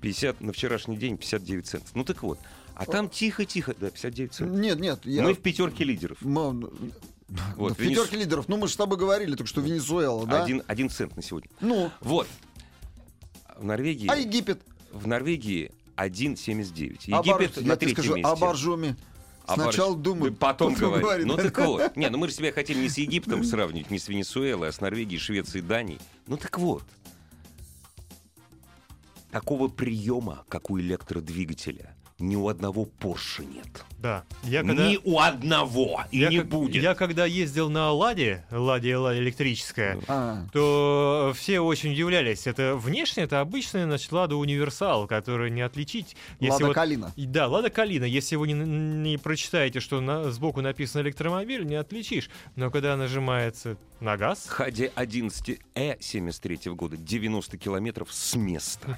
50 0.02 0.42
на 0.42 0.52
вчерашний 0.54 0.98
день 0.98 1.18
59 1.18 1.66
центов. 1.68 1.92
Ну 1.96 2.04
так 2.04 2.22
вот. 2.24 2.40
А 2.76 2.86
там 2.86 3.10
тихо-тихо, 3.10 3.74
да, 3.80 3.90
59 3.90 4.34
центов. 4.34 4.60
Нет, 4.60 4.80
нет, 4.80 5.00
я... 5.06 5.24
Мы 5.24 5.34
в 5.34 5.40
пятерке 5.42 5.84
лидеров. 5.84 6.18
Мы- 6.22 6.70
Вот, 7.56 7.74
в 7.74 7.78
пятерке 7.78 8.18
лидеров. 8.18 8.48
Ну, 8.48 8.58
мы 8.58 8.68
же 8.68 8.74
с 8.74 8.78
тобой 8.78 8.98
говорили, 8.98 9.32
только 9.36 9.48
что 9.48 9.62
Венесуэла, 9.62 10.26
да? 10.26 10.44
Один, 10.44 10.64
один 10.68 10.90
цент 10.90 11.16
на 11.16 11.22
сегодня. 11.22 11.50
Ну, 11.62 11.90
Вот. 12.02 12.28
В 13.58 13.64
Норвегии, 13.66 14.08
а 14.10 14.16
Египет? 14.16 14.62
в 14.92 15.08
Норвегии 15.08 15.72
1,79. 15.96 17.10
А 17.12 17.20
Египет 17.20 17.56
Бар- 17.56 17.64
на 17.64 17.72
я 17.72 17.76
тебе 17.76 17.76
третьем 17.76 17.90
скажу, 17.96 18.16
месте. 18.16 18.32
а 18.32 18.36
Боржоми? 18.36 18.96
А 19.48 19.54
Сначала 19.56 19.96
Борж- 19.96 20.02
думаю, 20.02 20.32
Да 20.32 20.38
потом 20.40 20.74
потом 20.74 20.90
говорит. 20.90 21.04
говорит. 21.06 21.26
Ну 21.26 21.38
так 21.38 21.58
вот. 21.60 21.96
Не, 21.96 22.10
ну 22.10 22.18
мы 22.18 22.28
же 22.28 22.34
себя 22.34 22.52
хотим 22.52 22.82
не 22.82 22.90
с 22.90 22.98
Египтом 22.98 23.44
сравнивать, 23.46 23.90
не 23.90 23.98
с 23.98 24.08
Венесуэлой, 24.10 24.68
а 24.70 24.72
с 24.74 24.82
Норвегией, 24.82 25.20
Швецией, 25.20 25.64
Данией. 25.64 26.00
Ну 26.28 26.36
так 26.38 26.60
вот. 26.60 26.84
Такого 29.32 29.68
приема, 29.68 30.44
как 30.50 30.70
у 30.70 30.80
электродвигателя, 30.80 31.96
ни 32.20 32.36
у 32.36 32.48
одного 32.48 32.86
Порше 32.86 33.46
нет. 33.46 33.68
Да. 34.00 34.24
Я 34.44 34.64
когда... 34.64 34.88
Ни 34.90 35.00
у 35.04 35.20
одного. 35.20 36.04
И 36.12 36.20
я 36.20 36.30
не 36.30 36.40
как- 36.40 36.48
будет. 36.48 36.82
Я 36.82 36.96
когда 36.96 37.26
ездил 37.26 37.70
на 37.70 37.92
Ладе, 37.92 38.44
Ладе 38.52 38.98
Ла- 38.98 39.16
электрическая, 39.18 40.00
А, 40.08 40.46
то 40.52 41.34
все 41.36 41.60
очень 41.60 41.94
удивлялись. 41.94 42.48
Это 42.48 42.76
внешне 42.76 43.24
это 43.24 43.40
обычная, 43.42 43.86
значит, 43.86 44.12
Лада 44.12 44.36
Универсал, 44.36 45.08
которую 45.08 45.52
не 45.52 45.62
отличить. 45.62 46.16
Если 46.40 46.54
Лада 46.54 46.66
вот- 46.68 46.76
Калина. 46.76 47.14
Да, 47.16 47.48
Лада 47.48 47.70
Калина. 47.70 48.06
Если 48.06 48.36
вы 48.36 48.48
не, 48.48 48.54
не 48.54 49.18
прочитаете, 49.18 49.80
что 49.80 50.02
на, 50.02 50.32
сбоку 50.32 50.62
написано 50.62 51.02
электромобиль, 51.02 51.66
не 51.66 51.76
отличишь. 51.76 52.30
Но 52.56 52.72
когда 52.72 52.96
нажимается 52.98 53.78
на 54.00 54.18
газ, 54.18 54.46
Хаде 54.48 54.92
11Э 54.96 55.98
73 56.00 56.72
года 56.74 56.98
90 56.98 57.58
километров 57.58 58.12
с 58.12 58.36
места. 58.36 58.98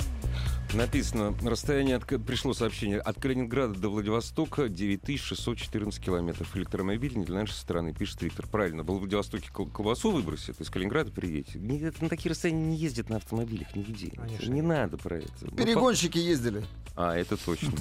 Написано, 0.73 1.35
расстояние 1.43 1.97
от, 1.97 2.05
пришло 2.25 2.53
сообщение, 2.53 2.99
от 2.99 3.19
Калининграда 3.19 3.77
до 3.77 3.89
Владивостока 3.89 4.69
9614 4.69 6.01
километров. 6.01 6.55
Электромобиль 6.55 7.17
не 7.17 7.25
для 7.25 7.41
нашей 7.41 7.53
страны, 7.55 7.93
пишет 7.93 8.21
Виктор. 8.21 8.47
Правильно, 8.47 8.83
во 8.83 8.97
Владивостоке 8.97 9.49
кол- 9.51 9.67
колбасу 9.67 10.11
выбросит, 10.11 10.61
из 10.61 10.69
Калининграда 10.69 11.11
приедете. 11.11 11.59
На 11.99 12.07
такие 12.07 12.29
расстояния 12.29 12.63
не 12.67 12.77
ездят 12.77 13.09
на 13.09 13.17
автомобилях 13.17 13.75
нигде. 13.75 14.11
Конечно, 14.11 14.51
не 14.51 14.61
надо 14.61 14.97
про 14.97 15.17
это. 15.17 15.31
Ну, 15.41 15.51
Перегонщики 15.57 16.17
ездили. 16.19 16.59
по- 16.95 17.09
А, 17.11 17.15
это 17.17 17.35
точно. 17.37 17.71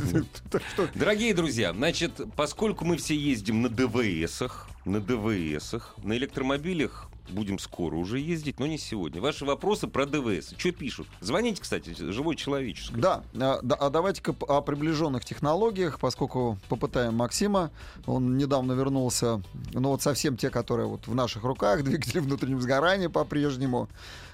Дорогие 0.95 1.33
друзья, 1.35 1.73
значит, 1.73 2.21
поскольку 2.35 2.85
мы 2.85 2.97
все 2.97 3.15
ездим 3.17 3.63
на 3.63 3.69
ДВСах, 3.69 4.69
на 4.85 5.01
ДВСах, 5.01 5.95
на 6.03 6.17
электромобилях 6.17 7.09
будем 7.31 7.59
скоро 7.59 7.97
уже 7.97 8.19
ездить, 8.19 8.59
но 8.59 8.67
не 8.67 8.79
сегодня. 8.79 9.21
Ваши 9.21 9.45
вопросы 9.45 9.87
про 9.87 10.07
ДВС. 10.07 10.55
Что 10.57 10.73
пишут? 10.73 11.07
Звоните, 11.21 11.63
кстати, 11.63 11.95
живой 11.97 12.37
человеческий. 12.37 12.97
Да, 12.97 13.23
а, 13.35 13.61
да, 13.63 13.77
а 13.77 13.91
давайте-ка 13.91 14.35
о 14.49 14.61
приближенных 14.61 15.25
технологиях, 15.25 16.01
поскольку 16.01 16.59
попытаем 16.69 17.15
Максима. 17.15 17.71
Он 18.07 18.37
недавно 18.37 18.73
вернулся, 18.73 19.43
ну 19.73 19.91
вот 19.91 20.03
совсем 20.03 20.37
те, 20.37 20.51
которые 20.51 20.87
вот 20.87 21.07
в 21.07 21.15
наших 21.15 21.45
руках, 21.45 21.83
двигатели 21.85 22.19
внутреннего 22.19 22.61
сгорания 22.61 23.09
по-прежнему. 23.09 23.89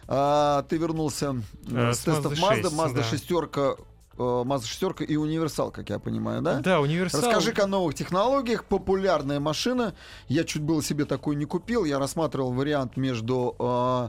А, 0.09 0.63
ты 0.63 0.77
вернулся 0.77 1.43
э, 1.69 1.91
Э, 1.91 1.93
с 1.93 1.99
с 1.99 2.01
тестов 2.03 2.33
Mazda 2.35 2.63
Mazda, 2.63 2.63
6, 2.63 2.75
Mazda 2.75 2.95
да. 2.95 3.03
шестерка, 3.03 3.77
э, 4.19 4.23
Mazda 4.23 4.67
шестерка 4.67 5.05
и 5.05 5.17
универсал, 5.17 5.71
как 5.71 5.91
я 5.91 5.99
понимаю, 5.99 6.43
да? 6.43 6.61
да, 6.61 6.81
универсал. 6.81 7.21
Расскажи-ка 7.21 7.65
о 7.65 7.67
новых 7.67 7.95
технологиях. 7.95 8.65
Популярная 8.65 9.41
машина. 9.41 9.95
Я 10.29 10.45
чуть 10.45 10.63
было 10.63 10.83
себе 10.83 11.05
такой 11.05 11.37
не 11.37 11.45
купил. 11.45 11.85
Я 11.85 11.99
рассматривал 11.99 12.53
вариант 12.53 12.97
между... 12.97 13.57
э, 13.59 14.09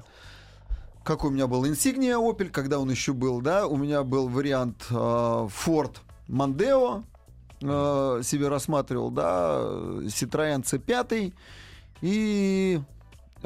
какой 1.03 1.29
у 1.29 1.33
меня 1.33 1.47
был 1.47 1.65
Insignia 1.65 2.17
Opel, 2.19 2.49
когда 2.49 2.79
он 2.79 2.89
еще 2.91 3.13
был, 3.13 3.41
да? 3.41 3.65
У 3.65 3.77
меня 3.77 4.03
был 4.03 4.27
вариант 4.27 4.85
э, 4.89 4.93
Ford 4.93 5.95
Mondeo. 6.27 7.03
э, 7.61 8.21
себе 8.23 8.49
рассматривал, 8.49 9.09
да? 9.11 9.59
Citroёn 10.07 10.63
C5. 10.63 11.33
И... 12.01 12.81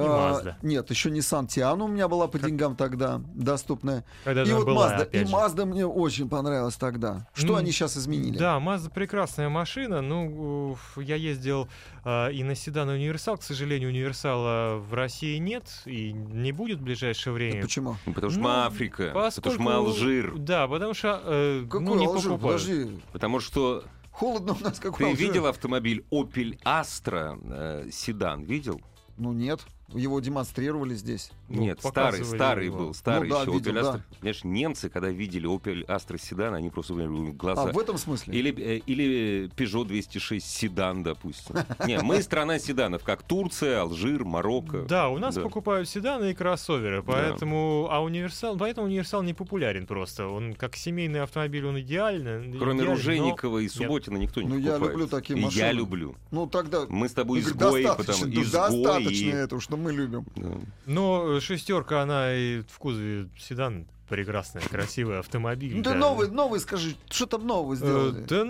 И 0.02 0.08
э, 0.08 0.10
Mazda. 0.10 0.56
Нет, 0.62 0.90
еще 0.90 1.10
Nissan 1.10 1.48
Tiana 1.48 1.84
у 1.84 1.88
меня 1.88 2.08
была 2.08 2.28
по 2.28 2.40
деньгам 2.40 2.76
тогда 2.76 3.22
доступная. 3.34 4.04
Когда 4.24 4.44
и 4.44 4.52
вот 4.52 4.66
была, 4.66 4.98
Mazda. 5.00 5.10
И. 5.12 5.24
Mazda 5.24 5.66
мне 5.66 5.86
очень 5.86 6.30
понравилась 6.30 6.76
тогда. 6.76 7.28
Что 7.34 7.56
они 7.56 7.72
сейчас 7.72 7.98
изменили? 7.98 8.38
Да, 8.38 8.58
Mazda 8.58 8.92
прекрасная 8.94 9.50
машина. 9.50 10.02
Ну, 10.02 10.72
уф, 10.72 10.98
я 10.98 11.16
ездил 11.16 11.68
а, 12.04 12.30
и 12.30 12.44
на 12.44 12.56
седан 12.56 12.90
и 12.92 12.94
универсал. 12.94 13.38
К 13.38 13.44
сожалению, 13.44 13.90
универсала 13.90 14.78
в 14.78 14.94
России 14.94 15.38
нет 15.38 15.64
и 15.86 16.12
не 16.12 16.52
будет 16.52 16.80
в 16.80 16.84
ближайшее 16.84 17.34
время. 17.34 17.62
Почему? 17.62 17.96
Ну, 18.06 18.14
Потому 18.14 18.32
что 18.32 18.42
Ну, 18.42 18.48
мы 18.48 18.56
Африка, 18.66 19.12
потому 19.14 19.54
что 19.54 19.62
мы 19.62 19.74
Алжир. 19.74 20.38
Да, 20.38 20.68
потому 20.68 20.94
что 20.94 21.22
э, 21.24 21.66
Какой 21.70 21.86
ну, 21.86 21.96
не 21.96 22.06
Алжир? 22.06 22.32
покупают. 22.32 22.62
Подожди. 22.62 23.02
Потому 23.12 23.40
что 23.40 23.84
Холодно 24.12 24.54
у 24.60 24.64
нас 24.64 24.80
какой 24.80 24.98
ты 25.06 25.12
Алжир? 25.12 25.28
видел 25.28 25.46
автомобиль 25.48 26.06
Opel 26.12 26.60
Astra 26.64 27.40
э, 27.44 27.90
седан? 27.92 28.44
Видел? 28.44 28.82
Ну 29.18 29.34
нет, 29.34 29.62
его 29.94 30.20
демонстрировали 30.20 30.96
здесь. 30.96 31.32
Ну, 31.54 31.62
Нет, 31.62 31.80
старый, 31.82 32.24
старый 32.24 32.66
его. 32.66 32.78
был, 32.78 32.94
старый 32.94 33.28
Ну 33.30 33.36
да, 33.36 33.42
еще 33.42 33.52
видел, 33.52 33.72
Opel 33.72 33.74
да. 33.76 33.82
Astra. 33.82 34.02
Понимаешь, 34.20 34.44
немцы, 34.44 34.90
когда 34.90 35.10
видели 35.10 35.50
Opel 35.50 35.86
Astra 35.86 36.18
седан, 36.20 36.54
они 36.54 36.70
просто 36.70 36.94
говорили, 36.94 37.32
глаза. 37.32 37.64
А, 37.64 37.72
в 37.72 37.78
этом 37.80 37.98
смысле? 37.98 38.34
Или, 38.38 38.52
э, 38.58 38.78
или 38.86 39.50
Peugeot 39.56 39.86
206 39.86 40.46
седан, 40.50 41.04
допустим. 41.04 41.56
Не, 41.86 42.00
мы 42.02 42.22
страна 42.22 42.60
седанов, 42.60 43.04
как 43.04 43.24
Турция, 43.24 43.82
Алжир, 43.82 44.24
Марокко. 44.24 44.84
Да, 44.84 45.10
у 45.10 45.18
нас 45.18 45.36
Да. 45.36 45.42
покупают 45.42 45.90
седаны 45.90 46.32
и 46.32 46.34
кроссоверы, 46.34 47.04
поэтому 47.04 47.88
а 47.92 48.02
универсал, 48.02 48.58
поэтому 48.58 48.88
универсал 48.88 49.24
не 49.24 49.34
популярен 49.34 49.86
просто. 49.86 50.28
Он 50.28 50.54
как 50.54 50.76
семейный 50.76 51.22
автомобиль, 51.22 51.66
он 51.66 51.80
идеальный. 51.80 52.58
Кроме 52.58 52.84
идеален, 52.86 53.24
но- 53.42 53.60
и 53.60 53.68
Субботина 53.68 54.18
никто 54.18 54.42
не 54.42 54.48
Ну, 54.48 54.58
я 54.58 54.72
покупает. 54.72 54.92
люблю 54.94 55.08
такие 55.08 55.40
машины. 55.40 55.60
я 55.60 55.72
люблю. 55.72 56.16
Ну 56.32 56.48
тогда... 56.48 56.86
Мы 56.90 57.10
с 57.10 57.14
тобой 57.14 57.40
Я 57.40 57.46
изгои, 57.48 57.84
потому 57.84 58.26
да, 58.26 58.42
изгои. 58.42 58.44
достаточно 58.44 59.26
и- 59.26 59.30
этого, 59.30 59.62
что 59.62 59.78
мы 59.78 59.92
любим. 59.92 60.26
Да. 60.36 60.50
Но 60.86 61.38
э, 61.38 61.41
шестерка, 61.42 62.02
она 62.04 62.34
и 62.34 62.62
в 62.62 62.78
кузове 62.80 63.28
седан 63.38 63.86
прекрасная, 64.12 64.62
красивый 64.64 65.20
автомобиль. 65.20 65.74
Ну 65.74 65.84
ты 65.84 65.92
да. 65.92 65.96
новый, 65.96 66.30
новый 66.30 66.60
скажи, 66.60 66.96
что 67.10 67.26
там 67.28 67.48
нового 67.48 67.74
Э, 67.74 67.76
сделали? 67.78 68.26
Да 68.28 68.44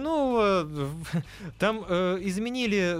э, 0.64 0.88
там 1.60 1.86
э, 1.88 2.18
изменили 2.22 2.98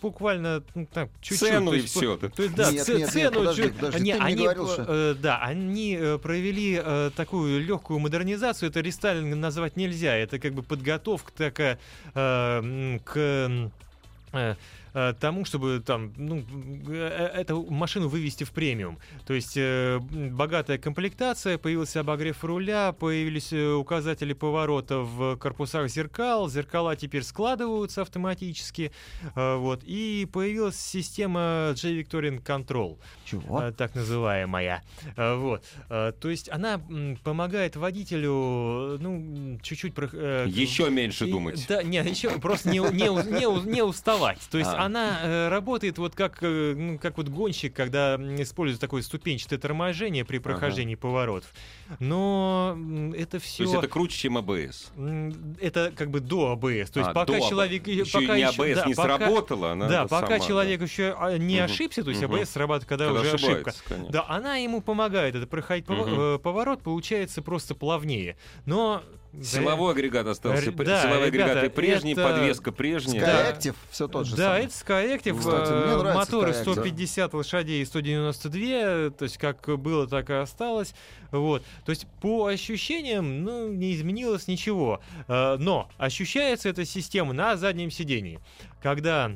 буквально 0.00 0.62
ну, 0.74 0.86
так, 0.90 1.10
чуть-чуть. 1.20 1.48
Цену 1.48 1.72
и 1.74 1.82
по- 1.82 2.28
То 2.30 2.42
есть, 2.42 2.54
да, 2.54 2.72
Нет, 2.72 2.86
ц- 2.86 2.92
нет, 2.92 3.00
нет, 3.00 3.10
цену 3.10 3.38
подожди, 3.40 3.62
чуть- 3.64 3.74
подожди, 3.76 4.00
не, 4.02 4.12
ты 4.14 4.18
мне 4.18 4.26
они, 4.26 4.42
говорил, 4.42 4.66
э, 4.66 4.72
что- 4.72 4.84
э, 4.88 5.14
да, 5.20 5.38
они 5.42 5.98
э, 6.00 6.18
провели 6.18 6.80
э, 6.82 7.10
такую 7.14 7.60
легкую 7.62 7.98
модернизацию. 7.98 8.70
Это 8.70 8.80
рестайлинг 8.80 9.36
назвать 9.36 9.76
нельзя. 9.76 10.16
Это 10.16 10.38
как 10.38 10.54
бы 10.54 10.62
подготовка 10.62 11.30
такая 11.36 11.78
э, 12.14 12.98
к 13.04 13.70
э, 14.32 14.54
э, 14.94 15.14
тому, 15.18 15.44
чтобы 15.44 15.82
там, 15.84 16.12
ну, 16.16 16.38
э, 16.88 17.30
э, 17.34 17.40
эту 17.42 17.62
машину 17.70 18.08
вывести 18.08 18.44
в 18.44 18.52
премиум. 18.52 18.98
То 19.26 19.34
есть 19.34 19.56
э, 19.56 19.98
богатая 20.00 20.78
комплектация, 20.78 21.58
появился 21.58 22.00
обогрев 22.00 22.42
руля, 22.44 22.92
появились 22.92 23.52
указатели 23.52 24.32
поворота 24.32 24.98
в 24.98 25.36
корпусах 25.36 25.88
зеркал, 25.88 26.48
зеркала 26.48 26.96
теперь 26.96 27.22
складываются 27.22 28.02
автоматически, 28.02 28.92
э, 29.34 29.56
вот, 29.56 29.82
и 29.84 30.28
появилась 30.32 30.78
система 30.80 31.74
J-Victorian 31.76 32.42
Control, 32.42 32.98
Чего? 33.24 33.62
э, 33.62 33.72
так 33.72 33.94
называемая. 33.94 34.82
Э, 35.16 35.34
Вот. 35.36 35.64
Э, 35.88 36.12
То 36.20 36.28
есть 36.30 36.48
она 36.50 36.74
м, 36.88 37.16
помогает 37.22 37.76
водителю, 37.76 38.98
ну, 39.00 39.58
чуть-чуть... 39.62 39.92
э, 40.12 40.46
Еще 40.48 40.90
меньше 40.90 41.26
и- 41.26 41.30
думать. 41.30 41.64
Да, 41.68 41.82
нет, 41.82 42.06
еще 42.08 42.30
просто 42.38 42.68
не, 42.70 42.78
не, 42.78 43.08
не, 43.30 43.70
не 43.70 43.82
уставать. 43.82 44.38
То 44.50 44.58
есть 44.58 44.70
А. 44.70 44.79
она 44.84 45.20
э, 45.22 45.48
работает 45.48 45.98
вот 45.98 46.14
как, 46.14 46.38
э, 46.42 46.74
ну, 46.76 46.98
как 46.98 47.16
вот 47.16 47.28
гонщик, 47.28 47.74
когда 47.74 48.16
использует 48.16 48.80
такое 48.80 49.02
ступенчатое 49.02 49.58
торможение 49.58 50.24
при 50.24 50.38
прохождении 50.38 50.94
поворотов. 50.94 51.52
Но 51.98 52.76
это 53.16 53.38
То 53.38 53.40
все... 53.40 53.64
есть 53.64 53.74
это 53.74 53.88
круче, 53.88 54.16
чем 54.16 54.38
АБС. 54.38 54.90
Это 55.60 55.92
как 55.96 56.10
бы 56.10 56.20
до 56.20 56.52
АБС. 56.52 56.90
То 56.90 57.00
есть 57.00 57.10
А, 57.10 57.12
пока 57.14 57.32
до 57.32 57.40
человек... 57.40 57.82
АБС. 57.82 57.88
Еще 57.92 58.20
пока 58.20 58.36
и 58.36 58.42
не 58.42 58.48
еще- 58.48 58.62
АБС 58.62 58.76
да, 58.82 58.86
не 58.86 58.94
пока- 58.94 59.18
сработала, 59.18 59.72
она 59.72 59.88
Да, 59.88 60.06
пока 60.06 60.26
сама, 60.26 60.40
человек 60.40 60.82
еще 60.82 61.14
а, 61.18 61.36
не 61.36 61.56
Мгм. 61.56 61.64
ошибся, 61.64 62.02
то 62.04 62.10
есть 62.10 62.22
Мгм. 62.22 62.34
АБС 62.36 62.50
срабатывает, 62.50 62.88
когда, 62.88 63.06
Когда 63.06 63.20
уже 63.20 63.32
ошибка. 63.34 63.72
конечно. 63.88 64.12
Да, 64.12 64.24
она 64.28 64.56
ему 64.56 64.80
помогает 64.80 65.34
это 65.34 65.46
проходить 65.46 65.86
э, 65.88 66.38
поворот, 66.42 66.82
получается 66.82 67.42
просто 67.42 67.74
плавнее. 67.74 68.36
Но 68.66 69.02
Силовой 69.42 69.92
агрегат 69.92 70.26
остался. 70.26 70.72
Да, 70.72 71.02
Силовые 71.02 71.30
ребята, 71.30 71.52
агрегаты 71.52 71.70
прежние, 71.70 72.14
это- 72.14 72.22
подвеска 72.24 72.72
прежняя. 72.72 73.20
Да. 73.24 73.50
Skyactiv, 73.52 73.74
все 73.88 74.08
тот 74.08 74.26
же 74.26 74.34
да, 74.34 74.42
самый. 74.56 74.64
это 74.64 74.72
Skyactiv, 74.74 75.38
Кстати, 75.38 75.70
э, 75.70 75.86
мне 75.86 75.96
нравится 75.98 76.14
моторы 76.14 76.50
Skyactiv. 76.50 76.72
150 76.72 77.34
лошадей 77.34 77.80
и 77.82 77.84
192, 77.84 79.10
то 79.10 79.22
есть 79.22 79.38
как 79.38 79.68
было, 79.78 80.08
так 80.08 80.30
и 80.30 80.32
осталось. 80.32 80.94
Вот. 81.30 81.62
То 81.84 81.90
есть 81.90 82.06
по 82.20 82.46
ощущениям, 82.46 83.44
ну, 83.44 83.72
не 83.72 83.94
изменилось 83.94 84.48
ничего. 84.48 85.00
Э, 85.28 85.56
Но 85.58 85.88
ощущается 85.98 86.68
эта 86.68 86.84
система 86.84 87.32
на 87.32 87.56
заднем 87.56 87.90
сидении. 87.90 88.40
Когда 88.82 89.32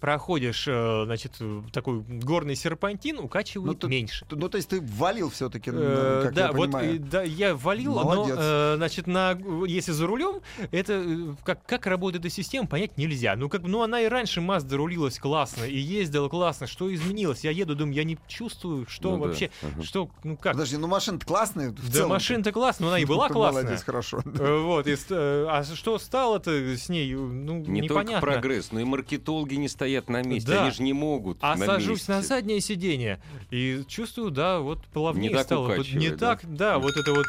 проходишь, 0.00 0.64
э, 0.66 1.02
значит, 1.04 1.32
такой 1.72 2.00
горный 2.00 2.56
серпантин, 2.56 3.18
укачивает 3.18 3.82
Ну, 3.82 3.88
меньше. 3.88 4.26
Ну, 4.30 4.48
то 4.48 4.56
есть 4.56 4.70
ты 4.70 4.80
валил 4.80 5.30
все-таки, 5.30 5.70
Э, 5.72 6.22
как 6.24 6.34
да, 6.34 6.46
я 6.46 6.52
вот 6.52 6.66
понимаю. 6.72 6.96
э, 6.96 6.98
да, 6.98 7.22
я 7.22 7.54
валил, 7.54 7.94
Молодец. 7.94 8.34
но 8.36 8.42
э, 8.42 8.74
значит, 8.76 9.06
на, 9.06 9.38
если 9.66 9.92
за 9.92 10.06
рулем, 10.06 10.40
это 10.70 11.36
как, 11.44 11.64
как 11.66 11.86
работает 11.86 12.24
эта 12.24 12.32
система, 12.34 12.66
понять 12.66 12.96
нельзя. 12.96 13.36
Ну, 13.36 13.48
как, 13.48 13.62
бы, 13.62 13.68
ну, 13.68 13.82
она 13.82 14.00
и 14.00 14.08
раньше 14.08 14.40
Mazda 14.40 14.74
рулилась 14.76 15.18
классно, 15.18 15.64
и 15.64 15.76
ездила 15.78 16.28
классно. 16.28 16.66
Что 16.66 16.92
изменилось? 16.94 17.44
Я 17.44 17.50
еду, 17.50 17.74
думаю, 17.76 17.94
я 17.94 18.04
не 18.04 18.18
чувствую, 18.26 18.86
что 18.88 19.10
Ну 19.10 19.18
да, 19.22 19.26
вообще, 19.28 19.50
ага. 19.62 19.82
что, 19.82 20.10
ну 20.24 20.36
как. 20.36 20.54
Подожди, 20.54 20.76
ну 20.78 20.86
машина 20.88 21.18
классная. 21.20 21.70
в 21.70 21.92
да, 21.92 22.06
машина-то 22.06 22.52
классная, 22.52 22.86
но 22.86 22.88
она 22.94 22.98
и 23.00 23.04
была 23.10 23.28
Ты 23.28 23.34
классная. 23.34 23.62
Молодец, 23.64 23.82
хорошо. 23.84 24.22
Вот, 24.24 24.86
и 24.86 24.96
а 25.10 25.62
что 25.74 25.98
стало-то 25.98 26.50
с 26.76 26.88
ней, 26.88 27.14
ну, 27.14 27.58
Не 27.58 27.82
только 27.86 28.02
непонятно. 28.04 28.20
прогресс, 28.26 28.72
но 28.72 28.80
и 28.80 28.84
маркетологи 28.84 29.54
не 29.56 29.68
стоят 29.68 29.89
стоят 29.90 30.08
на 30.08 30.22
месте, 30.22 30.50
Да. 30.52 30.62
они 30.62 30.70
же 30.70 30.82
не 30.82 30.92
могут 30.92 31.38
А 31.40 31.56
на 31.56 31.66
сажусь 31.66 32.06
на 32.08 32.16
месте. 32.18 32.28
заднее 32.28 32.60
сиденье 32.60 33.20
и 33.50 33.84
чувствую, 33.88 34.30
да, 34.30 34.60
вот 34.60 34.84
плавнее 34.86 35.30
Не 35.30 35.34
так 35.36 35.44
стало. 35.46 35.74
Вот 35.76 35.88
не 35.88 36.10
да? 36.10 36.16
так, 36.16 36.40
да, 36.44 36.78
вот 36.78 36.96
это 36.96 37.12
вот 37.12 37.26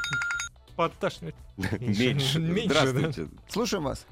подташнивает. 0.75 1.35
Меньше. 1.79 2.39
Меньше, 2.39 2.73
да. 2.73 2.85
Здравствуйте. 2.87 3.31
Слушаем 3.47 3.83
вас. 3.85 4.05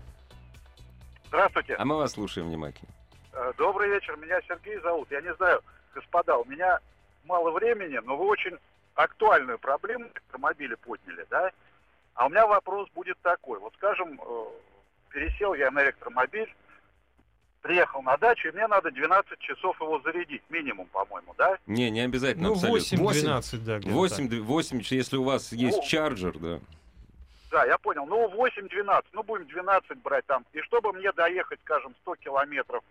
Здравствуйте. 1.27 1.75
А 1.75 1.85
мы 1.85 1.97
вас 1.97 2.11
слушаем 2.13 2.47
внимательно. 2.47 2.89
Э, 3.33 3.51
Добрый 3.57 3.89
вечер. 3.89 4.17
Меня 4.17 4.39
Сергей 4.47 4.79
зовут. 4.81 5.07
Я 5.11 5.21
не 5.21 5.33
знаю, 5.35 5.61
господа, 5.93 6.37
у 6.37 6.45
меня 6.45 6.79
мало 7.25 7.51
времени, 7.51 7.99
но 8.03 8.17
вы 8.17 8.25
очень 8.25 8.57
актуальную 8.95 9.59
проблему 9.59 10.05
электромобиля 10.05 10.75
подняли, 10.77 11.25
да? 11.29 11.51
А 12.15 12.25
у 12.25 12.29
меня 12.29 12.47
вопрос 12.47 12.89
будет 12.95 13.17
такой. 13.21 13.59
Вот, 13.59 13.73
скажем, 13.77 14.19
э, 14.19 14.45
пересел 15.11 15.53
я 15.53 15.69
на 15.71 15.83
электромобиль, 15.85 16.51
приехал 17.61 18.01
на 18.01 18.17
дачу, 18.17 18.49
и 18.49 18.51
мне 18.51 18.67
надо 18.67 18.91
12 18.91 19.39
часов 19.39 19.79
его 19.79 19.99
зарядить, 19.99 20.41
минимум, 20.49 20.87
по-моему, 20.87 21.33
да? 21.37 21.57
Не, 21.67 21.89
не 21.89 22.01
обязательно 22.01 22.49
Ну, 22.49 22.53
абсолютно. 22.53 22.95
8-12, 22.95 23.57
да, 23.65 23.79
где-то 23.79 23.95
8, 23.95 24.41
8, 24.41 24.81
если 24.89 25.17
у 25.17 25.23
вас 25.23 25.51
есть 25.51 25.77
Ну, 25.77 25.83
чарджер, 25.83 26.37
да. 26.37 26.59
Да, 27.51 27.65
я 27.65 27.77
понял. 27.77 28.05
Ну, 28.05 28.29
8-12, 28.29 29.05
ну, 29.13 29.23
будем 29.23 29.47
12 29.47 29.97
брать 30.01 30.25
там. 30.27 30.45
И 30.53 30.61
чтобы 30.61 30.93
мне 30.93 31.11
доехать, 31.11 31.59
скажем, 31.61 31.95
100 32.01 32.15
километров, 32.17 32.83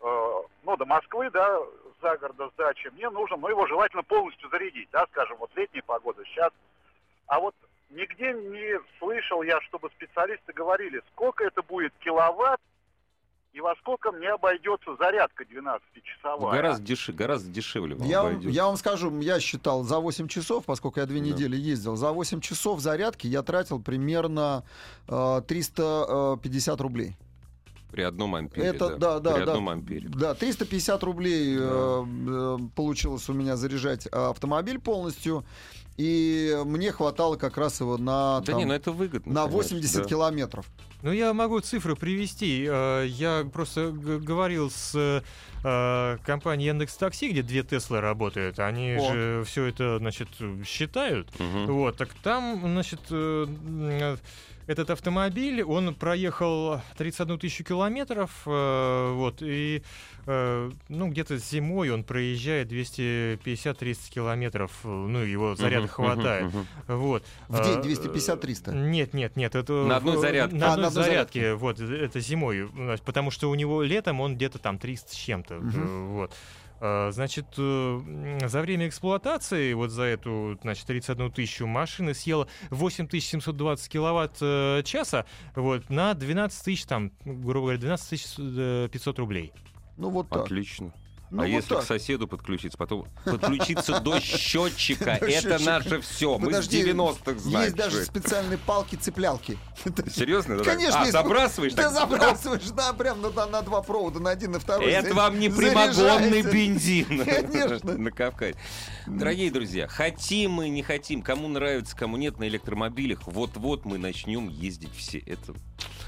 э, 0.00 0.32
ну, 0.64 0.76
до 0.76 0.84
Москвы, 0.84 1.30
да, 1.30 1.58
за 2.02 2.16
города 2.18 2.50
с 2.50 2.52
дачи, 2.56 2.90
мне 2.94 3.08
нужно, 3.10 3.36
ну, 3.36 3.48
его 3.48 3.66
желательно 3.66 4.02
полностью 4.02 4.48
зарядить, 4.50 4.88
да, 4.92 5.06
скажем, 5.10 5.36
вот 5.38 5.50
летняя 5.56 5.82
погода 5.82 6.22
сейчас. 6.26 6.52
А 7.26 7.40
вот 7.40 7.54
нигде 7.90 8.32
не 8.34 8.78
слышал 8.98 9.42
я, 9.42 9.60
чтобы 9.62 9.88
специалисты 9.90 10.52
говорили, 10.52 11.02
сколько 11.12 11.44
это 11.44 11.62
будет 11.62 11.92
киловатт 12.00 12.60
и 13.52 13.60
во 13.60 13.74
сколько 13.76 14.12
мне 14.12 14.28
обойдется 14.28 14.94
зарядка 14.98 15.44
12-часовая. 15.44 16.52
Гораздо, 16.56 16.84
деши- 16.84 17.12
гораздо 17.12 17.50
дешевле 17.50 17.94
вам 17.96 18.06
Я, 18.06 18.18
вам- 18.22 18.30
обойдется. 18.32 18.54
я 18.54 18.66
вам 18.66 18.76
скажу, 18.76 19.20
я 19.20 19.40
считал 19.40 19.82
за 19.84 19.98
8 19.98 20.28
часов, 20.28 20.64
поскольку 20.64 21.00
я 21.00 21.06
две 21.06 21.20
Да. 21.20 21.26
недели 21.26 21.56
ездил, 21.56 21.96
за 21.96 22.12
8 22.12 22.40
часов 22.40 22.80
зарядки 22.80 23.26
я 23.26 23.42
тратил 23.42 23.80
примерно 23.80 24.64
э, 25.08 25.42
350 25.46 26.80
рублей. 26.80 27.16
При 27.90 28.02
одном 28.02 28.34
ампере, 28.34 28.66
Это, 28.66 28.96
да, 28.98 29.18
да, 29.18 29.32
При 29.34 29.44
да. 29.46 29.52
одном 29.52 29.70
ампере. 29.70 30.08
Да, 30.10 30.34
350 30.34 31.02
рублей 31.02 31.56
э, 31.58 31.60
э, 31.60 32.58
получилось 32.76 33.28
у 33.30 33.32
меня 33.32 33.56
заряжать 33.56 34.06
автомобиль 34.08 34.78
полностью, 34.78 35.42
и 35.96 36.54
мне 36.66 36.92
хватало 36.92 37.36
как 37.36 37.56
раз 37.56 37.80
его 37.80 37.96
на, 37.96 38.40
Да 38.40 38.52
там, 38.52 38.58
не, 38.58 38.66
ну 38.66 38.74
это 38.74 38.92
выгодно. 38.92 39.32
на 39.32 39.40
конечно, 39.46 39.56
80 39.56 40.02
да. 40.02 40.08
километров. 40.08 40.66
Ну, 41.02 41.12
я 41.12 41.32
могу 41.32 41.60
цифры 41.60 41.94
привести. 41.94 42.66
Э, 42.68 43.06
Я 43.06 43.48
просто 43.52 43.90
говорил 43.92 44.70
с 44.70 45.22
э, 45.62 46.18
компанией 46.24 46.68
Яндекс 46.68 46.96
Такси, 46.96 47.30
где 47.30 47.42
две 47.42 47.62
Теслы 47.62 48.00
работают. 48.00 48.58
Они 48.58 48.96
О. 48.98 49.12
же 49.12 49.44
все 49.46 49.66
это, 49.66 49.98
значит, 49.98 50.28
считают. 50.66 51.28
Мгм. 51.38 51.66
Вот, 51.66 51.96
так 51.96 52.08
там, 52.22 52.60
значит, 52.62 53.00
э, 53.10 54.16
этот 54.68 54.90
автомобиль, 54.90 55.62
он 55.62 55.94
проехал 55.94 56.82
31 56.98 57.38
тысячу 57.38 57.64
километров, 57.64 58.30
э, 58.44 59.12
вот, 59.14 59.40
и, 59.40 59.82
э, 60.26 60.70
ну, 60.90 61.08
где-то 61.08 61.38
зимой 61.38 61.88
он 61.90 62.04
проезжает 62.04 62.70
250-300 62.70 64.10
километров, 64.10 64.70
э, 64.84 64.88
ну, 64.88 65.20
его 65.20 65.54
заряда 65.54 65.84
Мгм, 65.84 65.88
хватает, 65.88 66.44
мгм, 66.52 66.66
вот. 66.86 67.24
В 67.48 67.64
день 67.64 67.78
Э, 67.78 67.82
250-300. 67.82 68.74
Нет, 68.74 69.14
нет, 69.14 69.36
нет, 69.36 69.54
это... 69.54 69.72
На 69.72 69.96
одной 69.96 70.18
зарядке. 70.18 70.54
На 70.56 70.66
А, 70.66 70.72
одной 70.74 70.82
на 70.82 70.88
одной 70.88 71.04
зарядке, 71.04 71.54
вот, 71.54 71.80
это 71.80 72.20
зимой, 72.20 72.68
потому 73.06 73.30
что 73.30 73.48
у 73.48 73.54
него 73.54 73.82
летом 73.82 74.20
он 74.20 74.36
где-то 74.36 74.58
там 74.58 74.78
300 74.78 75.12
с 75.12 75.16
чем-то, 75.16 75.54
э, 75.54 76.06
вот. 76.10 76.34
А, 76.80 77.10
Значит, 77.10 77.46
э, 77.56 78.38
за 78.46 78.60
время 78.60 78.88
эксплуатации, 78.88 79.72
вот 79.72 79.90
за 79.90 80.04
эту, 80.04 80.58
значит, 80.62 80.86
31 80.86 81.30
тысячу 81.32 81.66
машины 81.66 82.14
съела 82.14 82.48
8720 82.70 83.88
киловатт 83.88 84.38
э, 84.40 84.82
часа, 84.84 85.26
вот, 85.54 85.90
на 85.90 86.14
12 86.14 86.64
тысяч, 86.64 86.84
там, 86.84 87.12
грубо 87.24 87.66
говоря, 87.66 87.78
12 87.78 88.10
тысяч 88.10 88.34
э, 88.38 88.88
500 88.92 89.18
рублей. 89.18 89.52
Ну 89.96 90.10
вот 90.10 90.28
так. 90.28 90.44
Отлично. 90.44 90.92
Ну, 91.30 91.42
а 91.42 91.46
вот 91.46 91.50
если 91.52 91.68
так. 91.68 91.80
к 91.80 91.86
соседу 91.86 92.26
подключиться, 92.26 92.78
потом 92.78 93.06
подключиться 93.24 94.00
до 94.00 94.18
счетчика, 94.20 95.10
это 95.12 95.62
наше 95.62 96.00
все. 96.00 96.38
Мы 96.38 96.46
с 96.46 96.66
Подожди, 96.66 96.82
90-х 96.82 97.38
знаем. 97.38 97.64
Есть 97.64 97.76
даже 97.76 98.04
специальные 98.04 98.58
палки-цеплялки. 98.58 99.58
Серьезно? 100.14 100.58
да? 100.58 100.64
Конечно, 100.64 101.02
А, 101.02 101.10
забрасываешь? 101.10 101.72
Ты 101.72 101.82
так? 101.82 101.92
забрасываешь, 101.92 102.70
да, 102.70 102.92
прям 102.94 103.20
на, 103.20 103.46
на 103.46 103.62
два 103.62 103.82
провода, 103.82 104.20
на 104.20 104.30
один 104.30 104.56
и 104.56 104.58
второй. 104.58 104.90
Это 104.90 105.14
вам 105.14 105.38
не 105.38 105.50
прямогонный 105.50 106.42
бензин 106.42 107.24
Конечно. 107.24 107.98
на 107.98 108.10
Кавказе. 108.10 108.56
Дорогие 109.06 109.50
друзья, 109.50 109.86
хотим 109.86 110.52
мы, 110.52 110.68
не 110.68 110.82
хотим, 110.82 111.22
кому 111.22 111.48
нравится, 111.48 111.94
кому 111.96 112.16
нет 112.16 112.38
на 112.38 112.48
электромобилях, 112.48 113.26
вот-вот 113.26 113.84
мы 113.84 113.98
начнем 113.98 114.48
ездить 114.48 114.94
все. 114.96 115.18
Это, 115.18 115.54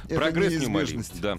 прогресс 0.09 0.61
неумолим. 0.61 1.05
Да. 1.21 1.39